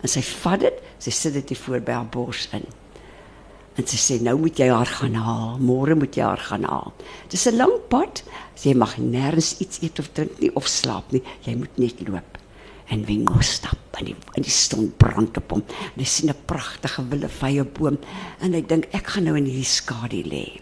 En 0.02 0.10
sy 0.10 0.22
vat 0.42 0.60
dit, 0.66 0.82
sy 0.98 1.14
sit 1.14 1.36
dit 1.38 1.54
hier 1.54 1.62
voor 1.62 1.84
by 1.86 1.98
haar 2.00 2.10
bors 2.10 2.48
in. 2.56 2.66
En 3.78 3.86
sy 3.86 4.00
sê 4.02 4.18
nou 4.20 4.34
moet 4.42 4.58
jy 4.58 4.66
haar 4.68 4.90
gaan 4.98 5.16
haal. 5.16 5.54
Môre 5.62 5.94
moet 5.96 6.18
jy 6.18 6.26
haar 6.26 6.42
gaan 6.50 6.66
haal. 6.68 6.92
Dis 7.30 7.46
'n 7.46 7.56
lang 7.56 7.76
pad. 7.88 8.22
Sy 8.54 8.74
mag 8.74 8.98
nêrens 8.98 9.56
iets 9.60 9.80
eet 9.82 9.98
of 9.98 10.10
drink 10.12 10.38
nie 10.40 10.50
of 10.54 10.66
slaap 10.66 11.12
nie. 11.12 11.22
Jy 11.46 11.54
moet 11.56 11.78
net 11.78 12.08
loop. 12.08 12.29
En 12.90 13.04
Wingo 13.06 13.40
stap 13.46 13.98
en 14.00 14.08
die 14.10 14.16
en 14.34 14.44
die 14.46 14.54
son 14.54 14.90
brand 14.98 15.36
op 15.38 15.54
hom. 15.54 15.62
En 15.94 16.02
hy 16.02 16.08
sien 16.08 16.30
'n 16.30 16.46
pragtige 16.46 17.04
willevye 17.08 17.64
boom 17.64 17.98
en 18.40 18.52
hy 18.52 18.62
dink 18.62 18.88
ek 18.92 19.06
gaan 19.14 19.24
nou 19.24 19.36
in 19.36 19.46
hierdie 19.46 19.64
skadu 19.64 20.22
lê. 20.22 20.60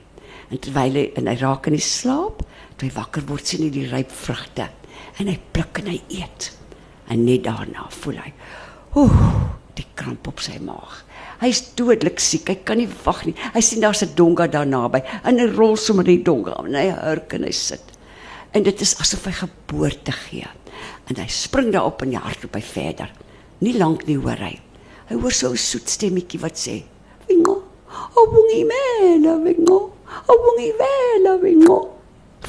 En 0.51 0.59
terwyl 0.59 0.95
hy 0.95 1.13
en 1.17 1.27
hy 1.27 1.37
raak 1.37 1.67
in 1.67 1.77
die 1.77 1.85
slaap, 1.85 2.43
toe 2.77 2.89
hy 2.89 2.95
wakker 2.95 3.27
word 3.29 3.47
sien 3.47 3.63
hy 3.63 3.71
die 3.71 3.89
ryp 3.89 4.11
vrugte 4.11 4.69
en 5.19 5.27
hy 5.27 5.39
pluk 5.53 5.79
en 5.79 5.87
hy 5.87 6.01
eet. 6.09 6.53
En 7.09 7.25
net 7.25 7.45
daarna 7.45 7.89
voel 7.91 8.17
hy, 8.17 8.33
ooh, 8.95 9.59
die 9.79 9.87
kramp 9.95 10.29
op 10.29 10.41
sy 10.41 10.59
maag. 10.59 11.05
Hy's 11.41 11.63
dodelik 11.79 12.19
siek. 12.21 12.49
Hy 12.49 12.59
kan 12.67 12.81
nie 12.81 12.89
wag 13.05 13.25
nie. 13.27 13.35
Hy 13.55 13.61
sien 13.61 13.81
daar's 13.81 14.03
'n 14.03 14.15
donga 14.15 14.47
daar 14.47 14.67
naby 14.67 15.03
en 15.25 15.39
hy 15.39 15.47
rol 15.47 15.77
sommer 15.77 16.05
die 16.05 16.23
donga 16.23 16.57
en 16.65 16.75
hy 16.75 16.91
hurk 16.91 17.33
en 17.35 17.45
hy 17.45 17.53
sit. 17.53 17.98
En 18.57 18.65
dit 18.65 18.81
is 18.81 18.95
asof 19.03 19.27
hy 19.29 19.35
geboorte 19.37 20.13
gee. 20.13 20.49
En 21.09 21.19
hy 21.21 21.27
spring 21.33 21.73
daarop 21.75 22.03
en 22.05 22.15
hy 22.15 22.23
hardloop 22.23 22.57
hy 22.57 22.65
verder. 22.65 23.13
Nie 23.65 23.75
lank 23.77 24.07
nie 24.09 24.17
hoor 24.21 24.41
hy. 24.41 24.55
Hy 25.09 25.17
hoor 25.21 25.33
so 25.33 25.51
'n 25.53 25.57
soet 25.57 25.89
stemmetjie 25.89 26.41
wat 26.41 26.57
sê: 26.57 26.85
"Wingo, 27.29 27.63
o 28.15 28.27
bungie 28.33 28.65
mena, 28.65 29.39
wingo. 29.41 29.93
O 30.27 30.33
bungie 30.45 30.73
vela, 30.77 31.39
wingo. 31.39 31.97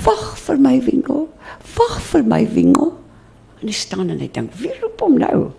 Wag 0.05 0.37
vir 0.37 0.57
my, 0.57 0.79
wingo. 0.81 1.29
Wag 1.75 2.01
vir 2.01 2.23
my, 2.23 2.47
wingo." 2.47 2.93
En 3.61 3.67
hy 3.67 3.73
staan 3.73 4.09
en 4.09 4.19
hy 4.19 4.29
dink: 4.31 4.53
"Wie 4.53 4.73
roep 4.81 4.99
hom 4.99 5.17
nou?" 5.17 5.51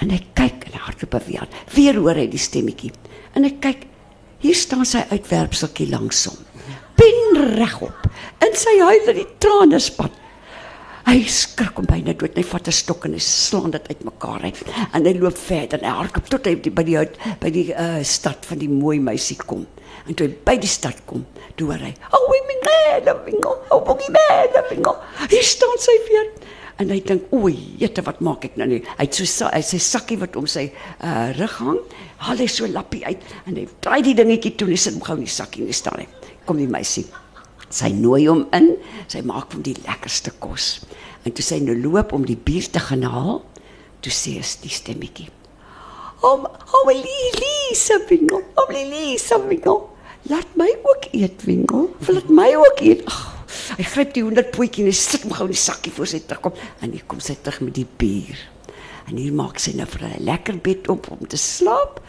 En 0.00 0.10
hy 0.10 0.18
kyk 0.34 0.66
en 0.66 0.78
hardloop 0.78 1.22
weer 1.26 1.40
aan. 1.40 1.48
Weer 1.74 1.94
hoor 1.94 2.14
hy 2.14 2.26
die 2.28 2.38
stemmetjie. 2.38 2.92
En 3.34 3.44
hy 3.44 3.50
kyk, 3.60 3.86
hier 4.38 4.54
staan 4.54 4.84
sy 4.84 5.04
uitwerpseltjie 5.10 5.88
langs 5.90 6.24
hom. 6.26 6.36
Pin 6.98 7.38
regop. 7.56 8.08
En 8.42 8.56
sy 8.58 8.74
huil 8.80 9.06
dat 9.06 9.16
die 9.16 9.28
trane 9.42 9.80
spat. 9.82 10.18
Hy 11.02 11.18
skrik 11.26 11.80
om 11.80 11.86
byna 11.88 12.14
dood. 12.14 12.36
Hy 12.38 12.44
vat 12.46 12.68
'n 12.68 12.72
stok 12.72 13.06
en 13.06 13.16
hy 13.16 13.22
slaan 13.22 13.72
dit 13.74 13.88
uitmekaar 13.88 14.42
uit. 14.42 14.62
En 14.94 15.04
hy 15.04 15.14
loop 15.18 15.36
verder 15.36 15.80
en 15.82 15.88
hy 15.88 15.94
hardloop 15.98 16.28
tot 16.30 16.46
hy 16.46 16.54
by 16.56 16.84
die 16.86 16.98
by 17.40 17.50
die 17.50 17.68
uh, 17.74 18.02
stad 18.02 18.46
van 18.46 18.58
die 18.58 18.70
mooi 18.70 19.00
meisie 19.00 19.36
kom. 19.36 19.66
En 20.06 20.14
toe 20.14 20.28
hy 20.28 20.34
by 20.46 20.56
die 20.56 20.70
stad 20.70 21.02
kom, 21.06 21.26
hoor 21.58 21.78
hy: 21.78 21.94
"O, 22.12 22.18
oh, 22.18 22.32
mingela, 22.46 23.16
wingo. 23.26 23.56
O, 23.70 23.80
bongie 23.80 24.10
mela, 24.10 24.62
wingo." 24.70 24.96
Hier 25.28 25.42
staan 25.42 25.78
sy 25.78 25.98
weer. 26.08 26.30
En 26.80 26.88
hy 26.90 27.00
dink, 27.04 27.22
"O, 27.32 27.48
jette, 27.78 28.02
wat 28.02 28.20
maak 28.20 28.44
ek 28.44 28.56
nou 28.56 28.66
nie?" 28.66 28.82
Hy 28.98 29.04
het 29.04 29.14
so 29.14 29.24
sa- 29.24 29.50
hy 29.52 29.60
sy 29.60 29.78
sakkie 29.78 30.16
wat 30.18 30.36
om 30.36 30.46
sy 30.46 30.72
uh, 31.04 31.32
rug 31.38 31.58
hang, 31.58 31.78
haal 32.16 32.36
hy 32.36 32.46
so 32.46 32.66
lappie 32.66 33.04
uit 33.04 33.20
en 33.46 33.56
hy 33.56 33.66
draai 33.80 34.02
die 34.02 34.14
dingetjie 34.14 34.56
toe 34.56 34.66
en 34.68 34.72
hy 34.72 34.76
sit 34.78 34.94
hom 34.94 35.02
gou 35.02 35.16
in 35.16 35.24
die 35.24 35.30
sakkie 35.30 35.62
en 35.62 35.66
hy 35.68 35.72
staan 35.72 35.98
hy. 36.00 36.06
Kom 36.46 36.56
die 36.56 36.66
meisie. 36.66 37.04
Sy 37.70 37.88
nooi 37.88 38.26
hom 38.28 38.46
in. 38.52 38.76
Sy 39.08 39.20
maak 39.22 39.52
hom 39.52 39.62
die 39.62 39.76
lekkerste 39.86 40.30
kos. 40.40 40.80
En 41.24 41.32
toe 41.32 41.42
sy 41.44 41.60
nou 41.60 41.76
loop 41.76 42.12
om 42.12 42.24
die 42.26 42.36
bier 42.36 42.66
te 42.70 42.80
gaan 42.80 43.02
haal, 43.02 43.42
toe 44.02 44.10
sê 44.12 44.38
is 44.40 44.56
die 44.56 44.70
stemmetjie. 44.72 45.28
Om 46.22 46.46
om 46.46 46.88
Lisa 46.88 47.98
Wingo, 48.08 48.42
om 48.56 48.72
Lisa 48.74 49.38
Wingo. 49.48 49.90
Laat 50.30 50.46
my 50.56 50.68
ook 50.84 51.08
eet, 51.12 51.42
Wingo. 51.44 51.90
Laat 52.08 52.28
my 52.28 52.54
ook 52.54 52.80
eet. 52.80 53.04
Ag, 53.06 53.41
hy 53.78 53.84
gryp 53.84 54.14
die 54.16 54.24
honderdpootjie 54.24 54.84
en 54.84 54.90
hy 54.90 54.96
sit 54.96 55.24
hom 55.26 55.34
gou 55.36 55.46
in 55.48 55.54
die 55.54 55.62
sakkie 55.62 55.92
voor 55.94 56.10
sy 56.10 56.22
terugkom 56.26 56.58
en 56.80 56.92
hier 56.94 57.06
kom 57.06 57.20
sy 57.20 57.36
terug 57.42 57.60
met 57.66 57.74
die 57.78 57.86
bier. 57.98 58.38
En 59.08 59.18
hier 59.18 59.34
maak 59.34 59.58
sy 59.62 59.74
nou 59.76 59.86
vir 59.86 60.06
'n 60.08 60.24
lekker 60.24 60.58
bed 60.62 60.88
op 60.88 61.10
om 61.10 61.26
te 61.26 61.36
slaap 61.36 62.00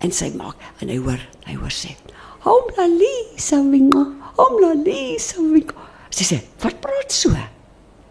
en 0.00 0.12
sy 0.12 0.30
maak 0.34 0.56
en 0.80 0.88
hy 0.88 0.96
hoor, 0.96 1.20
hy 1.46 1.54
hoor 1.54 1.74
sê: 1.74 1.96
"Om 2.44 2.64
Lisa 2.98 3.62
Wingo, 3.62 4.06
om 4.36 4.82
Lisa 4.84 5.40
Wingo." 5.40 5.74
Sy 6.10 6.24
sê: 6.24 6.42
"Wat 6.62 6.80
praat 6.80 7.12
so?" 7.12 7.30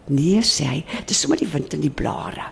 Nee, 0.08 0.40
sê 0.40 0.64
hy, 0.64 0.84
dit 1.00 1.10
is 1.10 1.20
sommer 1.20 1.36
die 1.36 1.50
wind 1.52 1.74
in 1.74 1.80
die 1.80 1.92
blare. 1.92 2.48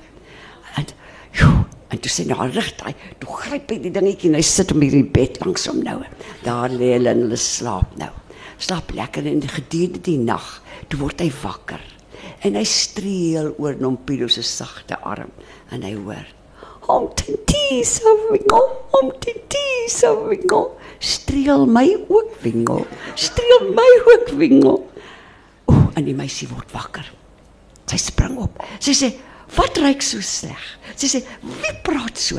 En 0.76 0.84
joe, 1.32 1.64
en 1.88 1.98
toe 1.98 2.10
sê 2.10 2.24
hy 2.24 2.28
nou 2.28 2.48
hy, 2.84 2.94
toe 3.18 3.36
gryp 3.40 3.70
hy 3.70 3.78
die 3.78 3.92
dingetjie 3.94 4.30
en 4.30 4.36
hy 4.36 4.42
sit 4.42 4.70
hom 4.70 4.80
hierdie 4.84 5.04
bed 5.04 5.40
langs 5.44 5.66
hom 5.66 5.80
nou. 5.86 6.02
Daar 6.44 6.68
lê 6.68 6.92
hulle 6.96 7.10
en 7.10 7.24
hulle 7.26 7.36
slaap 7.36 7.96
nou. 7.96 8.12
Slaap 8.58 8.94
lekker 8.96 9.26
in 9.28 9.42
die 9.44 9.52
gedurende 9.52 10.00
die 10.00 10.18
nag, 10.18 10.46
toe 10.88 11.00
word 11.00 11.20
hy 11.20 11.28
wakker. 11.42 11.82
En 12.46 12.56
hy 12.56 12.64
streel 12.68 13.52
oor 13.60 13.76
Nompilo 13.80 14.28
se 14.32 14.44
sagte 14.44 14.98
arm 15.04 15.32
en 15.72 15.84
hy 15.84 15.94
hoor 15.96 16.26
Om 16.86 17.08
tintie 17.18 17.82
so 17.82 18.12
wingo, 18.30 18.60
om 18.94 19.10
tintie 19.18 19.88
so 19.90 20.28
wingo. 20.28 20.76
Streel 21.02 21.66
my 21.66 21.88
ook 22.06 22.36
wingo. 22.44 22.84
Streel 23.18 23.72
my 23.74 23.88
ook 24.06 24.30
wingo. 24.38 24.76
O, 25.66 25.74
en 25.98 26.06
die 26.06 26.14
meisie 26.14 26.46
word 26.52 26.70
wakker. 26.70 27.08
Sy 27.90 27.98
spring 27.98 28.38
op. 28.38 28.62
Sy 28.78 28.94
sê: 28.94 29.10
Wat 29.56 29.78
ruik 29.82 30.02
so 30.02 30.22
sleg? 30.22 30.62
Sy 30.94 31.10
sê, 31.10 31.24
"Wie 31.42 31.74
praat 31.82 32.18
so? 32.18 32.38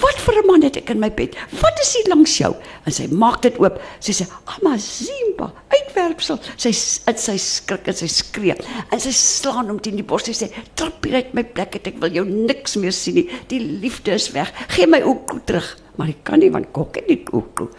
Wat 0.00 0.18
vir 0.20 0.34
'n 0.42 0.46
man 0.46 0.62
het 0.62 0.76
ek 0.76 0.90
in 0.90 0.98
my 0.98 1.10
bed? 1.10 1.36
Wat 1.60 1.80
is 1.80 1.94
hier 1.94 2.08
langs 2.08 2.38
jou?" 2.38 2.54
En 2.84 2.92
sy 2.92 3.06
maak 3.10 3.42
dit 3.42 3.58
oop. 3.58 3.80
Sy 3.98 4.12
sê, 4.12 4.26
"Amazimba, 4.44 5.52
uitwerpsel." 5.68 6.38
Sy 6.56 6.68
in 7.06 7.16
sy 7.16 7.36
skrik 7.36 7.86
en 7.86 7.94
sy 7.94 8.06
skree 8.06 8.54
en 8.90 9.00
sy 9.00 9.10
slaan 9.10 9.68
hom 9.68 9.80
teen 9.80 9.96
die 9.96 10.04
bors. 10.04 10.24
Sy 10.24 10.32
sê, 10.32 10.50
"Trap 10.74 11.04
hier 11.04 11.14
uit 11.14 11.34
my 11.34 11.44
plek, 11.44 11.74
het. 11.74 11.86
ek 11.86 11.98
wil 12.00 12.10
jou 12.10 12.24
niks 12.24 12.76
meer 12.76 12.92
sien 12.92 13.14
nie. 13.14 13.28
Die 13.48 13.60
liefde 13.60 14.12
is 14.12 14.30
weg. 14.32 14.52
Gee 14.68 14.86
my 14.86 15.02
ook 15.02 15.46
terug." 15.46 15.76
Maar 15.96 16.06
hy 16.06 16.16
kan 16.22 16.38
nie 16.38 16.50
want 16.50 16.72
kok 16.72 16.94
het 16.94 17.08
nie 17.08 17.24
ook. 17.32 17.70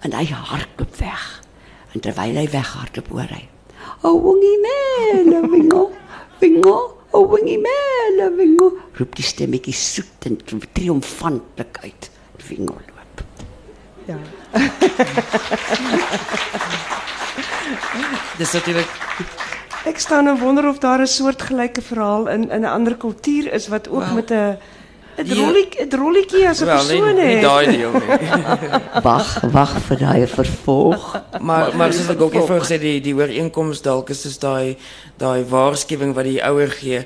En 0.00 0.12
hy 0.12 0.24
hardloop 0.24 0.96
weg. 0.96 1.42
En 1.94 2.00
terwyl 2.00 2.36
hy 2.36 2.48
weghardloop, 2.50 3.08
hoor 3.08 3.28
hy, 3.30 3.48
"O 4.02 4.20
wongie 4.20 4.58
man, 4.60 5.50
wingo, 5.50 5.90
wingo." 6.40 6.93
O 7.14 7.28
wingie 7.30 7.60
mele 7.62 8.26
wingo 8.36 8.72
roep 8.98 9.14
die 9.14 9.24
stemmetjie 9.24 9.74
soet 9.78 10.26
en 10.26 10.40
triomfantlik 10.72 11.78
uit. 11.82 12.10
Wingo 12.48 12.74
loop. 12.74 13.22
Ja. 14.10 14.18
Dis 18.38 18.52
natuurlik 18.52 18.88
Ek 19.84 19.98
staan 20.00 20.28
en 20.28 20.38
wonder 20.40 20.68
of 20.68 20.78
daar 20.78 21.00
'n 21.00 21.06
soortgelyke 21.06 21.82
verhaal 21.82 22.28
in 22.28 22.50
in 22.50 22.60
'n 22.60 22.74
ander 22.76 22.96
kultuur 22.96 23.52
is 23.52 23.68
wat 23.68 23.88
ook 23.88 24.12
met 24.12 24.30
'n 24.30 24.58
'n 25.18 25.26
ja. 25.26 25.34
rolletjie 25.34 25.86
'n 25.86 25.96
rolletjie 25.98 26.48
as 26.48 26.60
'n 26.60 26.66
wel 26.66 26.76
persoon 26.76 27.14
nie, 27.14 27.24
nie 27.24 27.34
het. 27.34 27.42
daai 27.42 27.66
deel 27.76 27.92
nie. 27.92 29.02
Wag, 29.02 29.40
wag 29.52 29.72
vir 29.86 29.98
daai 29.98 30.26
vervolg. 30.26 31.20
Maar 31.40 31.76
maar 31.76 31.92
soos 31.92 32.08
ek 32.08 32.20
ook 32.20 32.34
eenvoudig 32.34 32.64
gesê 32.66 32.78
die 32.80 33.00
die 33.00 33.14
ooreenkoms 33.14 33.82
dalk 33.82 34.10
is 34.10 34.20
soos 34.22 34.38
daai 34.38 34.76
daai 35.18 35.44
waarskuwing 35.48 36.14
wat 36.14 36.24
die 36.24 36.40
ouer 36.42 36.68
gee, 36.70 37.04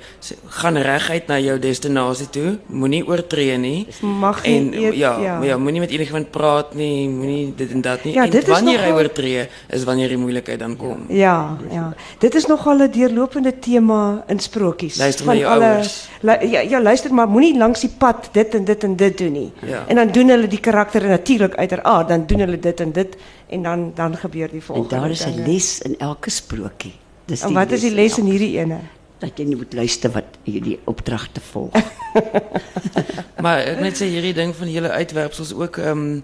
gaan 0.48 0.76
reguit 0.76 1.26
na 1.28 1.36
jou 1.38 1.58
destinasie 1.58 2.28
toe, 2.30 2.58
moenie 2.66 3.02
oortree 3.06 3.56
nie. 3.58 3.86
Mag 4.00 4.42
nie 4.44 4.56
en 4.56 4.72
eet- 4.72 4.94
ja, 4.96 5.18
ja. 5.18 5.22
ja, 5.22 5.42
ja 5.44 5.56
moenie 5.58 5.80
met 5.80 5.90
enigiemand 5.90 6.30
praat 6.30 6.74
nie, 6.74 7.08
moenie 7.08 7.52
dit 7.56 7.70
en 7.70 7.80
dat 7.80 8.04
nie. 8.04 8.14
Ja, 8.14 8.24
en 8.24 8.30
dit 8.30 8.42
is 8.42 8.48
wanneer 8.48 8.78
hy 8.80 8.88
nogal- 8.88 9.02
oortree 9.04 9.48
is 9.70 9.84
wanneer 9.84 10.08
die 10.08 10.16
moeilikheid 10.16 10.58
dan 10.58 10.76
kom. 10.76 11.04
Ja, 11.08 11.56
ja. 11.70 11.94
Dit 12.18 12.34
is 12.34 12.46
nogal 12.46 12.78
'n 12.80 12.90
deurlopende 12.90 13.58
tema 13.58 14.24
in 14.28 14.38
sprokies. 14.40 14.96
Luister 14.96 15.26
na 15.26 15.34
jou 15.34 15.60
ouers. 15.62 16.08
lu- 16.20 16.46
ja, 16.48 16.60
ja, 16.60 16.80
luister 16.82 17.12
maar, 17.14 17.28
moenie 17.28 17.56
langs 17.58 17.80
die 17.80 17.90
pad 17.98 18.28
dit 18.32 18.54
en 18.54 18.64
dit 18.64 18.84
en 18.84 18.96
dit 18.96 19.18
doen 19.18 19.32
nie. 19.32 19.52
Ja. 19.66 19.84
En 19.86 19.96
dan 19.96 20.10
doen 20.10 20.28
hulle 20.28 20.46
die 20.46 20.60
karakter 20.60 21.08
natuurlik 21.08 21.54
uiteraard, 21.56 22.08
dan 22.08 22.26
doen 22.26 22.38
hulle 22.38 22.58
dit 22.58 22.80
en 22.80 22.92
dit 22.92 23.16
en 23.48 23.62
dan 23.62 23.92
dan 23.94 24.16
gebeur 24.16 24.48
die 24.48 24.60
En 24.60 24.62
volgende. 24.66 24.88
daar 24.88 25.10
is 25.10 25.26
'n 25.26 25.42
les 25.46 25.80
in 25.80 25.98
elke 25.98 26.30
sprokie. 26.30 26.94
Dis 27.24 27.42
En 27.42 27.52
wat 27.52 27.70
is 27.70 27.80
die 27.80 27.90
les 27.90 28.18
in 28.18 28.24
hierdie 28.24 28.58
ene? 28.58 28.78
Dat 29.18 29.30
jy 29.38 29.44
nie 29.44 29.56
moet 29.56 29.72
luister 29.72 30.10
wat 30.10 30.24
hierdie 30.42 30.78
opdragte 30.84 31.40
volg. 31.40 31.72
Maar 33.42 33.58
ek 33.58 33.80
net 33.80 33.96
sê 34.00 34.06
hierdie 34.10 34.34
ding 34.34 34.54
van 34.56 34.66
die 34.66 34.74
hele 34.74 34.90
uitwerpsels 34.90 35.54
ook 35.54 35.76
ehm 35.78 36.20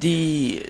die 0.00 0.60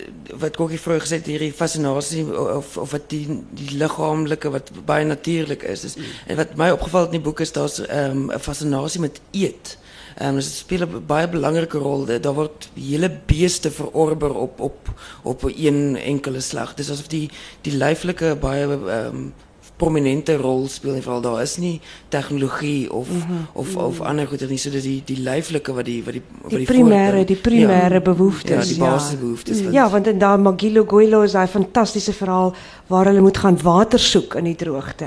wat 0.43 0.57
Kokkie 0.59 0.79
vroeër 0.81 1.05
gesê 1.05 1.19
het 1.21 1.27
hierdie 1.31 1.53
fascinasie 1.55 2.25
of 2.57 2.77
of 2.77 2.91
wat 2.91 3.05
die 3.13 3.27
die 3.55 3.77
liggaamlike 3.79 4.51
wat 4.51 4.71
baie 4.87 5.05
natuurlik 5.05 5.63
is. 5.63 5.85
is 5.85 5.95
en 6.27 6.37
wat 6.37 6.57
my 6.57 6.71
opgeval 6.75 7.07
het 7.07 7.15
in 7.15 7.21
die 7.21 7.27
boek 7.29 7.41
is 7.41 7.53
daar's 7.53 7.79
ehm 7.87 8.31
'n 8.31 8.39
fascinasie 8.39 9.01
met 9.01 9.21
eet. 9.31 9.79
Um, 10.23 10.35
dit 10.35 10.45
speel 10.45 10.83
'n 10.87 11.03
baie 11.07 11.29
belangrike 11.29 11.79
rol. 11.79 12.05
Daar 12.05 12.21
daar 12.21 12.35
word 12.35 12.69
hele 12.75 13.11
beeste 13.27 13.71
verorber 13.71 14.35
op 14.35 14.61
op 14.61 14.89
op 15.23 15.43
een 15.45 15.97
enkele 15.97 16.41
slag. 16.41 16.75
Dis 16.75 16.91
asof 16.91 17.07
die 17.09 17.31
die 17.63 17.77
lyflike 17.77 18.37
baie 18.41 18.67
ehm 18.69 19.07
um, 19.15 19.33
prominente 19.77 20.37
rol 20.37 20.69
speel 20.69 20.95
en 20.95 21.03
veral 21.03 21.21
daar 21.21 21.43
is 21.43 21.57
nie 21.57 21.81
tegnologie 22.09 22.93
of 22.93 23.09
Mhm. 23.09 23.33
of 23.53 23.77
of 23.77 24.01
ander 24.01 24.27
goeder 24.27 24.49
nie 24.49 24.59
so 24.59 24.71
dis 24.71 24.83
die 24.83 25.03
die 25.05 25.17
lyflike 25.23 25.73
wat 25.73 25.85
die 25.85 26.05
wat 26.05 26.13
die 26.13 26.23
wat 26.43 26.51
Die 26.51 26.67
voorkeur- 26.67 27.25
die 27.27 27.37
primêre 27.37 27.93
ja, 27.95 28.01
behoeftes. 28.01 28.69
ja 28.69 28.75
die 28.75 28.79
basisbehoeftes 28.79 29.63
wat- 29.65 29.73
Ja, 29.73 29.89
want 29.91 30.07
in 30.07 30.19
daai 30.19 30.39
Magilo 30.39 30.85
Goilo 30.87 31.23
is 31.23 31.33
daai 31.33 31.47
fantastiese 31.49 32.13
verhaal 32.13 32.55
waar 32.87 33.05
hulle 33.07 33.21
moet 33.21 33.39
gaan 33.39 33.59
water 33.63 33.99
soek 33.99 34.35
in 34.35 34.45
die 34.45 34.57
droogte. 34.57 35.07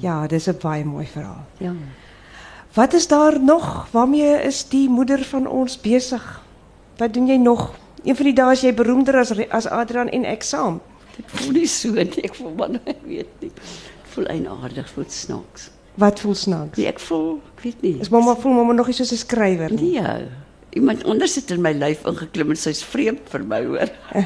Ja, 0.00 0.26
dis 0.26 0.46
'n 0.48 0.56
baie 0.62 0.84
mooi 0.84 1.06
verhaal. 1.06 1.46
Ja. 1.58 1.72
Wat 2.78 2.92
is 2.92 3.06
daar 3.06 3.40
nog? 3.40 3.88
Waarmee 3.90 4.42
is 4.42 4.68
die 4.68 4.88
moeder 4.88 5.24
van 5.24 5.46
ons 5.46 5.80
besig? 5.80 6.42
Wat 6.96 7.14
doen 7.14 7.26
jy 7.26 7.36
nog? 7.36 7.74
Een 8.04 8.16
van 8.16 8.24
die 8.24 8.34
dae 8.34 8.52
is 8.54 8.62
jy 8.62 8.74
beroemder 8.74 9.18
as 9.18 9.32
as 9.50 9.66
Adrian 9.66 10.08
en 10.14 10.24
ek 10.24 10.46
saam. 10.46 10.78
Dit 11.16 11.24
voel 11.26 11.50
nie 11.56 11.66
so 11.66 11.90
nie. 11.90 12.22
Ek 12.22 12.34
voel 12.38 12.54
man, 12.54 12.78
ek 12.86 13.02
weet 13.02 13.42
nie. 13.42 13.50
Ek 14.04 14.08
voel 14.14 14.30
eienaardig, 14.30 14.86
voel 14.94 15.10
snaaks. 15.10 15.70
Wat 15.98 16.22
voel 16.22 16.38
snaaks? 16.38 16.78
Nee, 16.78 16.86
ek 16.92 17.02
voel, 17.02 17.42
ek 17.56 17.66
weet 17.66 17.82
nie. 17.82 17.96
Is 17.98 18.14
mamma 18.14 18.38
voel 18.38 18.54
mamma 18.60 18.72
nog 18.78 18.86
nie 18.86 18.98
soos 19.02 19.12
'n 19.12 19.22
skrywer 19.26 19.74
nie? 19.74 19.98
Nee. 19.98 20.30
Iemand 20.78 21.04
anders 21.04 21.34
het 21.34 21.50
in 21.50 21.60
my 21.60 21.74
lyf 21.74 22.06
ingeklim 22.06 22.54
en 22.54 22.56
sy's 22.56 22.84
vreemd 22.84 23.26
vir 23.34 23.42
my 23.42 23.64
hoor. 23.64 23.90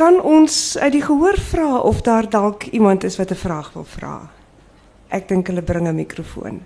Kan 0.00 0.20
ons 0.20 0.78
uit 0.78 0.92
die 0.92 1.04
gehoor 1.04 1.36
vra 1.36 1.78
of 1.78 2.00
daar 2.00 2.30
dalk 2.30 2.64
iemand 2.72 3.04
is 3.04 3.20
wat 3.20 3.30
'n 3.30 3.36
vraag 3.36 3.72
wil 3.76 3.84
vra? 3.84 4.30
Ek 5.12 5.28
dink 5.28 5.50
hulle 5.50 5.62
bring 5.62 5.88
'n 5.88 5.94
mikrofoon. 5.94 6.62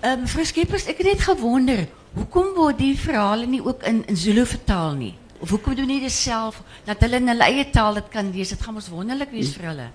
Ehm 0.00 0.20
mevrou 0.22 0.44
Skeepers, 0.46 0.86
ek 0.86 1.00
het 1.02 1.06
net 1.06 1.22
gewonder, 1.26 1.88
hoekom 2.14 2.52
word 2.54 2.78
die 2.78 2.94
verhale 2.94 3.46
nie 3.46 3.62
ook 3.64 3.82
in 3.82 4.04
in 4.06 4.16
Zulu 4.16 4.44
vertaal 4.46 4.94
nie? 4.94 5.14
Of 5.42 5.50
hoekom 5.50 5.74
doen 5.74 5.86
nie 5.90 6.00
dit 6.00 6.14
self 6.14 6.62
dat 6.86 7.00
hulle 7.02 7.16
in 7.16 7.28
hulle 7.28 7.44
eie 7.44 7.64
taal 7.70 7.98
dit 7.98 8.08
kan 8.08 8.30
lees? 8.30 8.52
Dit 8.54 8.62
gaan 8.62 8.74
mos 8.74 8.88
wonderlik 8.88 9.30
wees 9.34 9.50
vir 9.56 9.66
hulle. 9.72 9.88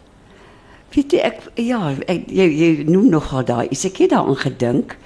Weet 0.93 1.15
jy 1.15 1.19
ek 1.19 1.39
ja, 1.55 1.79
ek, 2.07 2.27
jy 2.27 2.47
jy 2.51 2.83
noem 2.83 3.07
nogal 3.09 3.47
daai. 3.47 3.69
iets. 3.71 3.85
Ek 3.85 4.03
het 4.03 4.11
daaraan 4.11 4.35
gedink 4.43 4.97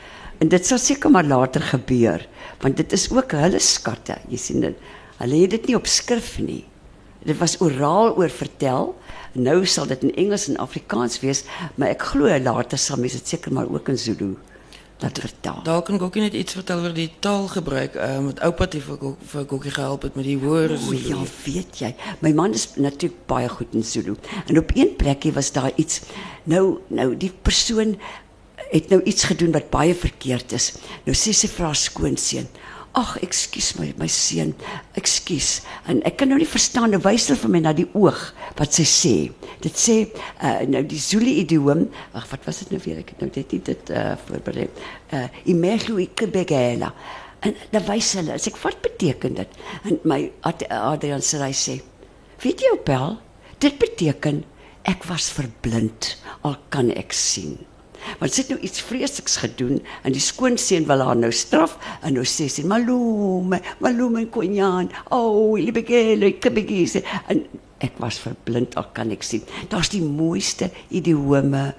en 0.42 0.50
dit 0.50 0.66
sal 0.66 0.82
seker 0.82 1.14
maar 1.14 1.30
later 1.30 1.62
gebeur 1.62 2.26
want 2.62 2.78
dit 2.78 2.94
is 2.94 3.06
ook 3.14 3.38
hulle 3.38 3.60
skatte. 3.60 4.18
Jy 4.30 4.38
sien 4.38 4.66
dit. 4.66 4.82
Hulle 5.22 5.42
het 5.44 5.52
dit 5.52 5.68
nie 5.68 5.78
op 5.78 5.86
skrif 5.86 6.40
nie. 6.42 6.66
Dit 7.24 7.38
was 7.38 7.58
oraal 7.62 8.16
oor 8.18 8.30
vertel. 8.30 8.96
Nou 9.34 9.66
sal 9.66 9.88
dit 9.88 10.04
in 10.04 10.16
Engels 10.16 10.48
en 10.48 10.58
Afrikaans 10.58 11.20
wees, 11.20 11.44
maar 11.76 11.90
ek 11.94 12.10
glo 12.14 12.40
later 12.40 12.78
sal 12.78 12.98
mense 13.02 13.18
dit 13.18 13.28
seker 13.36 13.54
maar 13.54 13.70
ook 13.70 13.90
in 13.90 13.98
Zulu 13.98 14.36
laat 14.98 15.20
vertaal. 15.20 15.60
Daar 15.64 15.82
kan 15.82 15.96
ek 15.96 16.02
ook 16.02 16.16
net 16.16 16.34
iets 16.34 16.54
vertel 16.58 16.82
oor 16.82 16.94
die 16.94 17.12
taalgebruik. 17.22 17.96
Ehm 17.96 18.18
um, 18.18 18.30
met 18.32 18.40
oupa 18.46 18.66
het 18.66 18.78
vir 18.82 19.16
vir 19.34 19.46
Kokkie 19.46 19.72
gehelp 19.72 20.08
het 20.08 20.16
met 20.18 20.26
die 20.26 20.38
hoor 20.42 20.74
O 20.74 20.78
Zulu. 20.78 21.10
ja, 21.10 21.18
weet 21.46 21.82
jy, 21.82 21.92
my 22.26 22.32
man 22.34 22.54
is 22.58 22.70
natuurlik 22.76 23.26
baie 23.30 23.50
goed 23.50 23.74
in 23.78 23.84
Zulu. 23.84 24.16
En 24.48 24.58
op 24.58 24.72
een 24.74 24.96
plekkie 24.96 25.34
was 25.34 25.52
daar 25.52 25.72
iets. 25.76 26.02
Nou 26.44 26.80
nou 26.88 27.18
die 27.18 27.32
persoon 27.42 27.98
het 28.72 28.90
nou 28.90 29.02
iets 29.04 29.24
gedoen 29.24 29.52
wat 29.52 29.70
baie 29.70 29.96
verkeerd 29.96 30.52
is. 30.52 30.74
Nou 31.06 31.16
sê 31.16 31.34
sy 31.34 31.48
vir 31.48 31.66
haar 31.66 31.76
skoonseun: 31.76 32.50
"Ag, 32.98 33.12
ekskuus 33.22 33.76
my 33.78 33.92
my 34.00 34.08
seun, 34.10 34.56
ekskuus." 34.98 35.62
En 35.88 36.00
ek 36.08 36.18
kan 36.18 36.32
nou 36.32 36.40
nie 36.40 36.48
verstaan 36.50 36.90
nou 36.92 37.00
wys 37.04 37.28
hulle 37.30 37.40
vir 37.44 37.52
my 37.54 37.60
na 37.62 37.74
die 37.78 37.86
oog 37.94 38.24
wat 38.58 38.74
sy 38.74 38.86
sê. 38.90 39.14
Dit 39.62 39.78
sê 39.78 39.98
uh, 40.42 40.66
nou 40.66 40.82
die 40.84 40.98
Zulu 41.02 41.30
idioom, 41.44 41.86
ag 42.18 42.26
wat 42.32 42.46
was 42.50 42.64
dit 42.64 42.72
nou 42.74 42.82
weer? 42.86 43.04
Ek 43.04 43.14
het 43.14 43.22
nou 43.22 43.30
net 43.36 43.54
nie 43.54 43.62
dit 43.70 43.94
uh, 43.94 44.16
voorberei. 44.26 44.68
Uh 45.14 45.28
imehlu 45.54 46.02
ikebegela. 46.08 46.92
En 47.46 47.54
dan 47.72 47.86
wys 47.86 48.16
hulle, 48.18 48.34
as 48.34 48.48
ek 48.50 48.58
wat 48.64 48.82
beteken 48.82 49.38
dit? 49.38 49.58
En 49.86 50.00
my 50.10 50.24
Ad- 50.42 50.66
Adrian 50.74 51.22
sê 51.22 51.38
hy 51.44 51.54
sê, 51.54 51.78
"Weet 52.42 52.62
jy 52.66 52.74
Opel, 52.74 53.20
dit 53.60 53.78
beteken 53.80 54.44
ek 54.86 55.06
was 55.06 55.30
verblind 55.30 56.16
al 56.42 56.58
kan 56.70 56.90
ek 56.92 57.14
sien." 57.14 57.60
Want 58.20 58.34
sy 58.34 58.42
het 58.42 58.50
nou 58.56 58.60
iets 58.66 58.82
vreesliks 58.82 59.38
gedoen 59.44 59.82
en 60.04 60.12
die 60.16 60.22
skoonseun 60.24 60.88
wil 60.90 61.02
haar 61.06 61.16
nou 61.20 61.32
straf 61.32 61.78
en 62.02 62.14
nou 62.18 62.26
sê 62.26 62.48
sy 62.50 62.64
malume, 62.68 63.60
malume 63.84 64.26
konjan, 64.34 64.90
oh, 65.12 65.58
libegele, 65.60 66.32
kebegise 66.42 67.04
en 67.28 67.46
ek 67.84 68.00
was 68.02 68.18
verblind 68.20 68.74
al 68.80 68.88
kan 68.98 69.12
ek 69.14 69.24
sien. 69.24 69.44
Daar's 69.70 69.90
die 69.94 70.02
mooiste 70.02 70.72
idiome 70.90 71.74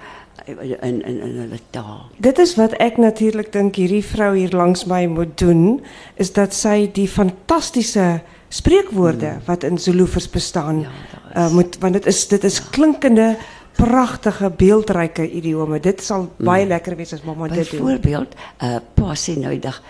in 0.47 0.77
in 0.83 1.01
in, 1.03 1.39
hulle 1.43 1.59
taal. 1.75 2.07
Dit 2.23 2.39
is 2.39 2.55
wat 2.57 2.73
ek 2.81 2.97
natuurlik 3.03 3.51
dink 3.53 3.77
hierdie 3.77 4.05
vrou 4.07 4.31
hier 4.37 4.55
langs 4.57 4.87
my 4.89 5.03
moet 5.11 5.35
doen, 5.41 5.81
is 6.17 6.31
dat 6.33 6.55
sy 6.55 6.87
die 6.95 7.09
fantastiese 7.09 8.21
spreekwoorde 8.49 9.35
wat 9.47 9.65
in 9.65 9.77
Zulufers 9.79 10.29
bestaan, 10.31 10.81
Ja, 10.87 10.89
is- 10.89 11.37
uh, 11.37 11.51
moet 11.53 11.77
want 11.81 11.93
dit 11.99 12.07
is 12.07 12.23
dit 12.29 12.45
is 12.45 12.61
klinkende 12.71 13.37
pragtige 13.79 14.51
beeldryke 14.51 15.25
idiome. 15.31 15.79
Dit 15.83 16.03
sal 16.05 16.27
baie 16.43 16.67
lekker 16.67 16.97
wees 16.99 17.15
as 17.15 17.23
mamma 17.27 17.49
dit 17.51 17.63
doen. 17.71 17.85
Byvoorbeeld, 17.85 18.35
uh 18.67 18.81
pa 18.99 19.15
sê 19.15 19.37
nou 19.39 19.55
dag 19.63 19.83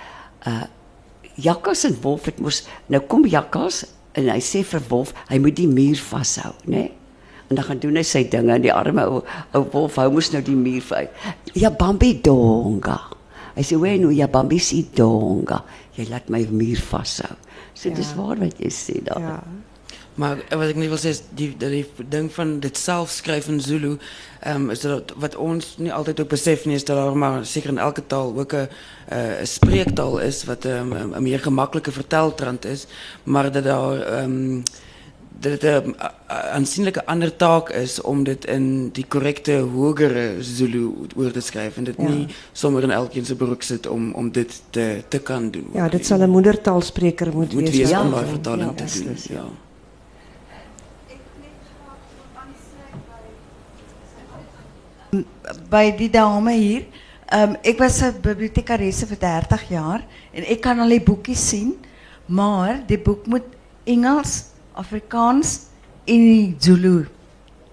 uh 0.46 0.66
Jakkals 1.38 1.84
en 1.86 1.94
Wolf 2.02 2.26
het 2.26 2.40
mos 2.42 2.64
nou 2.90 3.00
kom 3.06 3.24
Jakkals 3.30 3.84
en 4.18 4.28
hy 4.32 4.40
sê 4.42 4.64
vir 4.66 4.82
Wolf 4.90 5.14
hy 5.30 5.38
moet 5.38 5.56
die 5.56 5.68
muur 5.70 6.00
vashou, 6.10 6.52
né? 6.66 6.76
Nee? 6.76 6.94
En 7.48 7.56
dan 7.56 7.64
gaan 7.64 7.78
doen 7.80 7.96
hy 7.96 8.04
sy 8.04 8.24
dinge 8.28 8.52
en 8.52 8.64
die 8.64 8.72
arme 8.74 9.06
ou 9.08 9.22
ou 9.56 9.62
Wolf 9.72 9.96
hou 10.02 10.10
mos 10.12 10.32
nou 10.34 10.42
die 10.44 10.56
muur 10.58 10.84
vas. 10.90 11.30
Ja 11.56 11.70
Bambi 11.70 12.18
donga. 12.24 12.98
Hy 13.56 13.64
sê 13.64 13.78
nou 13.78 14.12
ja 14.12 14.28
Bambi 14.28 14.58
si 14.60 14.84
donga. 14.94 15.62
Jy 15.96 16.10
laat 16.10 16.28
my 16.28 16.44
muur 16.50 16.82
vashou. 16.90 17.38
So 17.72 17.88
ja. 17.88 17.94
dis 17.94 18.12
waar 18.18 18.36
wat 18.42 18.60
jy 18.60 18.70
sê 18.74 19.00
daar. 19.06 19.22
Ja. 19.22 19.38
Maar 20.18 20.36
wat 20.48 20.68
ik 20.68 20.74
niet 20.74 20.88
wil 20.88 20.96
zeggen 20.96 21.24
die, 21.34 21.54
dat 21.56 21.70
die 21.70 21.86
ding 22.08 22.32
van 22.32 22.60
dit 22.60 22.78
zelf 22.78 23.10
schrijven 23.10 23.52
in 23.52 23.60
Zulu, 23.60 23.96
um, 24.46 24.70
is 24.70 24.80
dat 24.80 25.12
wat 25.16 25.36
ons 25.36 25.74
niet 25.78 25.92
altijd 25.92 26.20
ook 26.20 26.28
beseffen 26.28 26.70
is, 26.70 26.84
dat 26.84 27.06
er 27.06 27.16
maar 27.16 27.44
zeker 27.44 27.68
in 27.68 27.78
elke 27.78 28.06
taal 28.06 28.38
ook 28.38 28.52
een, 28.52 28.68
uh, 29.12 29.40
een 29.40 29.46
spreektaal 29.46 30.18
is, 30.18 30.44
wat 30.44 30.64
um, 30.64 30.92
een 30.92 31.22
meer 31.22 31.40
gemakkelijke 31.40 31.92
verteltrand 31.92 32.64
is, 32.64 32.86
maar 33.22 33.52
dat 33.52 33.64
daar... 33.64 34.22
Um, 34.22 34.62
dat 35.40 35.52
het 35.52 35.62
een 35.62 35.96
aanzienlijke 36.26 37.06
andere 37.06 37.36
taak 37.36 37.70
is 37.70 38.00
om 38.00 38.24
dit 38.24 38.44
in 38.44 38.88
die 38.92 39.04
correcte, 39.08 39.52
hogere 39.52 40.34
Zulu 40.40 40.92
woord 41.14 41.32
te 41.32 41.40
schrijven. 41.40 41.86
En 41.86 41.94
dat 41.94 42.06
ja. 42.08 42.14
niet 42.14 42.34
zomaar 42.52 42.82
in 42.82 42.90
elkeen 42.90 43.24
zijn 43.24 43.38
broek 43.38 43.62
zit 43.62 43.86
om, 43.86 44.12
om 44.12 44.32
dit 44.32 44.62
te, 44.70 45.02
te 45.08 45.18
kan 45.18 45.50
doen. 45.50 45.66
Ja, 45.72 45.88
dit 45.88 46.06
zal 46.06 46.20
een 46.20 46.30
moedertaalspreker 46.30 47.32
moeten 47.32 47.58
moet 47.58 47.70
wees. 47.70 47.90
Moet 47.90 48.00
om 48.00 48.10
daar 48.10 48.26
vertaling 48.26 48.70
ja, 48.76 48.84
te 48.84 49.02
doen. 49.02 49.16
Ja. 49.28 49.44
Bij 55.68 55.96
die 55.96 56.10
dame 56.10 56.52
hier, 56.52 56.84
um, 57.34 57.56
ik 57.60 57.78
was 57.78 58.00
een 58.00 58.20
bibliothecaresse 58.20 59.06
voor 59.06 59.18
30 59.18 59.68
jaar 59.68 60.06
en 60.32 60.50
ik 60.50 60.60
kan 60.60 60.78
al 60.78 60.88
die 60.88 61.02
boekjes 61.02 61.48
zien, 61.48 61.74
maar 62.26 62.82
die 62.86 62.98
boek 62.98 63.26
moet 63.26 63.42
Engels, 63.84 64.44
Afrikaans 64.72 65.58
en 66.04 66.56
Zulu. 66.58 67.08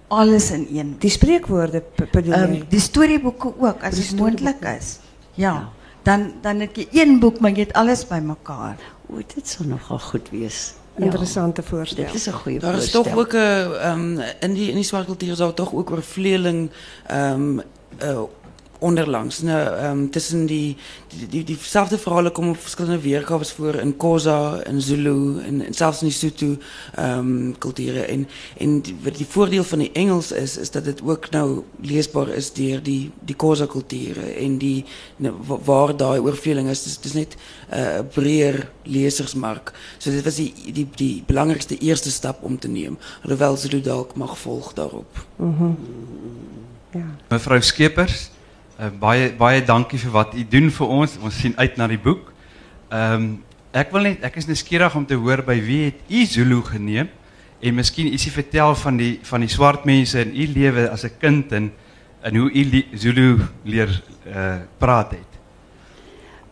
Alles 0.08 0.52
in 0.52 0.68
één. 0.72 0.96
Die 1.00 1.10
spreekwoorden 1.10 1.84
bedoel 2.12 2.34
um, 2.34 2.64
Die 2.70 2.80
storieboeke 2.80 3.54
ook, 3.60 3.84
als 3.84 3.98
het 3.98 4.16
moontlik 4.16 4.62
is. 4.80 5.00
Ja. 5.34 5.54
ja. 5.54 5.70
Dan 6.02 6.34
dan 6.42 6.60
het 6.60 6.76
jy 6.76 6.88
een 6.92 7.20
boek, 7.20 7.40
maar 7.40 7.52
jy 7.52 7.60
het 7.66 7.74
alles 7.74 8.08
bij 8.08 8.24
elkaar. 8.28 8.78
O, 9.10 9.18
dit 9.34 9.48
sal 9.48 9.66
nogal 9.66 10.00
goed 10.00 10.30
wees. 10.30 10.74
Interessante 10.98 11.64
voorstel. 11.64 12.04
Dit 12.04 12.14
is 12.14 12.26
een 12.26 12.34
goede 12.34 12.60
voorstel. 12.60 12.82
is 12.82 12.92
toch 12.92 13.18
ook 13.18 13.34
um, 13.34 14.20
in 14.40 14.54
die 14.54 14.70
in 14.70 14.76
die 14.76 14.84
zwarte 14.84 15.06
cultuur 15.06 15.36
zou 15.36 15.54
toch 15.54 15.74
ook 15.74 15.92
oor 15.92 16.04
vleeling 16.04 16.72
um, 17.12 17.62
uh, 18.04 18.22
onderlangs. 18.80 19.42
Nou, 19.42 19.86
um, 19.86 20.10
tussen 20.12 20.46
die, 20.46 20.78
die, 21.08 21.28
die, 21.28 21.44
diezelfde 21.44 21.98
verhalen 21.98 22.32
komen 22.32 22.52
op 22.52 22.60
verschillende 22.60 23.00
weergaves 23.02 23.52
voor 23.52 23.76
in 23.76 23.98
Kosa, 23.98 24.64
in 24.64 24.82
Zulu, 24.82 25.40
en, 25.40 25.66
en 25.66 25.74
zelfs 25.74 26.02
in 26.02 26.08
die 26.08 26.18
Sotho 26.18 26.58
um, 27.00 27.58
culturen. 27.58 28.08
En, 28.08 28.28
en 28.58 28.82
die, 28.82 28.96
die 29.18 29.26
voordeel 29.30 29.64
van 29.64 29.80
die 29.80 29.92
Engels 29.92 30.32
is, 30.32 30.58
is 30.58 30.72
dat 30.72 30.86
het 30.86 31.02
ook 31.04 31.30
nou 31.30 31.64
leesbaar 31.82 32.28
is 32.28 32.54
door 32.54 32.82
die, 32.84 33.12
die 33.20 33.36
Kosa 33.36 33.66
culturen. 33.66 34.36
En 34.36 34.58
die, 34.58 34.86
nou, 35.16 35.34
waar 35.64 35.98
daar 35.98 36.20
oorveling 36.20 36.70
is, 36.70 36.86
het 36.86 37.06
is 37.06 37.14
net 37.14 37.36
een 37.70 37.80
uh, 37.80 38.00
breder 38.14 38.72
lezersmark. 38.84 39.74
So 39.98 40.12
dit 40.12 40.24
was 40.24 40.36
die, 40.36 40.54
die, 40.74 40.88
die 40.96 41.24
belangrijkste 41.26 41.78
eerste 41.78 42.12
stap 42.12 42.44
om 42.44 42.60
te 42.60 42.68
nemen. 42.68 43.00
Alhoewel 43.24 43.58
Zulu 43.58 43.82
dalk 43.82 44.16
mag 44.16 44.38
volgen 44.38 44.76
daarop. 44.76 45.26
Mm 45.36 45.56
-hmm. 45.58 45.78
ja. 46.92 47.16
Mevrouw 47.30 47.62
Skepers, 47.62 48.30
Uh, 48.76 48.90
baie 49.00 49.30
baie 49.40 49.62
dankie 49.64 50.00
vir 50.02 50.12
wat 50.12 50.34
u 50.36 50.42
doen 50.52 50.66
vir 50.68 50.90
ons. 50.92 51.18
Ons 51.24 51.38
sien 51.40 51.54
uit 51.56 51.78
na 51.80 51.88
die 51.88 52.02
boek. 52.02 52.32
Ehm 52.92 53.14
um, 53.14 53.28
ek 53.76 53.90
wil 53.92 54.08
net 54.08 54.24
ek 54.24 54.38
is 54.40 54.48
nuuskierig 54.48 54.94
om 54.96 55.06
te 55.08 55.18
hoor 55.20 55.42
by 55.44 55.56
wie 55.60 55.82
het 55.90 56.00
u 56.08 56.26
Zulu 56.26 56.62
geneem 56.64 57.10
en 57.60 57.76
miskien 57.76 58.08
ietsie 58.08 58.32
vertel 58.32 58.76
van 58.80 58.98
die 59.00 59.20
van 59.28 59.44
die 59.44 59.52
swart 59.52 59.84
mense 59.88 60.22
in 60.22 60.32
u 60.32 60.46
lewe 60.54 60.86
as 60.92 61.04
'n 61.04 61.12
kind 61.20 61.52
en 61.52 61.72
en 62.24 62.36
hoe 62.36 62.52
u 62.52 62.84
Zulu 62.94 63.40
leer 63.64 63.92
uh, 64.28 64.60
praat 64.78 65.12
het. 65.12 65.32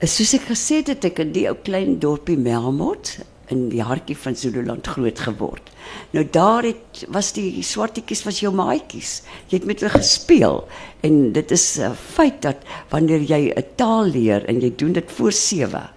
Soos 0.09 0.33
ek 0.33 0.47
gesê 0.51 0.83
het, 0.83 0.87
het 0.87 1.05
ek 1.05 1.19
in 1.19 1.31
die 1.31 1.47
ou 1.47 1.55
klein 1.55 1.99
dorpie 1.99 2.37
Melmot 2.37 3.17
in 3.51 3.69
die 3.69 3.81
hartjie 3.83 4.17
van 4.17 4.35
Zululand 4.35 4.87
groot 4.87 5.19
geword. 5.19 5.71
Nou 6.11 6.23
daar 6.31 6.63
het 6.63 7.03
was 7.11 7.33
die 7.33 7.63
swartetjies 7.63 8.23
was 8.23 8.39
jou 8.39 8.53
maatjies. 8.55 9.21
Jy 9.47 9.57
het 9.57 9.65
met 9.65 9.79
hulle 9.83 9.97
gespeel 9.97 10.63
en 11.01 11.31
dit 11.33 11.51
is 11.51 11.79
'n 11.79 11.93
feit 11.93 12.41
dat 12.41 12.57
wanneer 12.89 13.21
jy 13.21 13.53
'n 13.55 13.65
taal 13.75 14.05
leer 14.05 14.45
en 14.45 14.61
jy 14.61 14.73
doen 14.75 14.93
dit 14.93 15.11
voor 15.11 15.31
7 15.31 15.89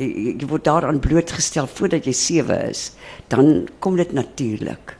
jy, 0.00 0.36
jy 0.40 0.48
word 0.50 0.64
daaraan 0.64 1.00
blootgestel 1.02 1.68
voordat 1.70 2.08
jy 2.08 2.14
7 2.16 2.68
is, 2.70 2.92
dan 3.32 3.68
kom 3.78 3.98
dit 4.00 4.12
natuurlik. 4.16 4.96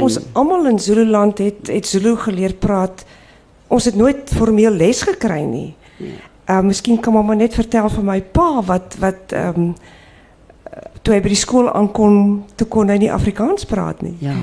Ons 0.00 0.18
almal 0.38 0.70
in 0.70 0.78
Zululand 0.80 1.38
het 1.42 1.68
het 1.68 1.86
Zulu 1.86 2.16
geleer 2.16 2.54
praat. 2.56 3.04
Ons 3.72 3.90
het 3.90 3.96
nooit 3.96 4.30
formeel 4.32 4.72
les 4.72 5.02
gekry 5.04 5.42
nie. 5.44 5.72
Nee. 5.98 6.20
Uh 6.48 6.62
miskien 6.64 7.00
kan 7.00 7.12
mamma 7.14 7.36
net 7.38 7.54
vertel 7.54 7.90
van 7.92 8.08
my 8.08 8.20
pa 8.22 8.62
wat 8.66 8.96
wat 9.02 9.36
ehm 9.36 9.68
um, 9.68 9.74
toe 11.02 11.14
hy 11.16 11.20
by 11.22 11.32
die 11.32 11.38
skool 11.38 11.68
aankom, 11.72 12.44
toe 12.56 12.66
kon 12.70 12.90
hy 12.92 12.98
nie 13.02 13.12
Afrikaans 13.12 13.66
praat 13.68 14.02
nie. 14.02 14.14
Ja. 14.22 14.36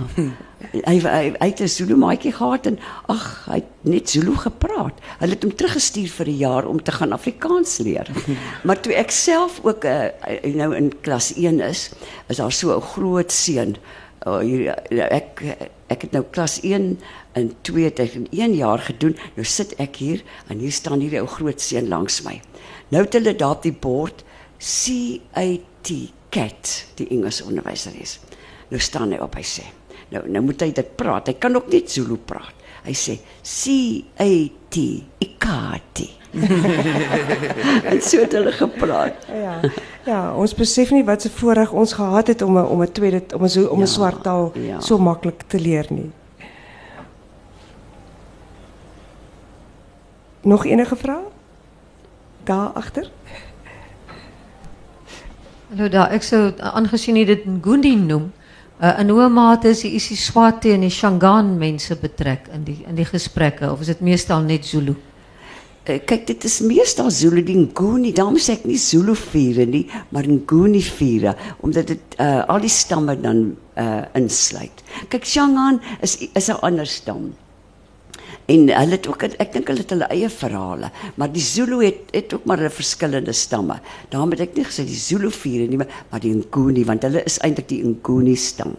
hy 0.69 0.95
hy 0.99 1.21
hy 1.39 1.47
het 1.47 1.61
'n 1.63 1.71
Zulu 1.71 1.95
maatjie 1.95 2.33
gehad 2.35 2.67
en 2.67 2.79
ag, 3.07 3.45
hy 3.47 3.61
het 3.61 3.69
net 3.87 4.09
Zulu 4.09 4.35
gepraat. 4.35 4.93
Hulle 5.19 5.33
het 5.33 5.43
hom 5.43 5.55
teruggestuur 5.55 6.09
vir 6.09 6.27
'n 6.27 6.37
jaar 6.37 6.67
om 6.67 6.83
te 6.83 6.91
gaan 6.91 7.13
Afrikaans 7.15 7.77
leer. 7.79 8.07
maar 8.67 8.79
toe 8.81 8.93
ek 8.93 9.11
self 9.11 9.59
ook 9.63 9.85
uh, 9.85 10.11
nou 10.43 10.75
in 10.75 10.91
klas 11.01 11.33
1 11.33 11.59
is, 11.59 11.91
is 12.27 12.37
daar 12.37 12.51
so 12.51 12.75
'n 12.75 12.81
groot 12.81 13.31
seun. 13.31 13.77
Oh, 14.27 14.39
hier, 14.39 14.75
ek 14.91 15.43
ek 15.87 16.01
het 16.01 16.11
nou 16.11 16.23
klas 16.31 16.59
1 16.61 16.99
en 17.33 17.53
2 17.61 17.83
het 17.83 17.99
ek 17.99 18.13
in 18.13 18.27
1 18.31 18.53
jaar 18.55 18.79
gedoen. 18.79 19.15
Nou 19.35 19.45
sit 19.45 19.73
ek 19.79 19.95
hier 19.95 20.23
en 20.47 20.59
hier 20.59 20.71
staan 20.71 20.99
hierdie 20.99 21.21
ou 21.21 21.27
groot 21.27 21.61
seun 21.61 21.87
langs 21.87 22.21
my. 22.21 22.41
Nou 22.89 23.03
het 23.03 23.13
hulle 23.13 23.35
daar 23.35 23.55
op 23.55 23.63
die 23.63 23.73
bord 23.73 24.23
C 24.59 25.21
A 26.29 26.47
T 26.47 26.51
Cat, 26.51 26.85
die 26.95 27.07
Engelse 27.09 27.43
onderwyseres. 27.43 28.19
Nou 28.69 28.79
staan 28.81 29.11
hy 29.11 29.17
op, 29.17 29.35
hy 29.35 29.43
sê. 29.43 29.63
Nou 30.09 30.29
nou 30.29 30.43
moet 30.45 30.61
hy 30.61 30.71
dit 30.71 30.95
praat. 30.95 31.27
Hy 31.27 31.33
kan 31.33 31.55
ook 31.55 31.71
net 31.71 31.91
Zulu 31.91 32.17
praat. 32.17 32.53
Hy 32.85 32.93
sê 32.93 33.17
C 33.41 33.69
A 34.19 34.29
T 34.69 34.75
Ikati. 35.19 36.09
Dit 37.89 38.03
sou 38.05 38.21
het 38.21 38.31
hulle 38.37 38.51
gepraat. 38.51 39.25
Ja. 39.33 39.59
Ja, 40.05 40.35
ons 40.35 40.53
besef 40.53 40.91
nie 40.91 41.03
wat 41.03 41.21
se 41.21 41.29
voorreg 41.29 41.71
ons 41.73 41.93
gehad 41.93 42.27
het 42.27 42.41
om 42.41 42.57
'n 42.57 42.65
om 42.65 42.81
'n 42.81 42.91
tweede 42.91 43.23
om 43.35 43.45
'n 43.45 43.67
om 43.67 43.77
'n 43.77 43.79
ja, 43.79 43.85
swart 43.85 44.23
taal 44.23 44.51
ja. 44.53 44.79
so 44.79 44.97
maklik 44.97 45.41
te 45.47 45.59
leer 45.59 45.85
nie. 45.89 46.11
Nog 50.41 50.65
enige 50.65 50.95
vrae? 50.95 51.23
Daar 52.43 52.69
agter? 52.73 53.11
Daar, 55.69 56.09
ek 56.15 56.23
sou 56.25 56.47
aangesien 56.65 57.19
jy 57.19 57.27
dit 57.29 57.43
Ngundi 57.45 57.91
noem, 57.93 58.31
uh, 58.81 58.95
in 59.03 59.11
hoe 59.13 59.27
mate 59.29 59.69
is 59.69 59.83
die 59.85 59.91
isiSwati 59.99 60.71
en 60.73 60.81
die 60.81 60.89
Shangaan 60.89 61.51
mense 61.61 61.93
betrek 62.01 62.47
in 62.55 62.63
die 62.65 62.79
in 62.89 62.97
die 62.97 63.05
gesprekke 63.05 63.69
of 63.69 63.83
is 63.85 63.91
dit 63.91 64.01
meestal 64.01 64.41
net 64.47 64.65
Zulu? 64.65 64.95
Uh, 65.85 65.99
kyk, 66.09 66.25
dit 66.25 66.47
is 66.49 66.55
meestal 66.65 67.11
Zulu 67.13 67.43
die 67.45 67.59
Nguni, 67.67 68.15
daarom 68.17 68.39
sê 68.41 68.55
ek 68.57 68.65
nie 68.65 68.79
Zulu 68.81 69.13
vure 69.13 69.67
nie, 69.69 69.83
maar 70.09 70.25
Nguni 70.25 70.81
vure 70.87 71.35
omdat 71.61 71.93
dit 71.93 72.17
uh, 72.17 72.47
al 72.49 72.65
die 72.65 72.73
stamme 72.73 73.19
dan 73.21 73.51
insluit. 74.17 74.81
Kyk, 75.07 75.23
Shangaan 75.23 75.77
is 76.01 76.17
is 76.33 76.49
'n 76.49 76.57
ander 76.65 76.89
stam. 76.89 77.29
En 78.49 78.65
hulle 78.73 78.97
het 78.97 79.07
ook 79.09 79.23
ek 79.29 79.51
dink 79.53 79.67
hulle 79.69 79.83
het 79.83 79.91
hulle 79.93 80.07
eie 80.13 80.29
verhale, 80.33 80.89
maar 81.21 81.29
die 81.29 81.43
Zulu 81.43 81.83
het 81.83 82.09
het 82.15 82.33
ook 82.33 82.47
maar 82.49 82.63
verskillende 82.73 83.33
stamme. 83.33 83.77
Daarom 84.09 84.33
het 84.33 84.47
ek 84.47 84.55
nie 84.57 84.65
gesê 84.65 84.85
die 84.87 84.97
Zulu 84.97 85.29
vier 85.33 85.67
nie, 85.69 85.77
maar 85.77 86.23
die 86.23 86.33
Nguni 86.33 86.85
want 86.87 87.05
hulle 87.05 87.21
is 87.29 87.37
eintlik 87.45 87.69
die 87.69 87.83
Nguni 87.85 88.33
stam. 88.39 88.73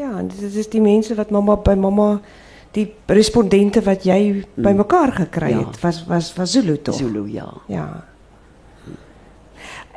Ja, 0.00 0.12
en 0.18 0.28
dit 0.28 0.56
is 0.56 0.68
die 0.72 0.82
mense 0.84 1.16
wat 1.16 1.32
mamma 1.32 1.56
by 1.60 1.76
mamma 1.80 2.10
die 2.76 2.86
respondente 3.10 3.82
wat 3.82 4.04
jy 4.06 4.18
hmm. 4.28 4.64
bymekaar 4.68 5.14
gekry 5.24 5.54
het, 5.56 5.80
was 5.82 6.04
was 6.08 6.30
was 6.36 6.52
Zulu 6.52 6.76
tog. 6.84 6.98
Zulu 7.00 7.24
ja. 7.32 7.48
Ja. 7.72 7.88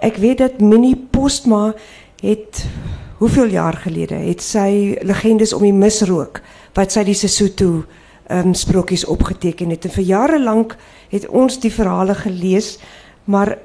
Ek 0.03 0.17
weet 0.19 0.41
dat 0.41 0.63
Minnie 0.63 0.95
Postma 0.95 1.73
het 2.23 2.63
hoeveel 3.19 3.51
jaar 3.55 3.77
gelede 3.83 4.15
het 4.19 4.41
sy 4.43 4.95
legendes 5.03 5.53
om 5.55 5.63
die 5.63 5.75
misrook 5.75 6.41
wat 6.75 6.95
sy 6.95 7.05
die 7.07 7.15
Sesotho 7.15 7.83
um, 8.29 8.53
sprokies 8.53 9.05
opgeteken 9.05 9.69
het. 9.69 9.85
En 9.85 9.91
vir 9.91 10.03
jare 10.03 10.39
lank 10.43 10.75
het 11.09 11.27
ons 11.27 11.59
die 11.59 11.71
verhale 11.73 12.15
gelees, 12.15 12.77
maar 13.23 13.57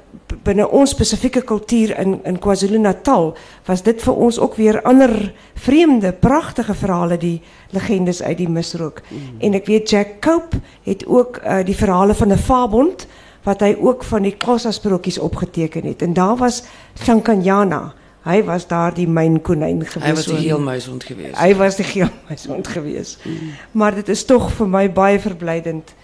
binne 0.47 0.69
ons 0.71 0.91
spesifieke 0.95 1.43
kultuur 1.43 1.97
in 1.99 2.19
in 2.25 2.39
KwaZulu-Natal 2.39 3.33
was 3.67 3.83
dit 3.83 4.03
vir 4.03 4.15
ons 4.15 4.39
ook 4.39 4.55
weer 4.55 4.83
ander 4.83 5.33
vreemde, 5.55 6.13
pragtige 6.13 6.75
verhale 6.75 7.19
die 7.19 7.41
legendes 7.71 8.23
uit 8.23 8.39
die 8.39 8.49
misrook. 8.49 9.03
Mm. 9.09 9.41
En 9.41 9.55
ek 9.55 9.67
weet 9.67 9.91
Jack 9.91 10.21
Cope 10.21 10.61
het 10.87 11.07
ook 11.07 11.41
uh, 11.43 11.65
die 11.65 11.77
verhale 11.77 12.15
van 12.15 12.33
'n 12.33 12.39
Fabond 12.39 13.07
wat 13.43 13.61
hy 13.61 13.77
ook 13.81 14.05
van 14.05 14.23
die 14.23 14.37
Xhosa 14.37 14.71
sprokies 14.71 15.19
opgeteken 15.19 15.85
het. 15.85 16.03
En 16.03 16.13
daar 16.13 16.37
was 16.37 16.63
Shankanyana 17.03 17.95
hij 18.29 18.45
was 18.45 18.67
daar 18.67 18.95
die 18.95 19.09
mijnkonijn 19.09 19.87
geweest. 19.87 20.05
Hij 20.05 20.15
was 20.15 20.25
de 20.25 20.37
geelmuishond 20.37 21.05
geweest. 21.05 21.39
Hij 21.39 21.57
was 21.57 21.77
de 21.77 21.83
geelmuishond 21.83 22.69
geweest. 22.69 23.25
Mm. 23.25 23.51
Maar 23.71 23.95
het 23.95 24.09
is 24.09 24.25
toch 24.25 24.53
voor 24.53 24.69
mij 24.69 24.93
bijverblijdend 24.93 25.95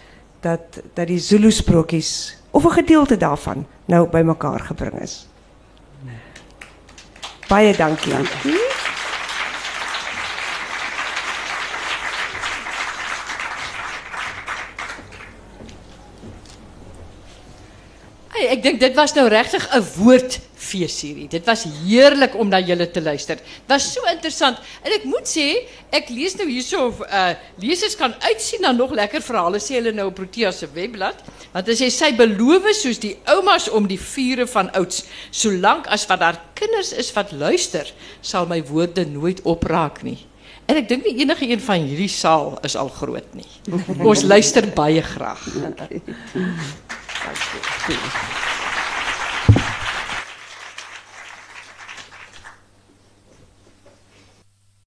dat, 0.40 0.60
dat 0.92 1.06
die 1.06 1.18
Zulu-sprookjes, 1.18 2.36
of 2.50 2.64
een 2.64 2.70
gedeelte 2.70 3.16
daarvan, 3.16 3.66
nou 3.84 4.08
bij 4.08 4.24
elkaar 4.24 4.60
gebracht 4.60 5.02
is. 5.02 5.26
Baie 7.48 7.76
dankie. 7.76 8.12
dankie. 8.12 8.52
Ik 18.50 18.62
denk, 18.62 18.80
dit 18.80 18.94
was 18.94 19.12
nou 19.12 19.28
rechtig 19.28 19.74
een 19.74 19.84
woord 19.96 20.40
woordfeesserie. 20.74 21.28
Dit 21.28 21.46
was 21.46 21.64
heerlik 21.86 22.34
om 22.38 22.48
na 22.48 22.60
julle 22.60 22.90
te 22.90 23.02
luister. 23.02 23.36
Dit 23.36 23.70
was 23.70 23.92
so 23.92 24.02
interessant 24.10 24.58
en 24.82 24.92
ek 24.92 25.04
moet 25.08 25.26
sê, 25.28 25.66
ek 25.94 26.10
lees 26.10 26.36
nou 26.38 26.48
hierso 26.48 26.88
of 26.90 27.00
uh 27.06 27.34
lesers 27.62 27.96
kan 27.96 28.14
uitsien 28.24 28.62
na 28.62 28.72
nog 28.72 28.92
lekker 28.94 29.22
verhale 29.22 29.60
sê 29.62 29.78
hulle 29.78 29.92
nou 29.94 30.08
op 30.10 30.18
Protea 30.18 30.52
se 30.52 30.68
webblad. 30.74 31.22
Want 31.54 31.68
as 31.70 31.80
jy 31.82 31.90
sy 31.90 32.12
beloof 32.16 32.66
soos 32.74 33.00
die 33.02 33.16
oumas 33.30 33.68
om 33.70 33.86
die 33.88 34.00
vure 34.00 34.46
van 34.50 34.70
ouds, 34.78 35.04
solank 35.30 35.86
as 35.92 36.06
wat 36.10 36.22
daar 36.22 36.38
kinders 36.58 36.92
is 36.92 37.10
wat 37.14 37.32
luister, 37.32 37.90
sal 38.22 38.48
my 38.50 38.62
woorde 38.66 39.04
nooit 39.06 39.42
opraak 39.44 40.02
nie. 40.06 40.18
En 40.64 40.78
ek 40.80 40.88
dink 40.88 41.04
nie 41.04 41.18
enige 41.20 41.44
een 41.50 41.60
van 41.60 41.82
hierdie 41.84 42.08
saal 42.08 42.54
is 42.64 42.76
al 42.80 42.88
groot 42.88 43.34
nie. 43.36 43.48
Ons 44.08 44.24
luister 44.24 44.70
baie 44.72 45.02
graag. 45.04 45.44
Dankie. 45.60 46.00